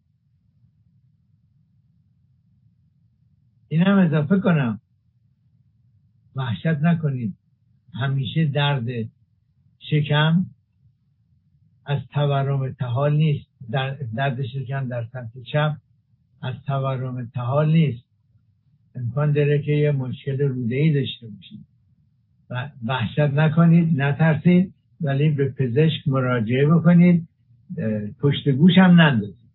اینم 3.68 3.98
اضافه 3.98 4.40
کنم. 4.40 4.80
وحشت 6.36 6.66
نکنید. 6.66 7.34
همیشه 7.94 8.44
درد 8.44 8.86
شکم 9.78 10.46
از 11.86 12.00
تورم 12.14 12.72
تحال 12.72 13.16
نیست. 13.16 13.48
در 13.70 13.90
درد 14.14 14.46
شکم 14.46 14.88
در 14.88 15.04
سمت 15.12 15.32
چپ 15.52 15.76
از 16.42 16.54
تورم 16.66 17.26
تحال 17.26 17.72
نیست. 17.72 18.04
امکان 18.94 19.32
داره 19.32 19.62
که 19.62 19.72
یه 19.72 19.92
مشکل 19.92 20.40
روده 20.40 20.74
ای 20.74 20.92
داشته 20.92 21.26
باشید. 21.26 21.64
و 22.50 22.70
وحشت 22.84 23.18
نکنید 23.18 24.02
نترسید. 24.02 24.74
ولی 25.00 25.30
به 25.30 25.48
پزشک 25.48 26.08
مراجعه 26.08 26.66
بکنید 26.66 27.28
پشت 28.20 28.48
گوش 28.48 28.78
هم 28.78 29.00
نندازید. 29.00 29.48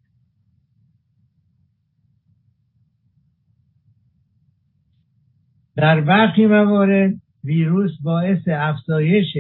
در 5.76 6.02
برخی 6.02 6.46
موارد 6.46 7.14
ویروس 7.44 7.92
باعث 8.04 8.48
افزایش 8.48 9.38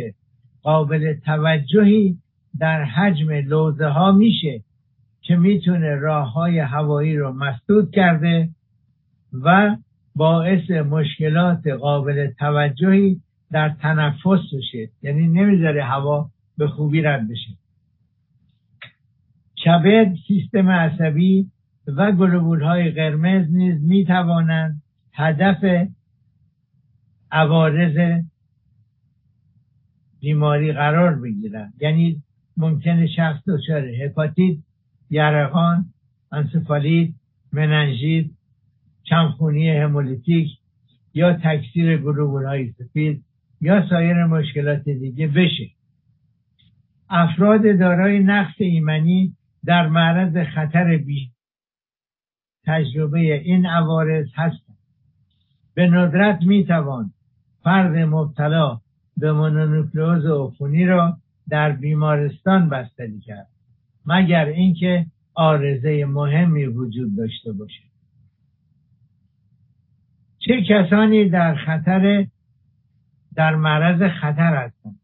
قابل 0.61 1.13
توجهی 1.25 2.17
در 2.59 2.83
حجم 2.83 3.31
لوزه 3.31 3.87
ها 3.87 4.11
میشه 4.11 4.61
که 5.21 5.35
می‌تونه 5.35 5.95
راه 5.95 6.33
های 6.33 6.59
هوایی 6.59 7.17
رو 7.17 7.33
مسدود 7.33 7.91
کرده 7.91 8.49
و 9.43 9.77
باعث 10.15 10.71
مشکلات 10.71 11.67
قابل 11.67 12.31
توجهی 12.39 13.21
در 13.53 13.69
تنفس 13.69 14.53
بشه. 14.53 14.89
یعنی 15.01 15.27
نمی‌ذاره 15.27 15.83
هوا 15.83 16.29
به 16.57 16.67
خوبی 16.67 17.01
رد 17.01 17.29
بشه. 17.29 17.57
کبد 19.65 20.15
سیستم 20.27 20.69
عصبی 20.69 21.51
و 21.87 22.11
گلوبول 22.11 22.61
های 22.61 22.91
قرمز 22.91 23.51
نیز 23.51 23.83
می 23.83 24.05
توانند 24.05 24.81
هدف 25.13 25.87
عوارض 27.31 28.23
بیماری 30.19 30.73
قرار 30.73 31.15
بگیرن 31.15 31.73
یعنی 31.81 32.23
ممکنه 32.57 33.07
شخص 33.07 33.49
دچار 33.49 33.85
هپاتیت 33.85 34.57
یرقان 35.09 35.85
انسفالیت 36.31 37.09
مننژیت 37.51 38.25
کمخونی 39.05 39.69
همولیتیک 39.69 40.49
یا 41.13 41.33
تکثیر 41.33 41.97
گلوبول 41.97 42.45
های 42.45 42.71
سفید 42.71 43.23
یا 43.63 43.87
سایر 43.89 44.25
مشکلات 44.25 44.83
دیگه 44.89 45.27
بشه. 45.27 45.69
افراد 47.09 47.79
دارای 47.79 48.19
نقص 48.19 48.55
ایمنی 48.57 49.33
در 49.65 49.87
معرض 49.87 50.47
خطر 50.47 50.97
بی 50.97 51.31
تجربه 52.65 53.19
این 53.19 53.65
عوارض 53.65 54.25
هستند. 54.35 54.77
به 55.73 55.87
ندرت 55.87 56.41
می‌توان 56.41 57.11
فرد 57.63 57.97
مبتلا 57.97 58.79
به 59.17 59.31
مونونوکلئوز 59.31 60.25
عفونی 60.25 60.85
را 60.85 61.17
در 61.49 61.71
بیمارستان 61.71 62.69
بستری 62.69 63.19
کرد 63.19 63.47
مگر 64.05 64.45
اینکه 64.45 65.05
آرزه 65.33 66.05
مهمی 66.05 66.65
وجود 66.65 67.17
داشته 67.17 67.51
باشد. 67.51 67.93
چه 70.39 70.63
کسانی 70.69 71.29
در 71.29 71.55
خطر 71.55 72.25
در 73.35 73.55
معرض 73.55 74.11
خطر 74.21 74.55
هستند. 74.55 74.99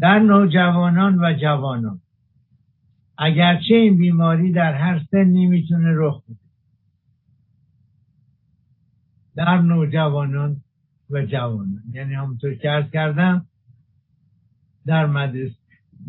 در 0.00 0.18
نوجوانان 0.18 1.24
و 1.24 1.32
جوانان 1.40 2.00
اگرچه 3.18 3.74
این 3.74 3.96
بیماری 3.96 4.52
در 4.52 4.74
هر 4.74 5.02
سنی 5.10 5.46
می‌تونه 5.46 5.88
رخ 5.96 6.22
بده. 6.24 6.36
در 9.36 9.58
نوجوانان 9.58 10.56
و 11.10 11.26
جوانان 11.26 11.82
یعنی 11.92 12.14
همونطور 12.14 12.54
که 12.54 12.70
ارز 12.70 12.90
کردم 12.90 13.46
در 14.86 15.06
مدرسه, 15.06 15.56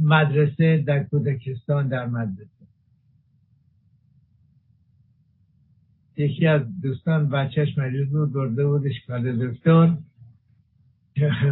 مدرسه 0.01 0.77
در 0.77 1.03
کودکستان 1.03 1.87
در 1.87 2.05
مدرسه. 2.05 2.49
یکی 6.17 6.47
از 6.47 6.81
دوستان 6.81 7.29
بچهش 7.29 7.77
مریض 7.77 8.09
بود 8.09 8.33
برده 8.33 8.67
بود 8.67 8.87
اشکال 8.87 9.47
دکتر. 9.47 9.97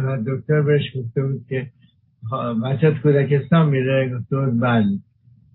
و 0.04 0.18
دکتر 0.26 0.62
بهش 0.62 0.82
گفته 0.96 1.22
بود 1.22 1.46
که 1.48 1.70
بچه 2.64 2.94
کودکستان 3.02 3.68
میره 3.68 4.18
گفته 4.18 4.36
بود 4.36 4.60
بله. 4.60 4.98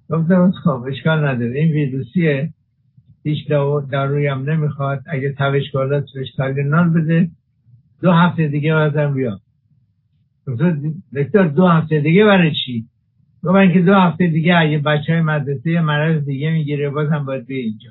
گفته 0.10 0.36
بود 0.40 0.54
خب 0.64 0.84
اشکال 0.88 1.26
نداره. 1.26 1.60
این 1.60 1.72
ویروسیه. 1.72 2.54
هیچ 3.24 3.48
داروی 3.92 4.28
هم 4.28 4.50
نمی‌خواد. 4.50 5.04
اگه 5.08 5.34
توشکالات 5.34 6.06
بهش 6.16 6.36
تاگنال 6.38 6.90
بده 6.90 7.32
دو 8.02 8.12
هفته 8.12 8.48
دیگه 8.48 8.74
بازم 8.74 9.14
بیا. 9.14 9.40
دکتر 11.16 11.48
دو 11.48 11.68
هفته 11.68 12.00
دیگه 12.00 12.26
برای 12.26 12.52
چی؟ 12.66 12.86
گفتن 13.44 13.74
که 13.74 13.82
دو 13.82 13.94
هفته 13.94 14.28
دیگه 14.28 14.56
اگه 14.58 14.78
بچه 14.78 15.14
های 15.14 15.22
مدرسه 15.22 15.82
مرض 15.82 16.26
دیگه 16.26 16.52
می‌گیره 16.52 16.90
بازم 16.90 17.26
باید 17.26 17.46
بیا 17.46 17.58
اینجا. 17.58 17.90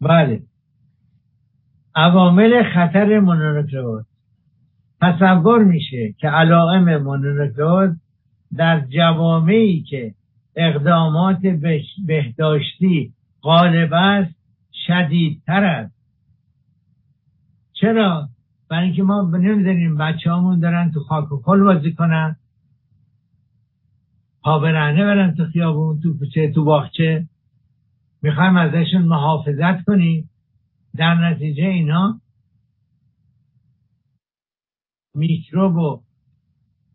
بله. 0.00 0.42
عوامل 1.94 2.62
خطر 2.74 3.20
مونونوکلئوز 3.20 4.04
تصور 5.02 5.64
میشه 5.64 6.14
که 6.18 6.28
علائم 6.28 7.02
مونونوکلئوز 7.02 7.90
در 8.56 8.80
جوامعی 8.80 9.82
که 9.82 10.14
اقدامات 10.56 11.40
بهداشتی 12.06 13.12
غالب 13.42 13.92
است 13.92 14.34
شدیدتر 14.86 15.64
است. 15.64 15.94
چرا؟ 17.72 18.28
برای 18.70 18.84
اینکه 18.84 19.02
ما 19.02 19.22
نمی‌دونیم 19.22 19.96
بچه 19.96 20.32
همون 20.32 20.60
دارن 20.60 20.90
تو 20.90 21.00
خاک 21.00 21.32
و 21.32 21.42
کل 21.42 21.62
بازی 21.62 21.92
کنن. 21.92 22.36
پا 24.42 24.58
برهنه 24.58 25.34
تو 25.36 25.44
خیابون 25.44 26.00
تو 26.00 26.18
کوچه 26.18 26.52
تو 26.52 26.64
باغچه. 26.64 27.28
می‌خوایم 28.22 28.56
ازشون 28.56 29.02
محافظت 29.02 29.84
کنیم. 29.84 30.30
در 30.96 31.14
نتیجه 31.14 31.64
اینا 31.64 32.20
میکروب 35.14 35.76
و 35.76 36.02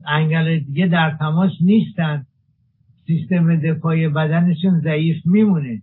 انگل 0.05 0.59
دیگه 0.59 0.87
در 0.87 1.17
تماس 1.19 1.51
نیستن. 1.61 2.25
سیستم 3.07 3.55
دفاعی 3.55 4.07
بدنشون 4.07 4.81
ضعیف 4.81 5.25
میمونه. 5.25 5.81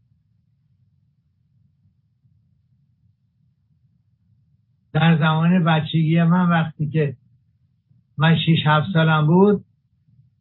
در 4.92 5.18
زمان 5.18 5.64
بچگی 5.64 6.22
من 6.22 6.48
وقتی 6.48 6.88
که 6.90 7.16
من 8.18 8.36
6 8.36 8.66
7 8.66 8.92
سالم 8.92 9.26
بود 9.26 9.64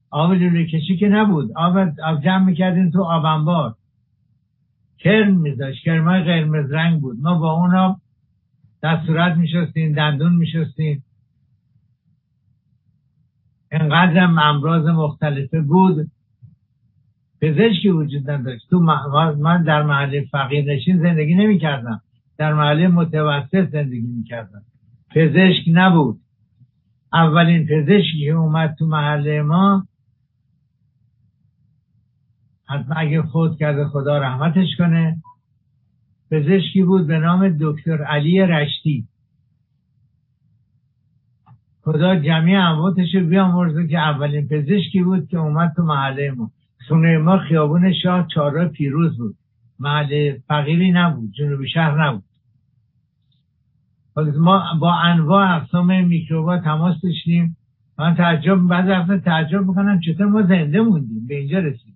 آب 0.09 0.31
لوله 0.31 0.65
کشی 0.65 0.97
که 0.97 1.07
نبود. 1.07 1.51
آب, 1.57 1.77
آب 2.03 2.23
جمع 2.23 2.45
می‌کردیم 2.45 2.91
تو 2.91 3.03
آبنبار 3.03 3.75
کرم 4.97 5.33
میذاشت. 5.33 5.83
کرمای 5.83 6.23
قرمز 6.23 6.71
رنگ 6.71 7.01
بود. 7.01 7.17
ما 7.21 7.39
با 7.39 7.51
اونا 7.51 8.01
دستورت 8.83 9.37
میشستیم 9.37 9.93
دندون 9.93 10.35
میشستیم. 10.35 11.03
انقدرم 13.71 14.39
امراض 14.39 14.85
مختلفه 14.85 15.61
بود. 15.61 16.11
پزشکی 17.41 17.89
وجود 17.89 18.29
نداشت. 18.29 18.69
تو 18.69 18.79
من 19.39 19.63
در 19.63 19.83
محله 19.83 20.25
فقیر 20.31 20.73
نشین 20.73 20.97
زندگی 21.01 21.35
نمی 21.35 21.59
کردم 21.59 22.01
در 22.37 22.53
محله 22.53 22.87
متوسط 22.87 23.69
زندگی 23.69 24.07
می 24.07 24.23
کردم 24.23 24.61
پزشک 25.15 25.63
نبود. 25.67 26.19
اولین 27.13 27.65
پزشکی 27.65 28.25
که 28.25 28.31
اومد 28.31 28.75
تو 28.79 28.85
محله 28.85 29.41
ما 29.41 29.87
حتما 32.69 32.95
اگه 32.95 33.21
خود 33.21 33.57
کرده 33.57 33.85
خدا 33.85 34.17
رحمتش 34.17 34.67
کنه. 34.77 35.17
پزشکی 36.31 36.83
بود 36.83 37.07
به 37.07 37.19
نام 37.19 37.57
دکتر 37.61 38.03
علی 38.03 38.41
رشتی. 38.41 39.07
خدا 41.81 42.19
جمعی 42.19 42.55
امواتش 42.55 43.15
رو 43.15 43.27
بیامرزه 43.27 43.87
که 43.87 43.99
اولین 43.99 44.47
پزشکی 44.47 45.03
بود 45.03 45.27
که 45.27 45.37
اومد 45.37 45.73
تو 45.75 45.83
محله 45.83 46.31
ما. 46.31 46.51
خونه 46.87 47.17
ما 47.17 47.37
خیابون 47.37 47.93
شاه 48.03 48.27
چهارراه 48.27 48.67
پیروز 48.67 49.17
بود. 49.17 49.35
محله 49.79 50.41
فقیری 50.47 50.91
نبود 50.91 51.31
جنوبی 51.31 51.69
شهر 51.69 52.07
نبود. 52.07 52.23
ما 54.37 54.63
با 54.79 54.93
انواع 54.93 55.55
اقسام 55.55 56.05
میکروبا 56.05 56.57
تماس 56.57 57.01
داشتیم. 57.03 57.57
من 57.99 58.15
تعجب 58.15 58.55
بعد 58.55 58.89
وقت 58.89 59.23
تعجب 59.23 59.61
می‌کنم 59.61 59.99
چطور 59.99 60.27
ما 60.27 60.41
زنده 60.41 60.81
موندیم؟ 60.81 61.27
به 61.27 61.35
اینجا 61.35 61.59
رسیدیم. 61.59 61.94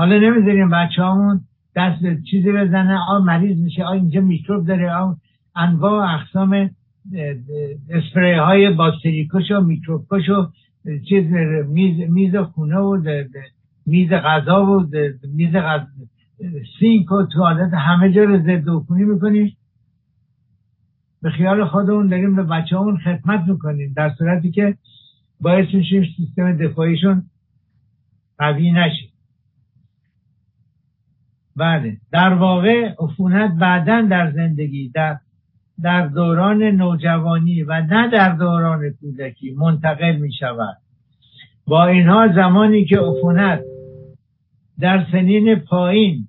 حالا 0.00 0.18
نمی‌ذاریم 0.18 0.70
بچه 0.70 1.02
همون 1.02 1.40
دست 1.76 2.22
چیزی 2.30 2.52
بزنه 2.52 2.98
آ 3.08 3.18
مریض 3.18 3.58
میشه. 3.58 3.84
آ 3.84 3.92
اینجا 3.92 4.20
میکروب 4.20 4.66
داره. 4.66 4.92
آ 4.92 5.14
انواع 5.56 6.14
اقسام 6.14 6.70
اسپری 7.90 8.32
های 8.32 8.70
باکتری 8.70 9.28
کش 9.32 9.50
و 9.50 9.60
میکروب 9.60 10.06
کش 10.10 10.28
و 10.28 10.50
چیز 11.08 11.26
میز, 11.68 12.10
میز 12.10 12.36
خونه 12.36 12.76
و 12.76 13.02
میز 13.86 14.10
غذا 14.10 14.66
و 14.66 14.86
میز 15.34 15.52
غذا 15.52 15.86
سینک 16.78 17.12
و 17.12 17.26
توالت. 17.32 17.74
همه 17.74 18.12
جا 18.12 18.24
رو 18.24 18.38
ضد 18.38 18.68
عفونی 18.68 19.04
می‌کنیم. 19.04 19.56
به 21.22 21.30
خیال 21.30 21.64
خودمون 21.64 22.06
داریم 22.06 22.36
به 22.36 22.42
بچه 22.42 22.78
همون 22.78 22.98
خدمت 22.98 23.48
می‌کنیم. 23.48 23.92
در 23.96 24.10
صورتی 24.18 24.50
که 24.50 24.74
باعث 25.40 25.74
میشیم 25.74 26.04
سیستم 26.16 26.56
دفاعیشون 26.56 27.22
قوی 28.38 28.70
نشه. 28.70 29.10
بله. 31.60 31.96
در 32.12 32.34
واقع 32.34 32.94
عفونت 32.98 33.50
بعدا 33.60 34.00
در 34.10 34.30
زندگی 34.30 34.88
در 34.88 35.18
در 35.82 36.06
دوران 36.06 36.62
نوجوانی 36.62 37.62
و 37.62 37.80
نه 37.80 38.08
در 38.08 38.28
دوران 38.28 38.90
کودکی 39.00 39.54
منتقل 39.54 40.16
می 40.16 40.32
شود 40.32 40.76
با 41.66 41.86
اینها 41.86 42.28
زمانی 42.34 42.84
که 42.84 42.98
عفونت 42.98 43.60
در 44.80 45.06
سنین 45.12 45.54
پایین 45.54 46.28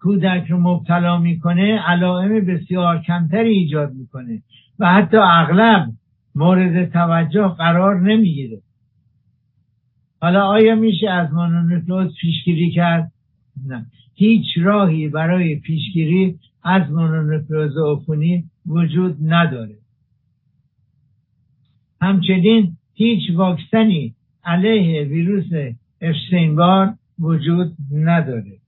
کودک 0.00 0.46
رو 0.48 0.58
مبتلا 0.58 1.18
می‌کنه 1.18 1.78
علائم 1.86 2.46
بسیار 2.46 3.02
کمتری 3.02 3.50
ایجاد 3.50 3.92
می‌کنه 3.92 4.42
و 4.78 4.92
حتی 4.92 5.16
اغلب 5.16 5.88
مورد 6.34 6.92
توجه 6.92 7.48
قرار 7.48 8.00
نمی‌گیره. 8.00 8.58
حالا 10.20 10.46
آیا 10.46 10.74
میشه 10.74 11.10
از 11.10 11.32
مونونوکلوز 11.32 12.14
پیشگیری 12.20 12.70
کرد؟ 12.70 13.11
هیچ 14.14 14.44
راهی 14.56 15.08
برای 15.08 15.56
پیشگیری 15.56 16.38
از 16.62 16.90
مونونوکلوز 16.90 17.76
عفونی 17.76 18.44
وجود 18.66 19.16
نداره. 19.22 19.76
همچنین 22.00 22.76
هیچ 22.94 23.30
واکسنی 23.34 24.14
علیه 24.44 25.04
ویروس 25.04 25.74
افشتینبار 26.00 26.94
وجود 27.18 27.76
نداره. 27.92 28.58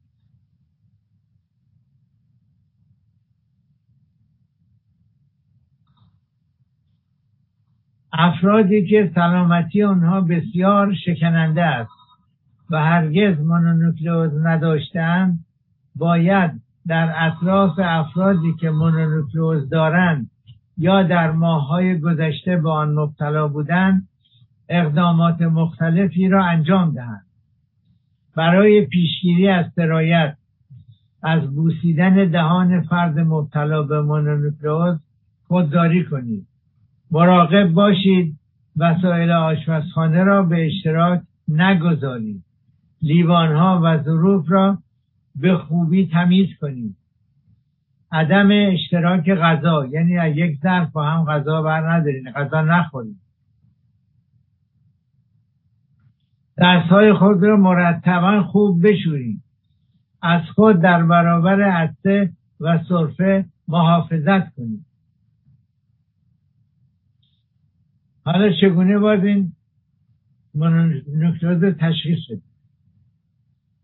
افرادی 8.13 8.87
که 8.87 9.13
سلامتی 9.15 9.83
آنها 9.83 10.21
بسیار 10.21 10.95
شکننده 10.95 11.63
است. 11.63 12.04
و 12.71 12.77
هرگز 12.77 13.41
مونونوکلئوز 13.41 14.31
نداشتند 14.47 15.45
باید 15.97 16.51
در 16.87 17.15
اطراف 17.19 17.79
افرادی 17.79 18.55
که 18.61 18.71
مونونوکلئوز 18.71 19.69
دارند 19.69 20.31
یا 20.79 21.03
در 21.03 21.31
ماههای 21.31 22.01
گذشته 22.01 22.57
به 22.57 22.71
آن 22.71 22.95
مبتلا 22.95 23.49
بودند 23.49 24.09
اقدامات 24.69 25.43
مختلفی 25.43 26.29
را 26.29 26.45
انجام 26.45 26.91
دهند. 26.95 27.27
برای 28.37 28.87
پیشگیری 28.87 29.49
از 29.49 29.67
سرایت 29.77 30.37
از 31.23 31.55
بوسیدن 31.55 32.15
دهان 32.31 32.83
فرد 32.83 33.19
مبتلا 33.19 33.83
به 33.83 34.03
مونونوکلئوز 34.03 34.99
خودداری 35.49 36.05
کنید. 36.05 36.47
مراقب 37.11 37.69
باشید 37.69 38.39
وسایل 38.77 39.31
آشپزخانه 39.31 40.25
را 40.25 40.43
به 40.43 40.67
اشتراک 40.67 41.21
نگذارید. 41.49 42.45
لیوانها 43.05 43.81
و 43.85 44.03
ظروف 44.03 44.45
را 44.49 44.79
به 45.37 45.57
خوبی 45.57 46.07
تمیز 46.07 46.49
کنید 46.61 46.97
عدم 48.13 48.49
اشتراک 48.73 49.31
غذا 49.31 49.87
یعنی 49.87 50.19
از 50.19 50.37
یک 50.37 50.59
ظرف 50.63 50.93
با 50.93 51.05
هم 51.05 51.25
غذا 51.25 51.63
بر 51.63 51.91
ندارین 51.91 52.31
غذا 52.31 52.63
نخورید 52.63 53.17
دستهای 56.59 57.13
خود 57.13 57.43
را 57.43 57.57
مرتبا 57.57 58.43
خوب 58.43 58.87
بشورید 58.87 59.43
از 60.23 60.43
خود 60.55 60.81
در 60.81 61.03
برابر 61.03 61.63
عطسه 61.63 62.33
و 62.61 62.85
صرفه 62.89 63.45
محافظت 63.69 64.55
کنید 64.55 64.87
حالا 68.25 68.53
چگونه 68.61 68.99
باید 68.99 69.25
این 69.25 69.53
مونونوکلئوز 70.55 71.65
تشخیص 71.65 72.19
بدیم؟ 72.31 72.54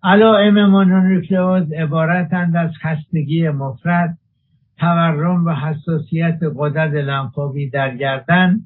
علائم 0.03 0.67
مونونوکلئوز 0.67 1.73
عبارتند 1.73 2.57
از 2.57 2.71
خستگی 2.83 3.49
مفرد 3.49 4.19
تورم 4.79 5.47
و 5.47 5.55
حساسیت 5.55 6.39
قدرت 6.57 6.93
لنفاوی 6.93 7.71
در 7.71 7.97
گردن. 7.97 8.61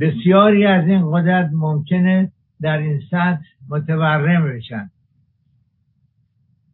بسیاری 0.00 0.66
از 0.66 0.88
این 0.88 1.10
قدرت 1.12 1.50
ممکنه 1.52 2.32
در 2.60 2.78
این 2.78 3.00
سطح 3.10 3.44
متورم 3.68 4.56
بشن. 4.56 4.90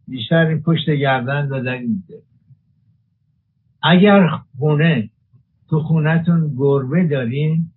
بیشتر 0.09 0.57
پشت 0.57 0.91
گردن 0.91 1.49
در 1.49 1.73
این 1.73 2.03
اگر 3.83 4.29
خونه 4.59 5.11
تو 5.69 5.81
خونتون 5.81 6.55
گربه 6.57 7.09
دارین 7.09 7.71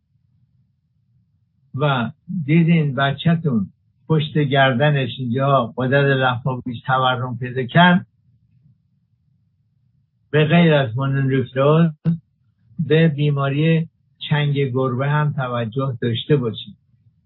و 1.75 2.11
دیدین 2.45 2.95
بچهتون 2.95 3.69
پشت 4.07 4.37
گردنش 4.37 5.09
اینجا 5.19 5.73
قدرت 5.77 6.05
لنفاویش 6.05 6.81
تورم 6.85 7.37
پیدا 7.37 7.63
کرد. 7.63 8.05
به 10.31 10.45
غیر 10.45 10.73
از 10.73 10.97
مونونوکلوز 10.97 11.91
به 12.79 13.07
بیماری 13.07 13.89
چنگ 14.29 14.57
گربه 14.57 15.09
هم 15.09 15.33
توجه 15.33 15.97
داشته 16.01 16.35
باشید. 16.35 16.77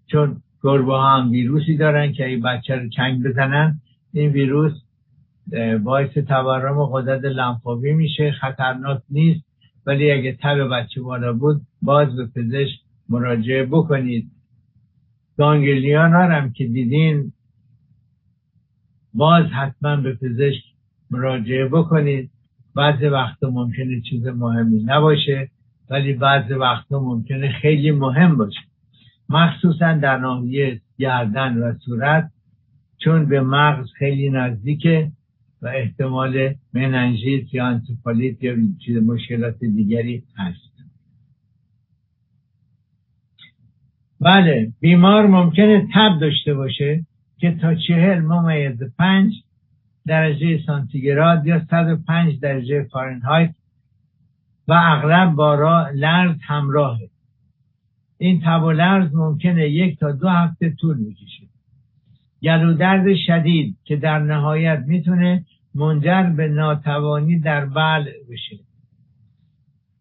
چون 0.06 0.36
گربه 0.62 0.92
ها 0.92 1.16
هم 1.16 1.30
ویروسی 1.30 1.76
دارن 1.76 2.12
که 2.12 2.26
این 2.26 2.42
بچه 2.42 2.76
رو 2.76 2.88
چنگ 2.88 3.22
بزنن 3.22 3.80
این 4.12 4.30
ویروس 4.30 4.72
باعث 5.82 6.10
تورم 6.10 6.84
قدرت 6.84 7.24
لنفاوی 7.24 7.92
میشه. 7.92 8.32
خطرناک 8.32 9.02
نیست. 9.10 9.44
ولی 9.86 10.12
اگه 10.12 10.38
تب 10.42 10.68
بچه 10.72 11.00
بالا 11.00 11.32
بود 11.32 11.60
باز 11.82 12.16
به 12.16 12.26
پزشک 12.26 12.80
مراجعه 13.08 13.66
بکنید. 13.66 14.30
گانگلیان 15.38 16.12
هم 16.12 16.52
که 16.52 16.66
دیدین 16.66 17.32
باز 19.14 19.46
حتما 19.46 19.96
به 19.96 20.14
پزشک 20.14 20.64
مراجعه 21.10 21.68
بکنید. 21.68 22.30
بعضی 22.74 23.06
وقتا 23.06 23.50
ممکنه 23.50 24.00
چیز 24.00 24.26
مهمی 24.26 24.82
نباشه 24.86 25.50
ولی 25.90 26.12
بعضی 26.12 26.54
وقتا 26.54 27.00
ممکنه 27.00 27.52
خیلی 27.52 27.90
مهم 27.90 28.36
باشه. 28.36 28.60
مخصوصا 29.28 29.92
در 29.92 30.18
ناحیه 30.18 30.80
گردن 30.98 31.58
و 31.58 31.74
صورت 31.84 32.30
چون 32.98 33.26
به 33.26 33.40
مغز 33.40 33.86
خیلی 33.98 34.30
نزدیکه 34.30 35.12
و 35.62 35.66
احتمال 35.66 36.54
مننژیت 36.74 37.54
یا 37.54 37.66
انتفالیت 37.66 38.42
یا 38.42 38.56
چیز 38.84 38.96
مشکلات 38.96 39.58
دیگری 39.58 40.22
هست. 40.36 40.71
بله 44.24 44.72
بیمار 44.80 45.26
ممکنه 45.26 45.88
تب 45.94 46.18
داشته 46.20 46.54
باشه 46.54 47.06
که 47.38 47.50
تا 47.60 47.74
چهل 47.74 48.20
ممیز 48.20 48.82
پنج 48.98 49.32
درجه 50.06 50.60
سانتیگراد 50.66 51.46
یا 51.46 51.64
105 51.70 52.40
درجه 52.40 52.82
فارنهایت 52.82 53.54
و 54.68 54.72
اغلب 54.72 55.34
با 55.34 55.86
لرز 55.94 56.36
همراهه. 56.46 57.08
این 58.18 58.40
تب 58.44 58.62
و 58.62 58.70
لرز 58.70 59.14
ممکنه 59.14 59.68
یک 59.68 59.98
تا 59.98 60.12
دو 60.12 60.28
هفته 60.28 60.70
طول 60.80 60.96
می‌کشه. 60.98 61.46
گلو 62.42 62.74
درد 62.74 63.14
شدید 63.26 63.76
که 63.84 63.96
در 63.96 64.18
نهایت 64.18 64.84
می‌تونه 64.86 65.44
منجر 65.74 66.22
به 66.22 66.48
ناتوانی 66.48 67.38
در 67.38 67.66
بل 67.66 68.04
بشه. 68.30 68.56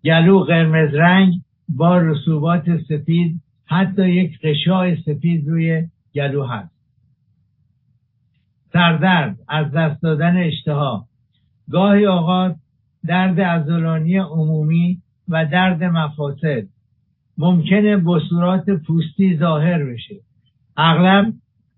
گلو 0.04 0.40
قرمز 0.40 0.94
رنگ 0.94 1.34
با 1.70 1.98
رسوبات 1.98 2.78
سفید 2.78 3.42
حتی 3.66 4.10
یک 4.10 4.40
قشای 4.42 5.02
سفید 5.02 5.48
روی 5.48 5.88
گلو 6.16 6.46
هست. 6.46 6.76
سردرد 8.74 9.38
از 9.48 9.72
دست 9.72 10.02
دادن 10.02 10.38
اشتها. 10.38 11.08
گاهی 11.72 12.06
اوقات 12.06 12.56
درد 13.08 13.40
ازولانی 13.40 14.18
عمومی 14.18 15.02
و 15.28 15.46
درد 15.46 15.84
مفاصل. 15.84 16.66
ممکنه 17.38 17.98
بصورات 17.98 18.70
پوستی 18.70 19.38
ظاهر 19.38 19.84
بشه. 19.86 20.16
اغلب 20.78 21.34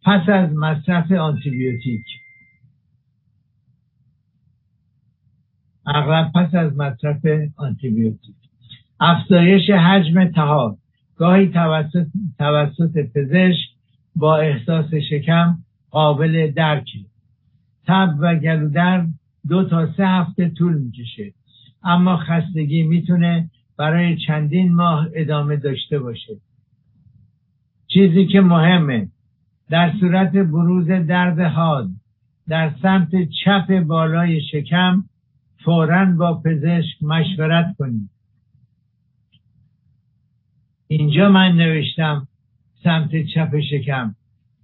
پس 0.06 0.30
از 0.30 0.54
مصرف 0.54 1.12
آنتیبیوتیک. 1.12 2.06
اغلب 5.88 6.32
پس 6.36 6.56
از 6.56 6.78
مصرف 6.78 7.26
آنتیبیوتیک. 7.56 8.36
افزایش 9.00 9.70
حجم 9.70 10.32
تهاب 10.32 10.78
گاهی 11.16 11.48
توسط, 11.48 12.08
توسط 12.40 12.98
پزشک 13.16 13.70
با 14.16 14.38
احساس 14.38 14.94
شکم 15.10 15.58
قابل 15.92 16.52
درکه. 16.52 17.00
تب 17.88 18.16
و 18.20 18.36
گلودرد 18.36 19.08
دو 19.48 19.64
تا 19.64 19.94
سه 19.98 20.08
هفته 20.08 20.50
طول 20.50 20.78
می‌کشه. 20.78 21.34
اما 21.84 22.18
خستگی 22.18 22.84
می‌تونه 22.84 23.50
برای 23.78 24.18
چندین 24.18 24.74
ماه 24.74 25.08
ادامه 25.14 25.56
داشته 25.56 26.00
باشه. 26.00 26.34
چیزی 27.88 28.26
که 28.26 28.42
مهمه 28.42 29.08
در 29.70 29.94
صورت 30.00 30.32
بروز 30.32 30.88
درد 30.88 31.40
حاد 31.40 31.90
در 32.48 32.72
سمت 32.82 33.10
چپ 33.44 33.80
بالای 33.80 34.42
شکم 34.42 35.04
فورا 35.66 36.06
با 36.06 36.42
پزشک 36.42 37.04
مشورت 37.04 37.76
کنید. 37.78 38.10
اینجا 40.98 41.30
من 41.30 41.52
نوشتم 41.52 42.28
سمت 42.84 43.10
چپ 43.34 43.60
شکم. 43.60 44.16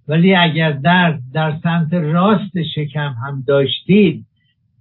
ولی 0.08 0.36
اگر 0.36 0.72
درد 0.72 1.22
در 1.34 1.60
سمت 1.64 1.94
راست 1.94 2.64
شکم 2.76 3.16
هم 3.24 3.44
داشتید 3.48 4.26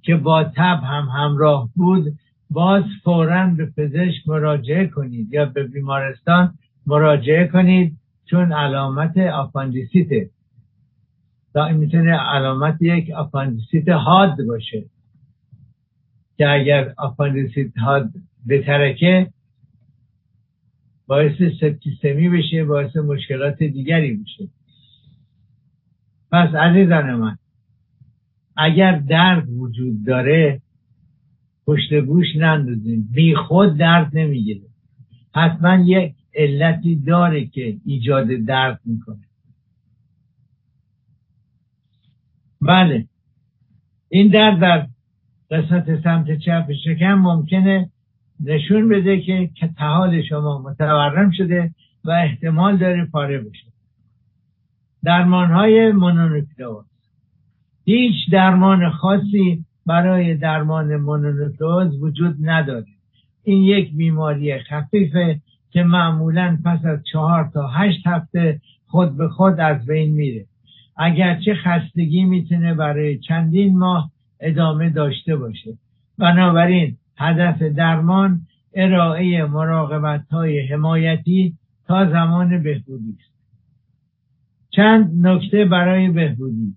که 0.03 0.16
با 0.16 0.44
تب 0.44 0.80
هم 0.84 1.09
همراه 1.12 1.68
بود 1.76 2.12
باز 2.51 2.84
فورا 3.05 3.46
به 3.57 3.66
پزشک 3.66 4.28
مراجعه 4.28 4.86
کنید 4.86 5.32
یا 5.32 5.44
به 5.44 5.66
بیمارستان 5.66 6.55
مراجعه 6.86 7.46
کنید 7.46 7.96
چون 8.30 8.53
علامت 8.53 9.18
آپاندیسیته 9.18 10.30
می‌تونه 11.74 12.12
علامت 12.12 12.82
یک 12.82 13.11
آپاندیسیت 13.11 13.88
حاد 13.88 14.36
باشه. 14.49 14.84
که 16.38 16.49
اگر 16.51 16.92
آپاندیسیت 16.96 17.78
حاد 17.78 18.11
بترکه 18.49 19.26
باعث 21.09 21.42
سپتیسمی 21.61 22.28
بشه 22.28 22.64
باعث 22.64 22.96
مشکلات 22.96 23.59
دیگری 23.62 24.16
میشه. 24.16 24.48
پس 26.32 26.54
عزیزان 26.54 27.14
من 27.14 27.38
اگر 28.56 28.98
درد 28.98 29.48
وجود 29.50 30.04
داره 30.06 30.62
پشت 31.66 31.94
گوش 31.94 32.26
نندازیم 32.36 33.09
بی 33.14 33.34
خود 33.34 33.76
درد 33.76 34.16
نمی‌گیره. 34.16 34.66
حتما 35.34 35.84
یک 35.84 36.14
علتی 36.34 36.96
داره 36.96 37.46
که 37.46 37.76
ایجاد 37.84 38.26
درد 38.26 38.80
می‌کنه. 38.84 39.24
بله. 42.61 43.06
این 44.09 44.28
درد 44.28 44.61
در 44.61 44.88
قسمت 45.50 46.02
سمت 46.04 46.38
چپ 46.38 46.72
شکم 46.84 47.14
ممکنه 47.14 47.90
نشون 48.45 48.89
بده 48.89 49.20
که 49.20 49.51
تحال 49.78 50.22
شما 50.22 50.62
متورم 50.62 51.30
شده 51.30 51.70
و 52.05 52.11
احتمال 52.11 52.76
داره 52.76 53.05
پاره 53.05 53.39
بشه. 53.39 53.66
درمان 55.05 55.51
های 55.51 55.93
مونونوکلوز 55.93 56.84
هیچ 57.84 58.14
درمان 58.32 58.91
خاصی 58.91 59.64
برای 59.86 60.34
درمان 60.34 60.97
مونونوکلوز 60.97 62.03
وجود 62.03 62.36
نداره. 62.41 62.86
این 63.45 63.64
یک 63.64 63.93
بیماری 63.95 64.59
خفیفه 64.59 65.41
که 65.70 65.82
معمولا 65.82 66.59
پس 66.64 66.84
از 66.84 66.99
چهار 67.12 67.51
تا 67.55 67.68
هشت 67.68 68.07
هفته 68.07 68.61
خود 68.86 69.16
به 69.16 69.28
خود 69.28 69.61
از 69.61 69.86
بین 69.86 70.12
میره. 70.12 70.45
اگرچه 70.97 71.55
خستگی 71.55 72.24
می‌تونه 72.24 72.74
برای 72.74 73.18
چندین 73.18 73.78
ماه 73.78 74.11
ادامه 74.41 74.91
داشته 74.91 75.36
باشه. 75.36 75.70
بنابراین 76.18 76.97
هدف 77.18 77.62
درمان 77.62 78.40
ارائه 78.74 79.44
مراقبت 79.44 80.28
های 80.30 80.66
حمایتی 80.66 81.54
تا 81.86 82.10
زمان 82.10 82.62
بهبودی 82.62 83.16
است. 83.18 83.34
چند 84.70 85.26
نکته 85.26 85.64
برای 85.64 86.08
بهبودی. 86.08 86.74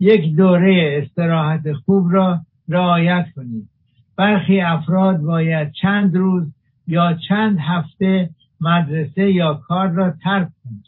یک 0.00 0.36
دوره 0.36 1.00
استراحت 1.02 1.72
خوب 1.72 2.12
را 2.12 2.40
رعایت 2.68 3.26
کنید. 3.36 3.68
برخی 4.16 4.60
افراد 4.60 5.16
باید 5.20 5.72
چند 5.72 6.16
روز 6.16 6.52
یا 6.86 7.18
چند 7.28 7.58
هفته 7.60 8.30
مدرسه 8.60 9.32
یا 9.32 9.54
کار 9.54 9.88
را 9.88 10.14
ترک 10.22 10.48
کنید 10.64 10.84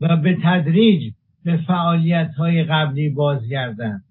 و 0.00 0.16
به 0.16 0.38
تدریج 0.44 1.14
به 1.44 1.56
فعالیت 1.56 2.34
های 2.38 2.64
قبلی 2.64 3.08
بازگردند. 3.08 4.04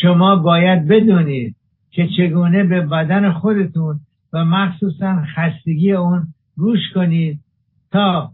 شما 0.00 0.36
باید 0.36 0.88
بدونید 0.88 1.56
که 1.90 2.08
چگونه 2.16 2.64
به 2.64 2.80
بدن 2.80 3.32
خودتون 3.32 4.00
و 4.32 4.44
مخصوصا 4.44 5.24
خستگی 5.36 5.92
اون 5.92 6.26
گوش 6.56 6.80
کنید 6.94 7.40
تا 7.90 8.32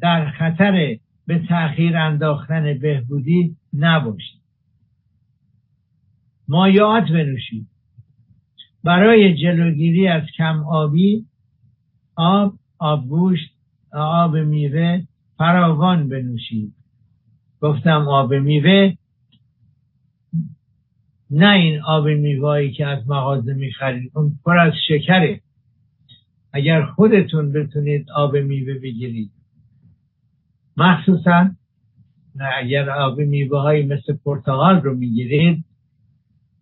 در 0.00 0.30
خطر 0.30 0.96
به 1.26 1.38
تأخیر 1.48 1.96
انداختن 1.96 2.78
بهبودی 2.78 3.56
نباشید. 3.72 4.40
مایعات 6.48 7.04
بنوشید. 7.04 7.66
برای 8.84 9.34
جلوگیری 9.34 10.08
از 10.08 10.22
کم 10.38 10.64
آبی 10.64 11.24
آب 12.16 12.54
آب 12.78 13.08
گوشت 13.08 13.50
آب 13.92 14.36
میوه 14.36 15.02
فراوان 15.38 16.08
بنوشید. 16.08 16.74
گفتم 17.60 18.08
آب 18.08 18.34
میوه 18.34 18.92
نه 21.30 21.50
این 21.54 21.80
آب 21.82 22.08
میوهایی 22.08 22.72
که 22.72 22.86
از 22.86 23.08
مغازه 23.08 23.54
می‌خرید 23.54 24.12
اون 24.14 24.32
پر 24.44 24.58
از 24.58 24.72
شکره. 24.88 25.40
اگر 26.52 26.84
خودتون 26.84 27.52
بتونید 27.52 28.10
آب 28.10 28.36
میوه 28.36 28.74
بگیرید. 28.74 29.30
مخصوصا 30.76 31.50
اگر 32.58 32.90
آب 32.90 33.18
میوه 33.20 33.60
های 33.60 33.86
مثل 33.86 34.16
پرتغال 34.24 34.80
رو 34.80 34.94
می‌گیرید 34.94 35.64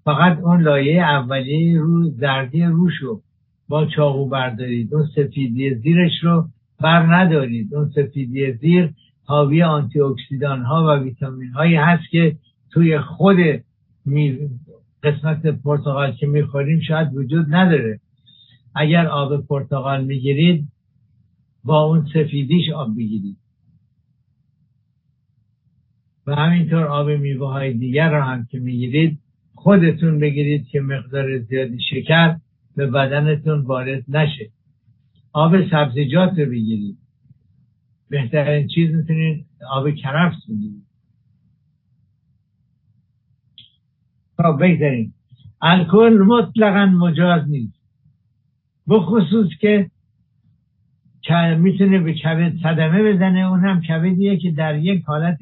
فقط 0.05 0.39
اون 0.39 0.63
لایه 0.63 1.03
اولیه 1.03 1.81
رو 1.81 2.11
زردی 2.11 2.65
روش 2.65 2.93
رو 3.03 3.23
با 3.69 3.87
چاقو 3.87 4.29
بردارید. 4.29 4.95
اون 4.95 5.07
سفیدی 5.07 5.75
زیرش 5.75 6.13
رو 6.23 6.49
بر 6.81 7.15
ندارید. 7.15 7.75
اون 7.75 7.91
سفیدی 7.95 8.53
زیر 8.53 8.91
حاوی 9.25 9.63
آنتی 9.63 10.01
اکسیدان 10.01 10.63
ها 10.63 10.85
و 10.87 11.03
ویتامین 11.03 11.51
هایی 11.51 11.75
هست 11.75 12.11
که 12.11 12.37
توی 12.71 12.99
خود 12.99 13.37
قسمت 15.03 15.47
پرتغال 15.47 16.13
که 16.13 16.27
می‌خوریم 16.27 16.81
شاید 16.81 17.15
وجود 17.15 17.55
نداره. 17.55 18.01
اگر 18.75 19.07
آب 19.07 19.47
پرتغال 19.47 20.05
می‌گیرید 20.05 20.69
با 21.65 21.83
اون 21.83 22.07
سفیدیش 22.15 22.71
آب 22.71 22.97
بگیرید. 22.97 23.37
و 26.27 26.35
همینطور 26.35 26.85
آب 26.85 27.11
میوه 27.11 27.53
های 27.53 27.73
دیگر 27.73 28.11
را 28.11 28.25
هم 28.25 28.47
که 28.51 28.59
می‌گیرید 28.59 29.19
خودتون 29.55 30.19
بگیرید 30.19 30.67
که 30.67 30.81
مقدار 30.81 31.39
زیادی 31.39 31.79
شکر 31.91 32.37
به 32.77 32.87
بدنتون 32.87 33.61
وارد 33.61 34.05
نشه. 34.09 34.51
آب 35.33 35.71
سبزیجات 35.71 36.39
رو 36.39 36.47
بگیرید. 36.47 36.99
بهترین 38.09 38.69
چیز 38.69 38.95
می‌تونید 38.95 39.47
آب 39.71 39.91
کرفس 39.91 40.47
بگیرید. 40.49 40.84
خب 44.37 44.57
بگذاریم. 44.61 45.15
الکل 45.63 46.25
مطلقا 46.27 46.87
مجاز 46.87 47.49
نیست. 47.49 47.81
بخصوص 48.89 49.49
که 49.61 49.91
می‌تونه 51.59 51.99
به 51.99 52.15
کبد 52.15 52.53
صدمه 52.63 53.13
بزنه. 53.13 53.39
اون 53.39 53.61
هم 53.61 53.81
کبدیه 53.81 54.37
که 54.37 54.51
در 54.51 54.79
یک 54.79 55.05
حالت 55.05 55.39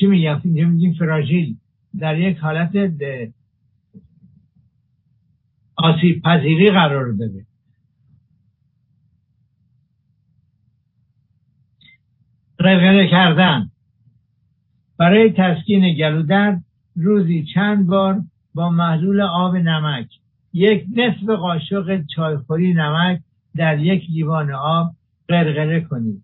چی 0.00 0.06
میگم؟ 0.06 0.40
میگیم 0.44 0.94
فراژیل. 0.94 1.56
در 1.98 2.18
یک 2.18 2.38
حالت 2.38 2.92
آسیب 5.76 6.22
پذیری 6.22 6.70
قرار 6.70 7.12
داره 7.12 7.46
غرغره 12.58 13.08
کردن. 13.10 13.70
برای 14.98 15.32
تسکین 15.36 15.94
گلودرد 15.94 16.64
روزی 16.96 17.46
چند 17.54 17.86
بار 17.86 18.20
با 18.54 18.70
محلول 18.70 19.20
آب 19.20 19.56
نمک 19.56 20.08
یک 20.52 20.86
نصف 20.96 21.30
قاشق 21.30 22.02
چایخوری 22.16 22.74
نمک 22.74 23.20
در 23.56 23.78
یک 23.78 24.10
لیوان 24.10 24.50
آب 24.52 24.92
غرغره 25.28 25.80
کنید. 25.80 26.22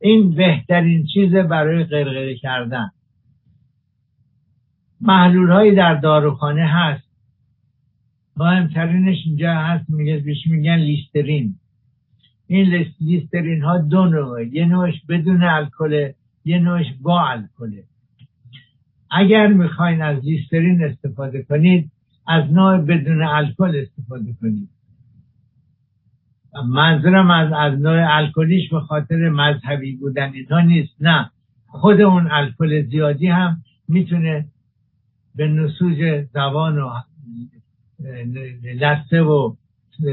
این 0.00 0.30
بهترین 0.34 1.06
چیز 1.14 1.34
برای 1.34 1.84
غرغره 1.84 2.34
کردن. 2.34 2.90
محلول 5.00 5.50
هایی 5.50 5.74
در 5.74 5.94
داروخانه 5.94 6.66
هست. 6.66 7.10
مهمترینش 8.36 9.16
اینجا 9.26 9.54
هست 9.54 9.90
میگه 9.90 10.16
بیش 10.16 10.46
میگن 10.46 10.76
لیسترین. 10.76 11.54
این 12.46 12.84
لیسترین 13.00 13.62
ها 13.62 13.78
دو 13.78 14.06
نوعه. 14.06 14.46
یه 14.54 14.64
نوعش 14.64 14.94
بدون 15.08 15.42
الکل 15.42 16.12
یه 16.44 16.58
نوعش 16.58 16.86
با 17.00 17.28
الکله 17.28 17.84
اگر 19.10 19.46
می‌خواین 19.46 20.02
از 20.02 20.24
لیسترین 20.24 20.84
استفاده 20.84 21.42
کنید 21.42 21.90
از 22.26 22.52
نوع 22.52 22.78
بدون 22.78 23.22
الکل 23.22 23.82
استفاده 23.82 24.34
کنید. 24.40 24.68
منظورم 26.68 27.30
از 27.30 27.52
از 27.52 27.80
نوع 27.80 28.16
الکلیش 28.16 28.70
به 28.70 28.80
خاطر 28.80 29.28
مذهبی 29.28 29.96
بودن 29.96 30.32
اینها 30.32 30.60
نیست 30.60 30.94
نه. 31.00 31.30
خود 31.66 32.00
اون 32.00 32.30
الکل 32.30 32.82
زیادی 32.82 33.26
هم 33.26 33.62
می‌تونه 33.88 34.46
به 35.34 35.48
نسوج 35.48 36.26
زبان 36.32 36.78
و 36.78 36.90
لسه 38.80 39.22
و 39.22 39.54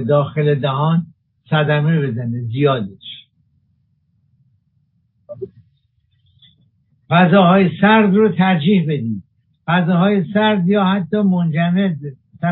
داخل 0.07 0.55
دهان 0.55 1.05
صدمه 1.49 2.07
بزنه 2.07 2.41
زیادش. 2.41 3.26
غذاهای 7.09 7.69
سرد 7.81 8.15
رو 8.15 8.29
ترجیح 8.29 8.83
بدید 8.83 9.23
غذاهای 9.67 10.25
سرد 10.33 10.67
یا 10.67 10.85
حتی 10.85 11.17
منجمد 11.21 11.97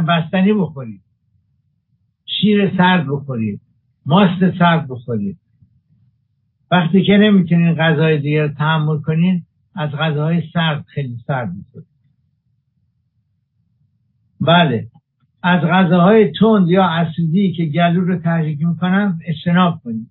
بستنی 0.08 0.54
بخورید 0.54 1.02
شیر 2.26 2.78
سرد 2.78 3.08
بخورید 3.08 3.62
ماست 4.06 4.58
سرد 4.60 4.88
بخورید 4.88 5.38
وقتی 6.72 7.04
که 7.04 7.18
نمی‌تونید 7.18 7.78
غذای 7.78 8.18
دیگر 8.18 8.48
تحمل 8.48 9.02
کنید 9.02 9.46
از 9.76 9.92
غذاهای 9.92 10.44
سرد 10.54 10.86
خیلی 10.88 11.18
سرد 11.28 11.50
بخورید 11.60 11.88
بله. 14.42 14.88
از 15.44 15.62
غذاهای 15.62 16.32
تند 16.40 16.70
یا 16.70 16.84
اسیدی 16.84 17.54
که 17.54 17.66
گلو 17.66 18.02
رو 18.02 18.20
تحریک 18.20 18.66
می‌کنن 18.66 19.20
اجتناب 19.26 19.82
کنید 19.84 20.10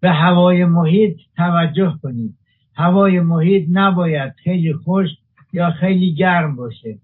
به 0.00 0.10
هوای 0.10 0.64
محیط 0.64 1.16
توجه 1.36 1.98
کنید 2.02 2.39
هوای 2.80 3.20
محیط 3.20 3.66
نباید 3.72 4.32
خیلی 4.44 4.74
خشک 4.74 5.18
یا 5.52 5.70
خیلی 5.70 6.14
گرم 6.14 6.56
باشه. 6.56 6.98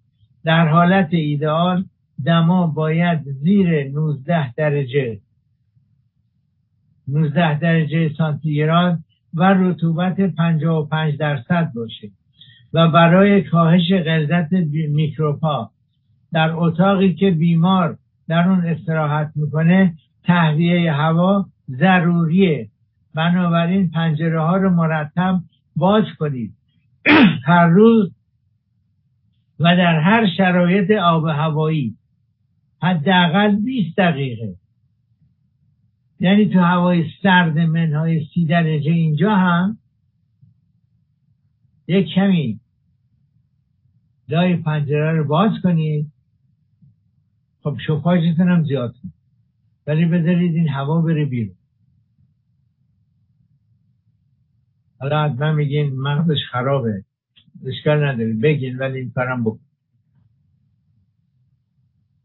در 0.45 0.69
حالت 0.69 1.09
ایدئال 1.11 1.85
دما 2.25 2.67
باید 2.67 3.23
زیر 3.23 3.89
19 3.89 4.53
درجه 4.53 5.19
19 7.09 7.59
درجه 7.59 8.09
سانتیگراد 8.19 8.99
و 9.35 9.55
رطوبت 9.55 10.21
55 10.21 11.17
درصد 11.17 11.73
باشه 11.75 12.11
و 12.73 12.89
برای 12.89 13.43
کاهش 13.43 13.93
غلظت 13.93 14.53
میکروپا 14.73 15.71
در 16.33 16.51
اتاقی 16.53 17.15
که 17.15 17.31
بیمار 17.31 17.99
در 18.29 18.49
اون 18.49 18.67
استراحت 18.67 19.33
می‌کنه 19.35 19.95
تهویه 20.25 20.93
هوا 20.93 21.47
ضروریه. 21.71 22.69
بنابراین 23.15 23.91
پنجره 23.91 24.41
ها 24.41 24.57
رو 24.57 24.71
مرتب 24.71 25.41
باز 25.77 26.05
کنید. 26.19 26.55
هر 27.47 27.67
روز 27.67 28.13
و 29.61 29.77
در 29.77 30.01
هر 30.01 30.27
شرایط 30.37 30.91
آب 30.91 31.27
هوایی. 31.27 31.97
حداقل 32.83 33.57
20 33.57 33.99
دقیقه. 33.99 34.57
یعنی 36.21 36.47
تو 36.47 36.61
هوای 36.61 37.05
سرد 37.23 37.59
منهای 37.59 38.27
سی 38.35 38.47
درجه 38.47 38.91
اینجا 38.91 39.35
هم 39.35 39.79
یک 41.89 42.07
کمی 42.15 42.61
لای 44.29 44.57
پنجره 44.57 45.13
رو 45.13 45.25
باز 45.25 45.53
کنید. 45.63 46.13
خب 47.63 47.77
شفاجتون 47.87 48.49
هم 48.49 48.65
زیاد 48.65 48.95
کن 49.03 49.13
ولی 49.87 50.05
بذارید 50.05 50.55
این 50.55 50.69
هوا 50.69 51.01
بره 51.01 51.25
بیرون. 51.25 51.57
حالا 55.01 55.25
حتما 55.25 55.53
میگین 55.53 56.01
مغزش 56.01 56.39
خرابه. 56.53 57.05
اشکال 57.67 58.05
نداری 58.05 58.33
بگین 58.33 58.79
ولی 58.79 58.99
این 58.99 59.11
کارم 59.11 59.45
بکن. 59.45 59.59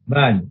بله. 0.08 0.44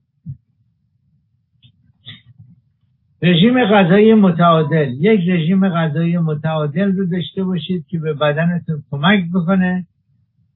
رژیم 3.23 3.65
غذایی 3.65 4.15
متعادل. 4.15 4.93
یک 4.99 5.21
رژیم 5.29 5.69
غذایی 5.69 6.19
متعادل 6.19 6.93
رو 6.93 7.07
داشته 7.07 7.45
باشید 7.45 7.87
که 7.87 7.99
به 7.99 8.15
بدنتون 8.15 8.85
کمک 8.91 9.25
بکنه 9.35 9.87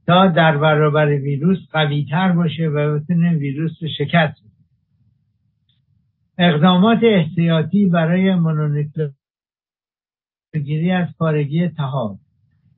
تا 0.06 0.26
در 0.26 0.56
برابر 0.56 1.06
ویروس 1.06 1.58
قوی 1.72 2.06
تر 2.10 2.32
باشه 2.32 2.68
و 2.68 2.98
بتونه 2.98 3.34
ویروس 3.34 3.72
رو 3.80 3.88
شکست 3.98 4.44
اقدامات 6.38 6.98
احتیاطی 7.02 7.86
برای 7.86 8.34
گیری 10.58 10.90
از 10.90 11.08
پارگی 11.18 11.68
تهاب. 11.68 12.18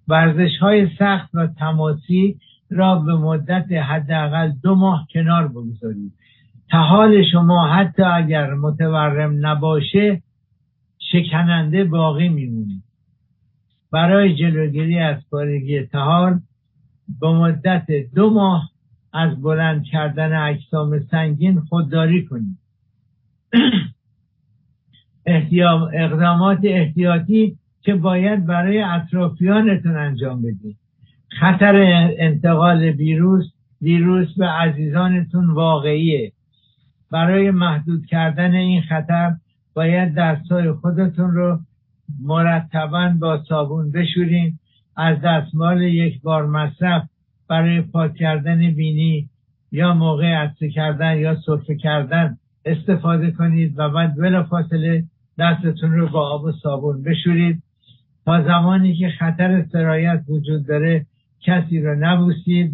ورزش 0.09 0.59
های 0.61 0.89
سخت 0.99 1.35
و 1.35 1.47
تماسی 1.47 2.39
را 2.71 2.99
به 2.99 3.15
مدت 3.15 3.73
حداقل 3.73 4.53
دو 4.63 4.75
ماه 4.75 5.07
کنار 5.13 5.49
بگذارید 5.49 6.13
تحال 6.71 7.23
شما 7.33 7.67
حتی 7.69 8.03
اگر 8.03 8.55
متورم 8.55 9.47
نباشه 9.47 10.23
شکننده 11.13 11.85
باقی 11.85 12.29
میمونه. 12.29 12.83
برای 13.93 14.35
جلوگیری 14.35 14.99
از 14.99 15.17
پارگی 15.31 15.83
تحال 15.83 16.41
به 17.21 17.29
مدت 17.29 17.87
دو 18.15 18.31
ماه 18.31 18.71
از 19.13 19.43
بلند 19.43 19.85
کردن 19.85 20.43
اجسام 20.43 20.99
سنگین 20.99 21.61
خودداری 21.61 22.25
کنید. 22.25 22.59
اقدامات 25.95 26.59
احتیاطی 26.65 27.59
که 27.87 27.95
باید 27.95 28.47
برای 28.47 28.83
اطرافیانتون 28.83 29.97
انجام 29.97 30.43
بدید 30.43 30.77
خطر 31.41 31.75
انتقال 32.19 32.83
ویروس 32.83 33.45
ویروس 33.83 34.29
به 34.39 34.47
عزیزانتون 34.47 35.51
واقعیه. 35.51 36.33
برای 37.11 37.51
محدود 37.51 38.07
کردن 38.07 38.55
این 38.55 38.83
خطر 38.83 39.33
باید 39.75 40.15
دستای 40.15 40.73
خودتون 40.73 41.31
رو 41.31 41.59
مرتبا 42.23 43.15
با 43.21 43.43
صابون 43.49 43.93
بشورین. 43.93 44.59
از 44.97 45.21
دستمال 45.21 45.83
یک 45.83 46.23
بار 46.23 46.47
مصرف 46.47 47.09
برای 47.49 47.81
پاک 47.81 48.15
کردن 48.15 48.59
بینی 48.59 49.29
یا 49.73 49.95
موقع 49.95 50.35
عطسه 50.35 50.71
کردن 50.71 51.19
یا 51.19 51.37
سرفه 51.47 51.77
کردن 51.77 52.39
استفاده 52.65 53.31
کنید 53.31 53.79
و 53.79 53.91
بعد 53.91 54.17
بلا 54.17 54.45
فاصله 54.45 55.05
دستتون 55.39 55.93
رو 55.93 56.09
با 56.09 56.29
آب 56.29 56.45
و 56.45 56.53
صابون 56.53 57.03
بشورید. 57.03 57.63
تا 58.27 58.43
زمانی 58.43 58.95
که 58.95 59.09
خطر 59.09 59.65
سرایت 59.73 60.23
وجود 60.29 60.67
داره 60.67 61.07
کسی 61.41 61.81
رو 61.81 61.95
نبوسید. 61.95 62.73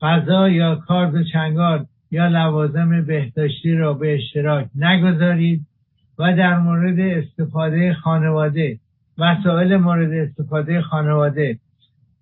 غذا 0.00 0.48
یا 0.48 0.74
کارد 0.74 1.14
و 1.14 1.24
چنگار 1.32 1.86
یا 2.10 2.28
لوازم 2.28 3.04
بهداشتی 3.04 3.72
را 3.72 3.92
به 3.92 4.14
اشتراک 4.14 4.66
نگذارید 4.74 5.66
و 6.18 6.36
در 6.36 6.58
مورد 6.58 7.00
استفاده 7.00 7.94
خانواده 7.94 8.78
وسایل 9.18 9.76
مورد 9.76 10.12
استفاده 10.12 10.82
خانواده 10.82 11.58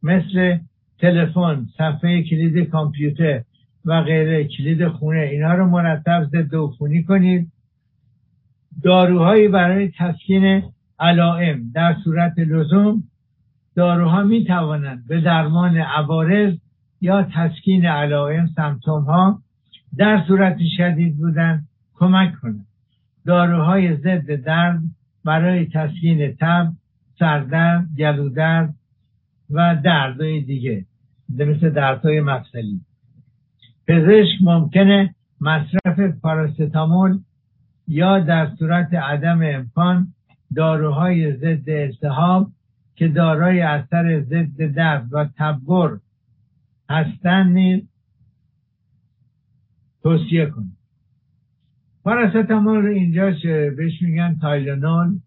مثل 0.03 0.59
تلفن 0.99 1.67
صفحه 1.79 2.23
کلید 2.23 2.69
کامپیوتر 2.69 3.43
و 3.85 4.03
غیره 4.03 4.45
کلید 4.45 4.89
خونه 4.89 5.21
اینا 5.21 5.55
رو 5.55 5.67
مرتب 5.67 6.25
ضد 6.25 6.55
عفونی 6.55 7.03
کنید. 7.03 7.53
داروهایی 8.83 9.49
برای 9.49 9.93
تسکین 9.99 10.63
علائم 11.03 11.71
در 11.75 11.97
صورت 12.05 12.39
لزوم 12.39 13.03
داروها 13.77 14.23
می 14.23 14.45
توانند 14.45 15.09
به 15.09 15.21
درمان 15.21 15.77
عوارض 15.77 16.55
یا 17.01 17.23
تسکین 17.35 17.87
علائم 17.87 18.47
سمتوم 18.47 19.03
ها 19.03 19.43
در 19.97 20.25
صورت 20.27 20.57
شدید 20.77 21.17
بودن 21.17 21.63
کمک 21.95 22.33
کنند. 22.43 22.67
داروهای 23.27 23.97
ضد 23.97 24.31
درد 24.45 24.81
برای 25.25 25.67
تسکین 25.67 26.37
تب 26.41 26.73
سردرد 27.19 27.87
گلودرد 27.99 28.75
و 29.51 29.77
دردهای 29.85 30.41
دیگه 30.41 30.85
مثل 31.39 31.71
دردهای 31.71 32.21
مفصلی. 32.21 32.81
پزشک 33.89 34.43
ممکنه 34.43 35.15
مصرف 35.41 36.01
پاراستامول 36.23 37.19
یا 37.89 38.19
در 38.19 38.51
صورت 38.59 38.95
عدم 38.95 39.41
امکان 39.43 40.07
داروهای 40.57 41.37
ضد 41.37 41.71
التهاب 41.71 42.53
که 42.97 43.09
دارای 43.09 43.61
اثر 43.61 44.21
ضد 44.21 44.75
درد 44.75 45.09
و 45.13 45.29
تبر 45.37 45.99
هستند 46.91 47.53
نیز 47.53 47.83
توصیه 50.03 50.47
کنید 50.47 50.77
پاراستامول 52.05 52.87
اینجا 52.87 53.33
بهش 53.77 54.03
میگن 54.03 54.39
تایلانول 54.41 55.19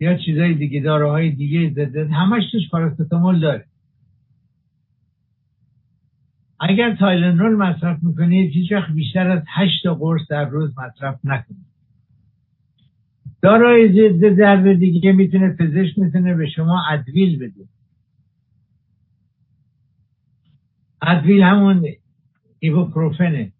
یا 0.00 0.16
چیزای 0.16 0.54
دیگه 0.54 0.80
داروهای 0.80 1.30
دیگه 1.30 1.70
ضد 1.70 1.96
همش 1.96 2.42
توش 2.52 2.70
پاراستامول 2.70 3.40
داره. 3.40 3.64
اگر 6.60 6.96
تایلانول 6.96 7.56
مصرف 7.56 8.02
می‌کنید 8.02 8.52
هیچ 8.52 8.72
وقت 8.72 8.92
بیشتر 8.92 9.30
از 9.30 9.42
هشت 9.48 9.86
قرص 9.86 10.20
در 10.30 10.48
روز 10.48 10.78
مصرف 10.78 11.20
نکنید. 11.24 11.67
دارای 13.42 13.92
ضد 13.92 14.36
درد 14.36 14.78
دیگه 14.78 15.12
می‌تونه 15.12 15.56
پزشک 15.58 15.98
می‌تونه 15.98 16.34
به 16.34 16.46
شما 16.46 16.82
ادویل 16.90 17.38
بده. 17.38 17.64
ادویل 21.02 21.42
همون 21.42 21.84
ایبوپروفنه. 22.58 23.52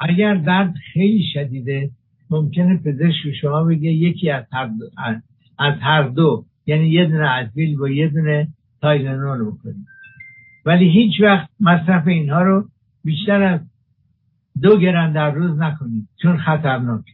اگر 0.00 0.34
درد 0.34 0.74
خیلی 0.92 1.24
شدیده 1.34 1.90
ممکنه 2.30 2.76
پزشک 2.76 3.32
شما 3.40 3.64
بگه 3.64 3.92
یکی 3.92 4.30
از 4.30 4.44
هر 4.52 4.66
دو 4.66 4.84
از 5.58 5.74
هر 5.80 6.02
دو 6.02 6.44
یعنی 6.66 6.88
یه 6.88 7.06
دونه 7.06 7.30
ادویل 7.30 7.76
با 7.76 7.88
یه 7.88 8.08
دونه 8.08 8.48
تایلنول 8.80 9.46
بکنید. 9.46 9.86
ولی 10.66 10.90
هیچ 10.90 11.20
وقت 11.20 11.48
مصرف 11.60 12.06
اینها 12.06 12.42
رو 12.42 12.68
بیشتر 13.04 13.42
از 13.42 13.60
دو 14.60 14.78
گرم 14.78 15.12
در 15.12 15.30
روز 15.30 15.58
نکنید 15.58 16.08
چون 16.22 16.38
خطرناک. 16.38 17.04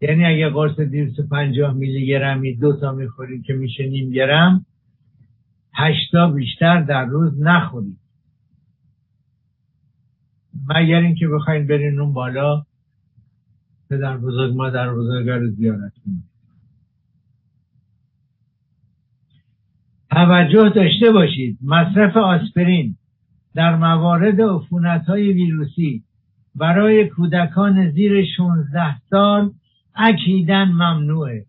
یعنی 0.00 0.24
اگه 0.24 0.48
قرص 0.48 0.80
250 0.80 1.74
میلی 1.74 2.06
گرمی 2.06 2.56
دو 2.56 2.80
تا 2.80 2.92
می‌خورید 2.92 3.44
که 3.44 3.52
میشه 3.52 3.88
نیم 3.88 4.10
گرم 4.10 4.66
هشتا 5.74 6.30
بیشتر 6.30 6.82
در 6.82 7.04
روز 7.04 7.40
نخورید. 7.40 7.98
مگر 10.68 11.00
اینکه 11.00 11.28
بخواین 11.28 11.66
برین 11.66 12.00
اون 12.00 12.12
بالا 12.12 12.64
پدر 13.90 14.16
بزرگ 14.16 14.54
مادر 14.54 14.94
بزرگا 14.94 15.36
رو 15.36 15.50
زیارت 15.50 15.92
کنید. 16.04 16.29
توجه 20.10 20.68
داشته 20.68 21.12
باشید. 21.12 21.58
مصرف 21.62 22.16
آسپرین 22.16 22.96
در 23.54 23.76
موارد 23.76 24.40
عفونت 24.40 25.04
های 25.04 25.32
ویروسی 25.32 26.02
برای 26.54 27.08
کودکان 27.08 27.90
زیر 27.90 28.24
16 28.36 29.00
سال 29.10 29.50
اکیدن 29.94 30.68
ممنوعه. 30.68 31.44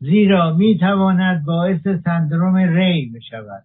زیرا 0.00 0.54
می 0.54 0.78
تواند 0.78 1.44
باعث 1.44 1.88
سندروم 2.04 2.56
ری 2.56 3.12
بشود. 3.14 3.62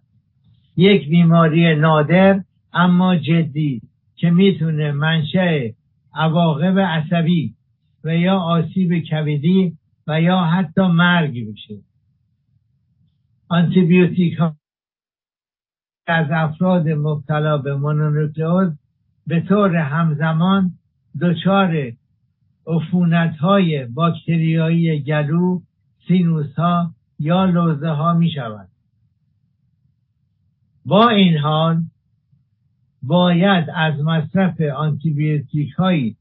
یک 0.76 1.08
بیماری 1.08 1.74
نادر 1.74 2.40
اما 2.72 3.16
جدی 3.16 3.80
که 4.16 4.30
می‌تونه 4.30 4.92
منشأ 4.92 5.68
عواقب 6.14 6.78
عصبی 6.78 7.54
و 8.04 8.16
یا 8.16 8.38
آسیب 8.38 8.98
کبدی 8.98 9.72
و 10.06 10.20
یا 10.20 10.40
حتی 10.40 10.82
مرگ 10.82 11.52
بشه. 11.52 11.89
آنتیبیوتیک 13.50 14.34
ها 14.38 14.56
از 16.06 16.26
افراد 16.30 16.88
مبتلا 16.88 17.58
به 17.58 17.76
مونونوکلئوز 17.76 18.72
به 19.26 19.40
طور 19.40 19.76
همزمان 19.76 20.70
دچار 21.20 21.92
عفونت 22.66 23.36
های 23.36 23.84
باکتریایی 23.84 25.02
گلو 25.02 25.60
سینوس 26.08 26.54
ها 26.54 26.90
یا 27.18 27.44
لوزه 27.44 27.88
ها 27.88 28.14
می 28.14 28.30
شود 28.30 28.68
با 30.84 31.08
این 31.08 31.38
حال 31.38 31.82
باید 33.02 33.70
از 33.74 34.00
مصرف 34.00 34.60
آنتیبیوتیک 34.60 35.72
هایی 35.72 36.16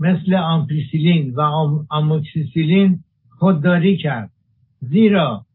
مثل 0.00 0.34
آمپیسیلین 0.34 1.34
و 1.34 1.40
آموکسیسیلین 1.88 3.04
خودداری 3.38 3.96
کرد 3.96 4.30
زیرا 4.80 5.46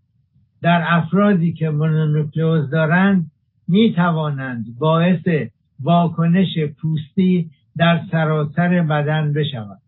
در 0.65 0.83
افرادی 0.87 1.53
که 1.53 1.69
مونونوکلئوز 1.69 2.69
دارند 2.69 3.31
می 3.67 3.93
توانند 3.93 4.65
باعث 4.79 5.27
واکنش 5.79 6.59
پوستی 6.81 7.49
در 7.77 8.01
سراسر 8.11 8.81
بدن 8.81 9.33
بشود 9.33 9.81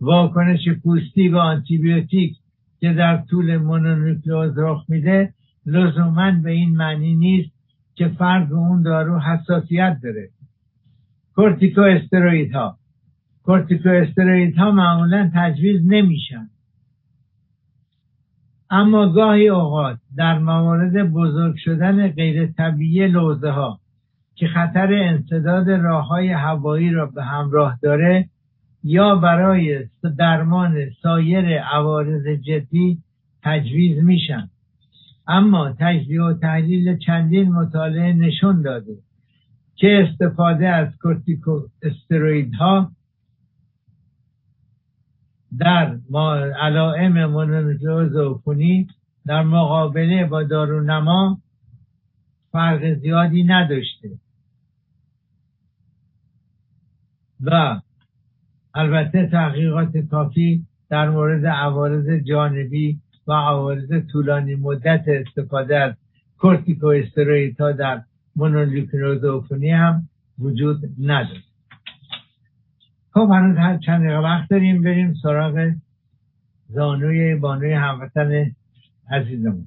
واکنش 0.00 0.68
پوستی 0.82 1.28
به 1.28 1.38
آنتیبیوتیک 1.38 2.36
که 2.80 2.92
در 2.92 3.16
طول 3.30 3.56
مونونوکلئوز 3.56 4.58
رخ 4.58 4.84
میده 4.88 5.32
لزوما 5.66 6.30
به 6.30 6.50
این 6.50 6.76
معنی 6.76 7.14
نیست 7.14 7.50
که 7.94 8.08
فرد 8.08 8.48
به 8.48 8.54
اون 8.54 8.82
دارو 8.82 9.18
حساسیت 9.18 9.98
داره. 10.02 10.28
کورتیکو 11.34 11.80
استروید 11.80 12.54
ها 12.54 12.78
کورتیکو 13.42 13.88
استروید 13.88 14.56
ها 14.56 14.70
معمولا 14.70 15.30
تجویز 15.34 15.80
نمیشن. 15.86 16.48
اما 18.74 19.08
گاهی 19.08 19.48
اوقات 19.48 19.98
در 20.16 20.38
موارد 20.38 21.12
بزرگ 21.12 21.56
شدن 21.56 22.08
غیر 22.08 22.46
طبیعی 22.46 23.08
لوزه 23.08 23.50
ها 23.50 23.78
که 24.34 24.46
خطر 24.48 24.92
انصداد 24.92 25.70
راه 25.70 26.06
های 26.06 26.28
هوایی 26.28 26.90
را 26.90 27.06
به 27.06 27.24
همراه 27.24 27.78
داره 27.82 28.28
یا 28.84 29.16
برای 29.16 29.84
درمان 30.18 30.90
سایر 31.02 31.58
عوارض 31.58 32.26
جدی 32.26 32.98
تجویز 33.42 34.04
میشن. 34.04 34.48
اما 35.28 35.72
تجزیه 35.78 36.22
و 36.22 36.32
تحلیل 36.32 36.98
چندین 36.98 37.52
مطالعه 37.52 38.12
نشون 38.12 38.62
داده 38.62 38.94
که 39.76 40.06
استفاده 40.08 40.68
از 40.68 40.88
کورتیکو 41.02 41.60
ها 42.58 42.90
در 45.58 45.96
علائم 46.60 47.26
مونونوکلوز 47.26 48.16
عفونی 48.16 48.88
در 49.26 49.42
مقابله 49.42 50.24
با 50.24 50.42
دارونما 50.42 51.38
فرق 52.52 52.94
زیادی 52.94 53.44
نداشته. 53.44 54.10
و 57.40 57.80
البته 58.74 59.26
تحقیقات 59.26 59.96
کافی 60.10 60.66
در 60.90 61.10
مورد 61.10 61.46
عوارض 61.46 62.08
جانبی 62.24 62.98
و 63.26 63.32
عوارض 63.32 63.92
طولانی 64.12 64.54
مدت 64.54 65.04
استفاده 65.06 65.76
از 65.76 65.94
کورتیکو 66.38 66.92
ها 67.58 67.72
در 67.72 68.02
مونولیوکینوز 68.36 69.24
هم 69.72 70.08
وجود 70.38 70.80
نداره 70.98 71.53
خب 73.14 73.30
هنوز 73.32 73.80
چند 73.80 74.00
دقیقه 74.00 74.18
وقت 74.18 74.48
داریم 74.50 74.82
بریم 74.82 75.14
سراغ 75.22 75.72
زانوی 76.68 77.34
بانوی 77.34 77.72
هموطن 77.72 78.50
عزیزمون. 79.10 79.66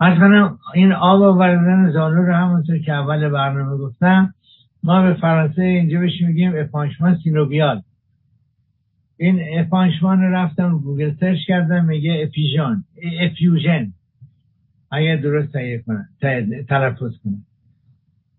مثلا 0.00 0.58
این 0.74 0.92
آب 0.92 1.22
آوردن 1.22 1.92
زانو 1.92 2.22
رو 2.22 2.34
همونطور 2.34 2.78
که 2.78 2.92
اول 2.92 3.28
برنامه 3.28 3.76
گفتم 3.76 4.34
ما 4.82 5.02
به 5.02 5.14
فرانسه 5.14 5.62
اینجا 5.62 6.00
بهش 6.00 6.20
میگیم 6.20 6.52
اپانشمان 6.56 7.18
سینوبیال 7.24 7.82
این 9.16 9.40
épanchement 9.60 10.22
رو 10.22 10.34
رفتم 10.34 10.78
گوگل 10.78 11.14
سرچ 11.20 11.38
کردم 11.46 11.84
میگه 11.84 12.20
effusion 12.22 12.84
effusion. 13.20 13.92
اگر 14.90 15.16
درست 15.16 15.52
کنم 15.86 16.08
تلفظ 16.68 17.18
کنم. 17.24 17.44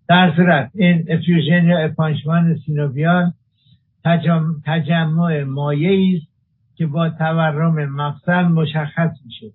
در 0.09 0.33
صورت 0.35 0.71
این 0.75 1.05
effusion 1.09 1.65
یا 1.65 1.79
épanchement 1.79 2.57
synovial 2.65 3.31
تجمع 4.65 5.43
مایه 5.43 6.17
است 6.17 6.27
که 6.75 6.85
با 6.85 7.09
تورم 7.09 7.85
مفصل 7.85 8.43
مشخص 8.43 9.11
میشه 9.25 9.51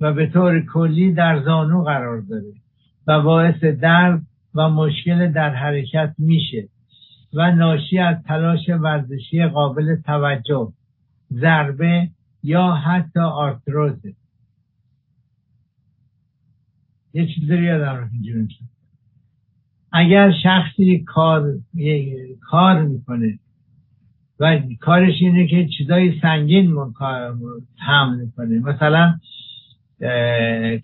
و 0.00 0.12
به 0.12 0.26
طور 0.26 0.66
کلی 0.66 1.12
در 1.12 1.42
زانو 1.42 1.82
قرار 1.82 2.20
داره 2.20 2.52
و 3.06 3.22
باعث 3.22 3.64
درد 3.64 4.22
و 4.54 4.68
مشکل 4.68 5.32
در 5.32 5.54
حرکت 5.54 6.14
میشه 6.18 6.68
و 7.34 7.52
ناشی 7.52 7.98
از 7.98 8.16
تلاش 8.22 8.68
ورزشی 8.68 9.46
قابل 9.46 9.96
توجه 9.96 10.72
ضربه 11.32 12.08
یا 12.42 12.72
حتی 12.72 13.20
آرتروزه. 13.20 14.14
یه 17.14 17.26
چیزی 17.34 17.56
رو 17.56 17.62
یادم 17.62 18.10
اگر 19.92 20.32
شخصی 20.42 20.98
کار 20.98 21.54
کار 22.40 22.82
می‌کنه 22.82 23.38
و 24.40 24.60
کارش 24.80 25.14
اینه 25.20 25.46
که 25.46 25.68
چیزای 25.78 26.20
سنگین 26.20 26.76
حمل 27.78 28.16
می‌کنه. 28.20 28.58
مثلا 28.58 29.18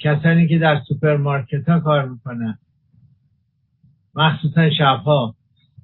کسانی 0.00 0.48
که 0.48 0.58
در 0.58 0.80
سوپرمارکت 0.88 1.68
ها 1.68 1.80
کار 1.80 2.08
می‌کنن. 2.08 2.58
مخصوصا 4.14 4.70
شبها. 4.70 5.34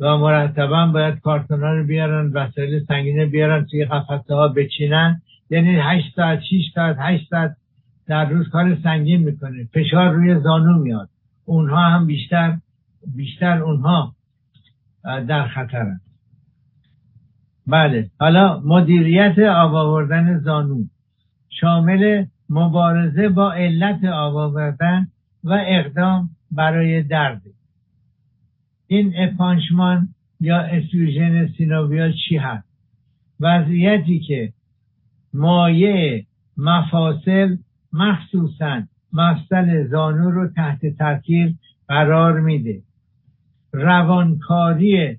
و 0.00 0.16
مرتبا 0.18 0.86
باید 0.86 1.20
کارتون 1.20 1.60
ها 1.60 1.74
رو 1.74 1.86
بیارن 1.86 2.32
وسایل 2.32 2.84
سنگینه 2.84 3.26
بیارن 3.26 3.66
توی 3.70 3.84
قفسه 3.84 4.34
ها 4.34 4.48
بچینن. 4.48 5.22
یعنی 5.50 5.76
8 5.76 6.16
ساعت 6.16 6.40
6 6.40 6.70
ساعت 6.74 6.96
8 6.98 7.30
ساعت 7.30 7.56
در 8.06 8.28
روز 8.28 8.48
کار 8.48 8.78
سنگین 8.82 9.22
می‌کنه. 9.22 9.68
فشار 9.74 10.12
روی 10.12 10.40
زانو 10.40 10.78
میاد. 10.78 11.08
اونها 11.44 11.80
هم 11.80 12.06
بیشتر 12.06 12.58
بیشتر 13.16 13.62
اونها 13.62 14.14
در 15.05 15.48
خطرن 15.48 16.00
بله. 17.66 18.11
حالا 18.20 18.61
مدیریت 18.61 19.38
آب 19.38 20.09
زانو 20.38 20.84
شامل 21.61 22.24
مبارزه 22.50 23.28
با 23.28 23.52
علت 23.52 24.05
آب 24.05 24.34
و 25.44 25.52
اقدام 25.66 26.30
برای 26.50 27.02
درد. 27.02 27.42
این 28.86 29.12
épanchement 29.16 30.09
یا 30.40 30.61
effusion 30.61 31.46
synovial 31.46 32.12
چی 32.28 32.36
هست؟ 32.36 32.68
وضعیتی 33.40 34.20
که 34.20 34.52
مایع 35.34 36.24
مفاصل 36.57 37.57
مخصوصا 37.92 38.82
مفصل 39.12 39.86
زانو 39.86 40.30
رو 40.30 40.48
تحت 40.48 40.86
تاثیر 40.98 41.55
قرار 41.88 42.40
میده. 42.40 42.82
روانکاری 43.74 45.18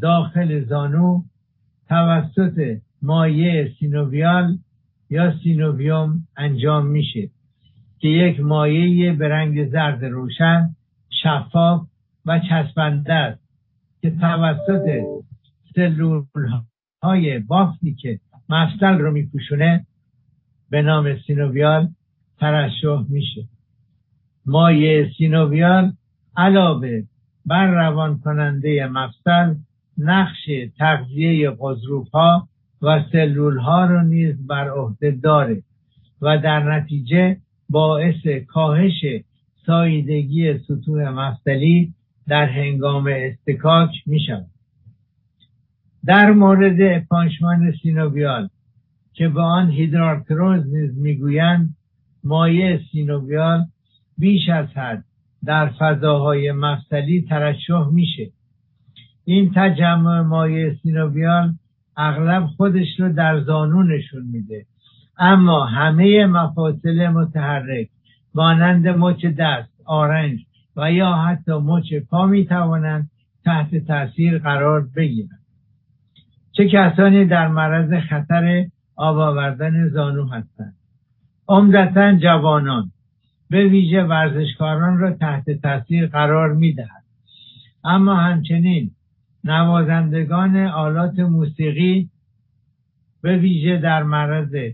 داخل 0.00 0.64
زانو 0.64 1.22
توسط 1.88 2.78
مایع 3.02 3.68
سینوویال 3.78 4.58
یا 5.10 5.38
سینوویوم 5.42 6.26
انجام 6.36 6.86
میشه 6.86 7.30
که 7.98 8.08
یک 8.08 8.40
مایع 8.40 9.12
به 9.12 9.28
رنگ 9.28 9.70
زرد 9.70 10.04
روشن 10.04 10.76
شفاف 11.22 11.86
و 12.26 12.40
چسبنده 12.50 13.12
است 13.12 13.42
که 14.02 14.10
توسط 14.10 15.02
سلول 15.74 16.24
های 17.02 17.38
بافتی 17.38 17.94
که 17.94 18.20
مفصل 18.48 18.98
رو 18.98 19.10
میپوشونه 19.10 19.86
به 20.70 20.82
نام 20.82 21.16
سینوویال 21.26 21.88
ترشح 22.38 23.04
میشه. 23.08 23.48
مایع 24.46 25.08
سینوویال 25.18 25.92
علاوه 26.36 27.02
بر 27.46 27.66
روان 27.66 28.18
کننده 28.18 28.86
مفصل 28.86 29.54
نقش 29.98 30.50
تغذیه 30.78 31.50
غضروف 31.60 32.10
ها 32.10 32.48
و 32.82 33.04
سلول 33.12 33.58
ها 33.58 33.84
رو 33.84 34.02
نیز 34.02 34.46
بر 34.46 34.68
عهده 34.68 35.10
داره 35.10 35.62
و 36.22 36.38
در 36.38 36.76
نتیجه 36.76 37.36
باعث 37.68 38.26
کاهش 38.46 39.04
سایدگی 39.66 40.58
سطوح 40.58 41.08
مفصلی 41.08 41.94
در 42.28 42.46
هنگام 42.46 43.08
اصطکاک 43.12 43.90
می 44.06 44.20
شود. 44.20 44.46
در 46.04 46.30
مورد 46.30 47.06
épanchement 47.06 47.72
synovial 47.82 48.48
که 49.12 49.28
به 49.28 49.40
آن 49.40 49.70
hydrarthrose 49.70 50.74
نیز 50.74 50.98
می‌گویند 50.98 51.76
مایع 52.24 52.78
سینوویال 52.92 53.64
بیش 54.18 54.48
از 54.48 54.66
حد 54.66 55.04
در 55.44 55.70
فضاهای 55.78 56.52
مفصلی 56.52 57.26
ترشح 57.28 57.88
میشه. 57.92 58.30
این 59.24 59.52
تجمع 59.54 60.20
مایع 60.20 60.74
سینوویال 60.74 61.52
اغلب 61.96 62.46
خودش 62.46 63.00
رو 63.00 63.12
در 63.12 63.40
زانو 63.40 63.82
نشون 63.82 64.22
میده. 64.32 64.66
اما 65.18 65.64
همه 65.66 66.26
مفاصل 66.26 67.08
متحرک 67.08 67.88
مانند 68.34 68.88
مچ 68.88 69.26
دست 69.26 69.80
آرنج 69.84 70.40
و 70.76 70.92
یا 70.92 71.12
حتی 71.12 71.52
مچ 71.52 71.94
پا 72.10 72.26
می 72.26 72.46
توانند 72.46 73.10
تحت 73.44 73.86
تاثیر 73.86 74.38
قرار 74.38 74.88
بگیرند. 74.96 75.40
چه 76.52 76.68
کسانی 76.68 77.24
در 77.24 77.48
معرض 77.48 78.02
خطر 78.08 78.66
آب 78.96 79.18
آوردن 79.18 79.88
زانو 79.88 80.26
هستند؟ 80.28 80.74
عمدتا 81.48 82.14
جوانان. 82.14 82.92
به 83.50 83.68
ویژه 83.68 84.02
ورزشکاران 84.02 84.98
را 84.98 85.12
تحت 85.12 85.50
تاثیر 85.50 86.06
قرار 86.06 86.52
می 86.52 86.72
دهد. 86.72 87.04
اما 87.84 88.16
همچنین 88.16 88.90
نوازندگان 89.44 90.56
آلات 90.56 91.18
موسیقی 91.18 92.10
به 93.22 93.36
ویژه 93.36 93.76
در 93.76 94.02
معرض 94.02 94.72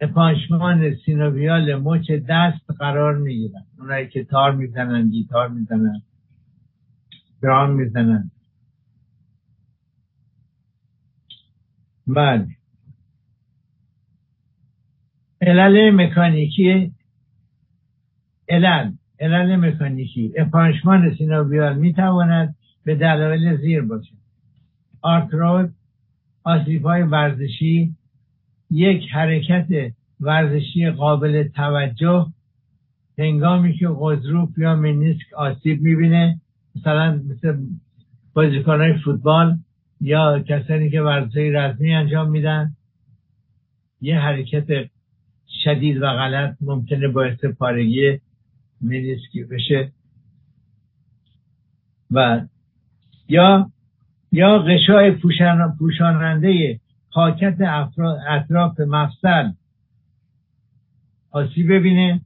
épanchement 0.00 0.94
synovial 0.94 1.74
مچ 1.74 2.10
دست 2.28 2.70
قرار 2.78 3.18
می‌گیرن 3.18 3.64
اونایی 3.78 4.08
که 4.08 4.24
تار 4.24 4.52
می‌زنن 4.52 5.10
گیتار 5.10 5.48
می‌زنن 5.48 6.02
درام 7.42 7.70
می‌زنن 7.70 8.30
بله. 12.06 12.55
علل 15.46 15.90
مکانیکی 15.90 16.92
علل 18.48 18.92
علل 19.20 19.56
مکانیکی. 19.56 20.32
épanchement 20.38 21.14
synovial 21.14 21.78
می‌تواند 21.78 22.54
به 22.84 22.94
دلایل 22.94 23.56
زیر 23.56 23.82
باشد. 23.82 24.16
آرتروز 25.02 25.68
آسیب 26.44 26.86
های 26.86 27.02
ورزشی 27.02 27.94
یک 28.70 29.10
حرکت 29.12 29.92
ورزشی 30.20 30.90
قابل 30.90 31.48
توجه 31.48 32.26
هنگامی 33.18 33.72
که 33.72 33.88
غضروف 33.88 34.58
یا 34.58 34.76
منیسک 34.76 35.34
آسیب 35.36 35.80
می‌بینه 35.82 36.40
مثلا 36.76 37.22
مثل 37.30 37.56
بازیکنهای 38.34 38.98
فوتبال 39.04 39.58
یا 40.00 40.40
کسانی 40.48 40.90
که 40.90 41.02
ورزش 41.02 41.36
رزمی 41.36 41.94
انجام 41.94 42.30
میدن 42.30 42.72
یه 44.00 44.18
حرکت 44.20 44.90
شدید 45.64 45.96
و 45.96 46.06
غلط 46.06 46.56
ممکنه 46.60 47.08
باعث 47.08 47.44
پارگی 47.44 48.20
منیسکی 48.80 49.44
بشه. 49.44 49.92
و 52.10 52.46
یا 53.28 53.70
یا 54.32 54.58
غشای 54.58 55.10
پوشاننده 55.78 56.80
پاکت 57.12 57.60
اطراف 58.28 58.80
مفصل 58.80 59.52
آسیب 61.30 61.72
ببینه. 61.72 62.20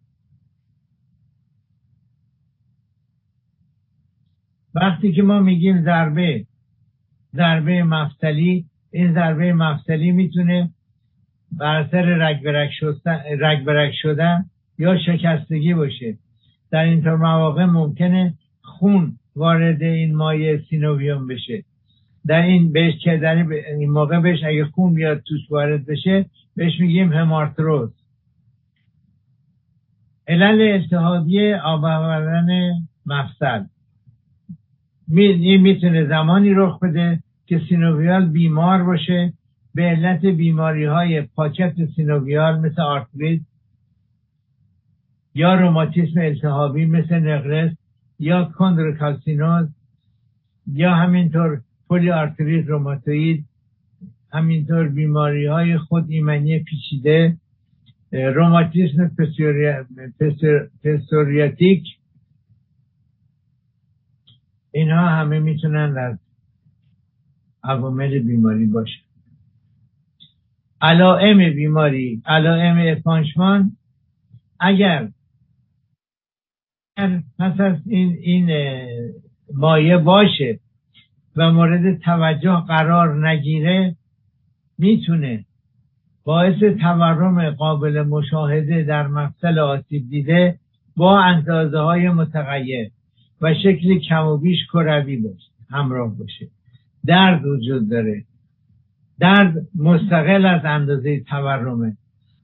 وقتی 4.74 5.12
که 5.12 5.22
ما 5.22 5.40
میگیم 5.40 5.84
ضربه 5.84 6.46
ضربه 7.34 7.82
مفصلی 7.82 8.66
این 8.90 9.14
ضربه 9.14 9.52
مفصلی 9.52 10.10
می‌تونه 10.10 10.70
بر 11.58 11.80
اثر 11.80 12.02
رگ 13.40 13.64
برک 13.64 13.92
شدن 14.02 14.44
یا 14.78 14.98
شکستگی 14.98 15.74
باشه. 15.74 16.18
در 16.70 16.84
اینطور 16.84 17.16
مواقع 17.16 17.64
ممکنه 17.64 18.34
خون 18.62 19.16
وارد 19.36 19.82
این 19.82 20.16
مایه 20.16 20.62
سینوویوم 20.70 21.26
بشه. 21.26 21.64
در 22.26 22.42
این 22.42 22.72
بهش 22.72 22.94
که 23.04 23.16
در 23.16 23.34
این 23.78 23.90
موقع 23.90 24.20
بهش 24.20 24.44
اگه 24.44 24.64
خون 24.64 24.94
بیاد 24.94 25.22
توش 25.26 25.40
وارد 25.50 25.86
بشه 25.86 26.26
بهش 26.56 26.80
میگیم 26.80 27.12
همارتروز. 27.12 27.90
علل 30.28 30.60
التهابی 30.60 31.52
آب 31.52 31.84
آوردن 31.84 32.70
مفصل. 33.06 33.64
این 35.08 35.60
می‌تونه 35.60 36.06
زمانی 36.06 36.50
رخ 36.54 36.78
بده 36.82 37.22
که 37.46 37.60
سینوویال 37.68 38.28
بیمار 38.28 38.82
باشه 38.84 39.32
به 39.74 39.82
علت 39.82 40.26
بیماری 40.26 40.84
های 40.84 41.22
پاکت 41.22 41.74
سینوویال 41.96 42.60
مثل 42.60 42.82
آرتریت 42.82 43.40
یا 45.34 45.54
روماتیسم 45.54 46.20
التهابی 46.20 46.86
مثل 46.86 47.14
نقرس 47.14 47.72
یا 48.18 48.44
chondrocalcinose 48.44 49.68
یا 50.66 50.94
همینطور 50.94 51.60
پلی 51.88 52.10
آرتریت 52.10 52.66
روماتوید 52.66 53.44
همینطور 54.32 54.88
بیماری 54.88 55.46
های 55.46 55.78
خود 55.78 56.10
ایمنی 56.10 56.58
پیچیده 56.58 57.36
روماتیسم 58.12 59.10
پسوریاتیک 60.84 61.84
اینها 64.72 65.08
همه 65.08 65.38
می‌تونن 65.38 65.98
از 65.98 66.18
عوامل 67.64 68.18
بیماری 68.18 68.66
باشه 68.66 69.09
علائم 70.80 71.38
بیماری 71.38 72.22
علائم 72.26 72.96
اپانشمان 72.98 73.72
اگر 74.60 75.08
پس 77.38 77.60
از 77.60 77.76
این, 77.86 78.16
این 78.20 78.50
مایه 79.54 79.96
باشه 79.96 80.58
و 81.36 81.52
مورد 81.52 81.98
توجه 81.98 82.64
قرار 82.68 83.28
نگیره 83.28 83.96
می‌تونه 84.78 85.44
باعث 86.24 86.58
تورم 86.80 87.50
قابل 87.50 88.02
مشاهده 88.02 88.82
در 88.82 89.06
مفصل 89.06 89.58
آسیب 89.58 90.08
دیده 90.10 90.58
با 90.96 91.20
اندازه 91.20 91.78
های 91.78 92.10
متغیر 92.10 92.90
و 93.40 93.54
شکل 93.54 93.98
کم 93.98 94.26
و 94.26 94.36
بیش 94.36 94.58
کروی 94.72 95.16
باشه 95.16 95.50
همراه 95.70 96.18
باشه. 96.18 96.48
درد 97.06 97.46
وجود 97.46 97.90
داره. 97.90 98.24
درد 99.20 99.54
مستقل 99.74 100.46
از 100.46 100.64
اندازه 100.64 101.20
تورمه. 101.20 101.96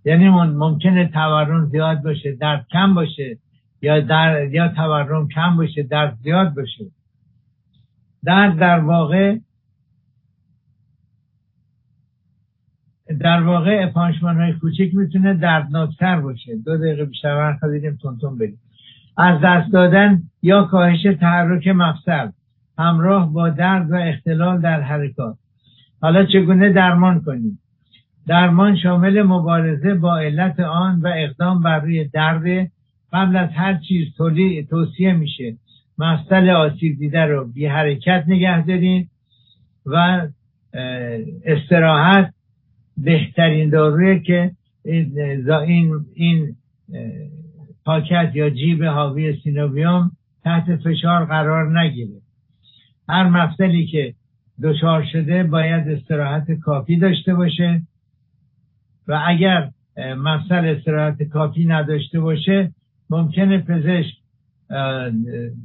یعنی 0.04 0.28
ممکنه 0.28 1.08
تورم 1.08 1.66
زیاد 1.66 2.02
باشه 2.02 2.32
درد 2.32 2.66
کم 2.70 2.94
باشه 2.94 3.38
یا 3.82 4.00
در 4.00 4.48
یا 4.54 4.68
تورم 4.68 5.28
کم 5.28 5.56
باشه 5.56 5.82
درد 5.82 6.18
زیاد 6.22 6.54
باشه. 6.54 6.84
درد 8.24 8.58
در 8.58 8.78
واقع 8.78 9.38
در 13.20 13.42
واقع 13.42 13.84
اپانشمان 13.88 14.36
های 14.36 14.52
کوچک 14.52 14.94
می‌تونه 14.94 15.34
دردناکتر 15.34 16.20
باشه. 16.20 16.56
دو 16.64 16.76
دقیقه 16.76 17.04
بیشتر 17.04 17.36
وقت 17.36 17.72
دیدیم 17.72 17.98
تونتون 18.02 18.38
بریم. 18.38 18.60
از 19.16 19.40
دست 19.44 19.72
دادن 19.72 20.22
یا 20.42 20.62
کاهش 20.62 21.02
تحرک 21.20 21.68
مفصل 21.68 22.30
همراه 22.78 23.32
با 23.32 23.48
درد 23.48 23.90
و 23.90 23.94
اختلال 23.94 24.60
در 24.60 24.80
حرکات. 24.80 25.38
حالا 26.06 26.24
چگونه 26.24 26.72
درمان 26.72 27.20
کنیم؟ 27.20 27.58
درمان 28.26 28.76
شامل 28.76 29.22
مبارزه 29.22 29.94
با 29.94 30.18
علت 30.18 30.60
آن 30.60 31.00
و 31.00 31.12
اقدام 31.16 31.62
بر 31.62 31.80
روی 31.80 32.04
درد 32.04 32.70
قبل 33.12 33.36
از 33.36 33.50
هر 33.50 33.78
چیز 33.88 34.06
توصیه 34.70 35.12
میشه. 35.12 35.56
مفصل 35.98 36.50
آسیب 36.50 36.98
دیده 36.98 37.24
رو 37.24 37.44
بی 37.52 37.66
حرکت 37.66 38.24
نگه 38.26 38.66
داریم 38.66 39.10
و 39.86 40.26
استراحت 41.44 42.34
بهترین 42.96 43.70
دارویه 43.70 44.18
که 44.18 44.50
این, 44.84 45.90
این 46.14 46.56
پاکت 47.84 48.30
یا 48.34 48.50
جیب 48.50 48.84
حاوی 48.84 49.36
سینوویوم 49.44 50.10
تحت 50.44 50.76
فشار 50.76 51.24
قرار 51.24 51.80
نگیره. 51.80 52.20
هر 53.08 53.28
مفصلی 53.28 53.86
که 53.86 54.14
دچار 54.62 55.04
شده 55.12 55.42
باید 55.42 55.88
استراحت 55.88 56.52
کافی 56.52 56.96
داشته 56.96 57.34
باشه 57.34 57.82
و 59.08 59.22
اگر 59.26 59.70
مفصل 60.16 60.64
استراحت 60.76 61.22
کافی 61.22 61.64
نداشته 61.64 62.20
باشه 62.20 62.72
ممکنه 63.10 63.58
پزشک 63.58 64.14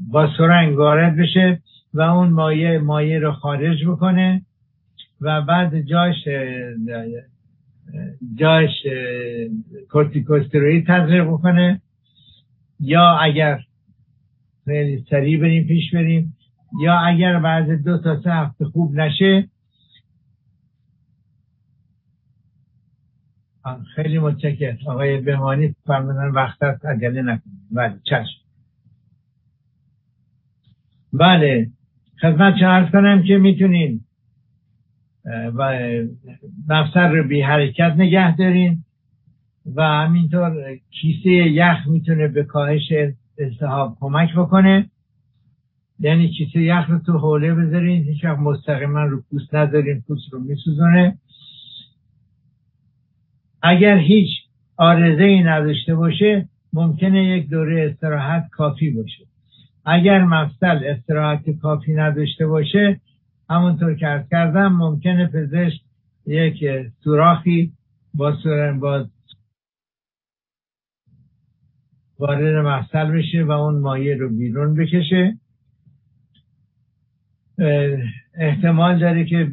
با 0.09 0.29
سرنگ 0.37 0.77
وارد 0.77 1.17
بشه 1.17 1.61
و 1.93 2.01
اون 2.01 2.29
مایه 2.29 2.79
مایه 2.79 3.19
رو 3.19 3.31
خارج 3.31 3.85
بکنه 3.85 4.41
و 5.21 5.41
بعد 5.41 5.81
جاش 5.81 6.27
جاش 8.35 8.71
کورتیکوستروید 9.89 10.87
تزریق 10.87 11.23
بکنه. 11.23 11.81
یا 12.79 13.17
اگر 13.21 13.59
خیلی 14.65 15.05
سریع 15.09 15.39
بریم 15.39 15.67
پیش 15.67 15.93
بریم 15.93 16.33
یا 16.79 16.99
اگر 16.99 17.39
بعد 17.39 17.83
دو 17.83 17.97
تا 17.97 18.21
سه 18.21 18.31
هفته 18.31 18.65
خوب 18.65 18.95
نشه. 18.95 19.47
خیلی 23.95 24.19
متشکر 24.19 24.77
آقای 24.87 25.21
بهمانی 25.21 25.75
فرمودن 25.85 26.27
وقت 26.27 26.63
هست 26.63 26.85
عجله 26.85 27.21
نکنید. 27.21 27.67
بله 27.71 27.99
چشم. 28.03 28.41
بله. 31.13 31.69
خدمت 32.21 32.53
عرض 32.63 32.91
کنم 32.91 33.23
که 33.23 33.37
می‌تونین 33.37 34.01
و 35.55 35.79
مفصل 36.67 37.15
رو 37.15 37.27
بی 37.27 37.41
حرکت 37.41 37.93
نگه 37.97 38.35
دارین 38.35 38.83
و 39.75 39.83
همینطور 39.83 40.77
کیسه 40.91 41.29
یخ 41.29 41.87
می‌تونه 41.87 42.27
به 42.27 42.43
کاهش 42.43 42.93
التهاب 43.39 43.97
کمک 43.99 44.35
بکنه. 44.35 44.89
یعنی 46.01 46.29
کیسه 46.29 46.61
یخ 46.61 46.89
رو 46.89 46.99
تو 46.99 47.17
حوله 47.17 47.53
بذارین 47.53 48.03
هیچ 48.03 48.23
وقت 48.23 48.39
مستقیما 48.39 49.03
رو 49.03 49.21
پوست 49.29 49.55
نذارین 49.55 50.01
پوست 50.07 50.33
رو 50.33 50.39
میسوزونه. 50.39 51.17
اگر 53.61 53.97
هیچ 53.97 54.29
آرزه 54.77 55.23
ای 55.23 55.43
نداشته 55.43 55.95
باشه 55.95 56.49
ممکنه 56.73 57.25
یک 57.25 57.49
دوره 57.49 57.89
استراحت 57.91 58.49
کافی 58.51 58.89
باشه. 58.89 59.25
اگر 59.85 60.23
مفصل 60.23 60.79
استراحت 60.85 61.49
کافی 61.49 61.93
نداشته 61.93 62.47
باشه 62.47 63.01
همونطور 63.49 63.95
که 63.95 64.07
ارز 64.07 64.29
کردم 64.29 64.67
ممکنه 64.67 65.27
پزشک 65.27 65.81
یک 66.27 66.63
سوراخی 67.03 67.73
با, 68.13 68.37
با 68.79 69.05
وارد 72.19 72.65
مفصل 72.65 73.11
بشه 73.11 73.43
و 73.43 73.51
اون 73.51 73.79
مایه 73.79 74.15
رو 74.15 74.29
بیرون 74.29 74.75
بکشه. 74.75 75.37
احتمال 78.37 78.99
داره 78.99 79.25
که 79.25 79.47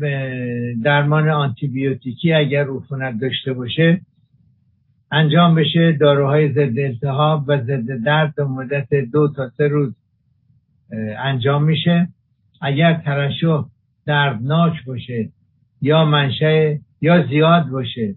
درمان 0.84 1.28
آنتیبیوتیکی 1.28 2.32
اگر 2.32 2.66
عفونت 2.70 3.20
داشته 3.20 3.52
باشه 3.52 4.00
انجام 5.12 5.54
بشه 5.54 5.92
داروهای 5.92 6.52
ضد 6.52 6.78
التهاب 6.78 7.44
و 7.46 7.62
ضد 7.62 8.04
درد 8.04 8.34
به 8.34 8.44
مدت 8.44 8.94
دو 9.12 9.28
تا 9.28 9.48
سه 9.48 9.68
روز 9.68 9.94
انجام 11.18 11.64
میشه. 11.64 12.08
اگر 12.60 12.94
ترشح 12.94 13.64
دردناک 14.06 14.84
باشه 14.86 15.28
یا 15.82 16.04
منشأ 16.04 16.74
یا 17.00 17.26
زیاد 17.26 17.68
باشه 17.68 18.14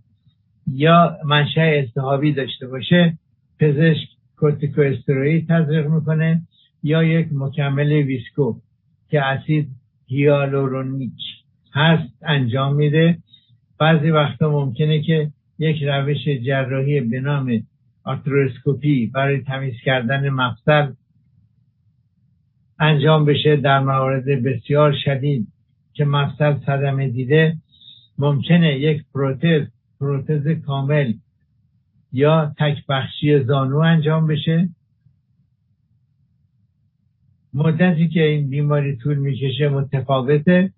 یا 0.68 1.18
منشأ 1.26 1.62
التهابی 1.62 2.34
داشته 2.34 2.68
باشه 2.68 3.18
پزشک 3.60 4.08
کورتیکوستروئید 4.38 5.48
تزریق 5.48 5.88
می‌کنه 5.88 6.42
یا 6.84 7.04
یک 7.04 7.28
مکمل 7.32 7.92
ویسکو 7.92 8.56
که 9.10 9.22
اسید 9.22 9.81
هیالورونیک 10.12 11.20
هست 11.74 12.14
انجام 12.22 12.76
میده. 12.76 13.18
بعضی 13.80 14.10
وقتا 14.10 14.52
ممکنه 14.52 15.02
که 15.02 15.32
یک 15.60 15.84
روش 15.84 16.28
جراحی 16.46 17.02
به 17.02 17.20
نام 17.20 17.64
آرتروسکوپی 18.04 19.08
برای 19.08 19.42
تمیز 19.42 19.74
کردن 19.86 20.30
مفصل 20.30 20.94
انجام 22.80 23.26
بشه 23.26 23.56
در 23.56 23.80
موارد 23.80 24.26
بسیار 24.44 24.94
شدید 25.06 25.48
که 25.94 26.06
مفصل 26.06 26.54
صدمه 26.66 27.10
دیده. 27.10 27.58
ممکنه 28.18 28.80
یک 28.80 29.04
پروتز 29.14 29.68
پروتز 30.00 30.48
کامل 30.48 31.14
یا 32.14 32.54
تک 32.60 32.86
بخشی 32.90 33.44
زانو 33.44 33.78
انجام 33.78 34.28
بشه. 34.28 34.70
مدتی 37.54 38.08
که 38.08 38.24
این 38.24 38.50
بیماری 38.50 38.96
طول 38.96 39.18
می‌کشه 39.18 39.70
متفاوته. 39.70 40.74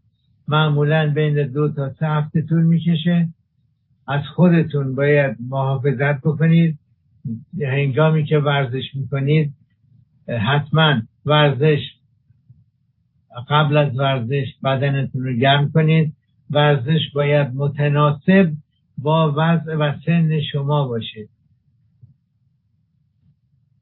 معمولا 0.48 1.14
بین 1.16 1.48
دو 1.48 1.70
تا 1.70 1.94
سه 1.94 2.08
هفته 2.08 2.42
طول 2.42 2.64
می‌کشه. 2.64 3.30
از 4.08 4.22
خودتون 4.36 4.96
باید 4.96 5.38
محافظت 5.50 6.22
بکنید. 6.22 6.80
هنگامی 7.62 8.26
که 8.26 8.38
ورزش 8.38 8.96
می‌کنید 8.96 9.54
حتما 10.28 11.02
ورزش 11.26 11.80
قبل 13.50 13.78
از 13.78 14.00
ورزش 14.00 14.46
بدنتون 14.64 15.24
رو 15.24 15.34
گرم 15.34 15.72
کنید. 15.72 16.14
ورزش 16.50 17.00
باید 17.14 17.56
متناسب 17.56 18.52
با 18.98 19.34
وضع 19.38 19.76
و 19.76 19.94
سن 20.06 20.42
شما 20.52 20.88
باشه. 20.88 21.28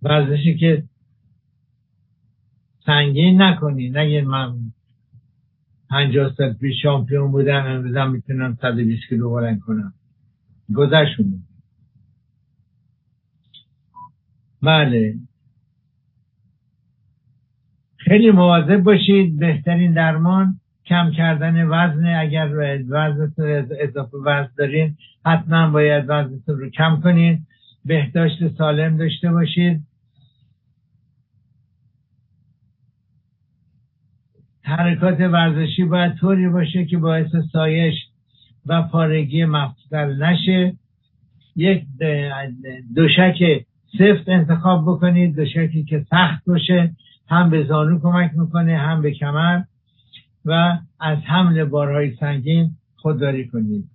ورزشی 0.02 0.58
که 0.58 0.84
سنگین 2.86 3.42
نکنید 3.42 3.98
نگه 3.98 4.22
من 4.22 4.54
پنجاه 5.90 6.34
سال 6.38 6.54
پیش 6.54 6.82
شامپیون 6.82 7.32
بودم 7.32 7.66
امروزم 7.66 8.12
می‌تونم 8.12 8.58
120 8.62 9.10
کیلو 9.10 9.30
بلند 9.30 9.60
کنم. 9.60 9.94
گذشت 10.76 11.22
بله. 14.64 15.16
خیلی 17.98 18.32
مواظب 18.32 18.78
باشید. 18.78 19.40
بهترین 19.40 19.94
درمان 19.94 20.60
کم 20.86 21.12
کردن 21.18 21.68
وزن. 21.68 22.06
اگر 22.06 22.50
وزنتون 22.90 23.68
اضافه 23.80 24.18
وزن 24.18 24.52
دارین 24.58 24.98
حتما 25.26 25.70
باید 25.72 26.06
وزنتون 26.08 26.60
رو 26.60 26.70
کم 26.70 27.02
کنید 27.04 27.40
بهداشت 27.86 28.48
سالم 28.58 28.98
داشته 28.98 29.32
باشید. 29.32 29.91
حرکات 34.64 35.20
ورزشی 35.20 35.84
باید 35.84 36.14
طوری 36.16 36.50
باشه 36.50 36.86
که 36.86 36.98
باعث 36.98 37.36
سایش 37.52 37.96
و 38.66 38.82
پارگی 38.82 39.46
مفصل 39.46 40.24
نشه. 40.24 40.74
یک 41.56 41.84
دوشک 42.96 43.66
سفت 43.98 44.30
انتخاب 44.30 44.82
بکنید 44.82 45.36
دوشکی 45.36 45.84
که 45.84 46.06
سخت 46.10 46.46
باشه 46.48 46.96
هم 47.28 47.50
به 47.50 47.64
زانو 47.64 48.00
کمک 48.00 48.32
می‌کنه 48.36 48.78
هم 48.78 49.02
به 49.02 49.12
کمر 49.12 49.62
و 50.46 50.78
از 51.00 51.18
حمل 51.18 51.64
بارهای 51.64 52.16
سنگین 52.16 52.72
خودداری 52.96 53.48
کنید. 53.48 53.86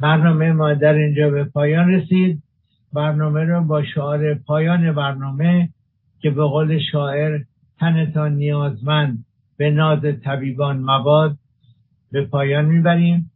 برنامه 0.00 0.52
ما 0.52 0.74
در 0.74 0.94
اینجا 0.94 1.30
به 1.30 1.44
پایان 1.44 1.90
رسید. 1.90 2.42
برنامه 2.92 3.44
رو 3.44 3.64
با 3.64 3.84
شعار 3.84 4.34
پایان 4.34 4.92
برنامه 4.92 5.68
که 6.20 6.30
به 6.30 6.44
قول 6.44 6.78
شاعر 6.92 7.40
تنتان 7.82 8.34
نیازمند 8.34 9.24
به 9.56 9.70
ناز 9.70 10.00
طبیبان 10.24 10.78
مباد 10.78 11.36
به 12.12 12.24
پایان 12.24 12.64
می‌بریم. 12.64 13.30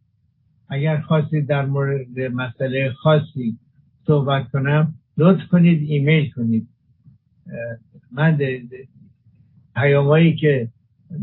اگر 0.69 1.01
خواستید 1.01 1.49
در 1.49 1.67
مورد 1.67 2.21
مسئله 2.21 2.93
خاصی 2.93 3.59
صحبت 4.07 4.49
کنم 4.51 4.95
لطف 5.19 5.49
کنید 5.49 5.91
ایمیل 5.91 6.31
کنید. 6.31 6.69
من 8.13 8.39
پیامایی 9.75 10.37
که 10.37 10.69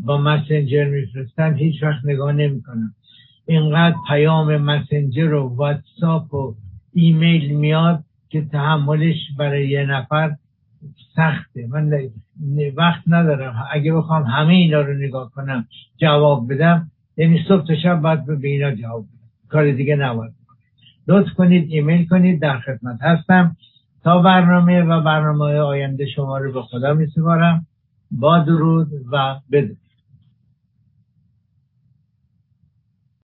با 0.05 0.17
مسنجر 0.17 0.89
میفرستن 0.89 1.53
هیچ 1.53 1.83
وقت 1.83 2.05
نگاه 2.05 2.31
نمی 2.31 2.61
کنم 2.61 2.95
اینقدر 3.45 3.95
پیام 4.07 4.57
مسنجر 4.57 5.33
و 5.33 5.55
واتساپ 5.55 6.33
و 6.33 6.55
ایمیل 6.93 7.55
میاد 7.55 8.03
که 8.29 8.41
تحملش 8.41 9.17
برای 9.37 9.69
یه 9.69 9.85
نفر 9.85 10.35
سخته. 11.15 11.67
من 11.67 11.91
وقت 12.75 13.03
ندارم. 13.07 13.67
اگه 13.71 13.93
بخوام 13.93 14.23
همه 14.23 14.53
اینا 14.53 14.81
رو 14.81 14.93
نگاه 14.93 15.31
کنم 15.31 15.67
جواب 15.97 16.53
بدم 16.53 16.91
یعنی 17.17 17.43
صبح 17.47 17.67
تا 17.67 17.75
شب 17.75 18.01
باید 18.01 18.25
به 18.25 18.47
اینا 18.47 18.75
جواب 18.75 19.03
بدم. 19.03 19.49
کار 19.49 19.71
دیگه 19.71 19.95
نباید 19.95 20.33
لطف 21.07 21.33
کنید 21.33 21.71
ایمیل 21.71 22.07
کنید 22.07 22.41
در 22.41 22.59
خدمت 22.59 23.01
هستم. 23.01 23.55
تا 24.03 24.21
برنامه 24.21 24.81
و 24.81 25.01
برنامه 25.01 25.57
آینده 25.57 26.05
شما 26.05 26.37
رو 26.37 26.53
به 26.53 26.61
خدا 26.61 26.93
می 26.93 27.07
با 28.11 28.39
درود 28.39 28.87
و 29.11 29.39
بدرود. 29.51 29.82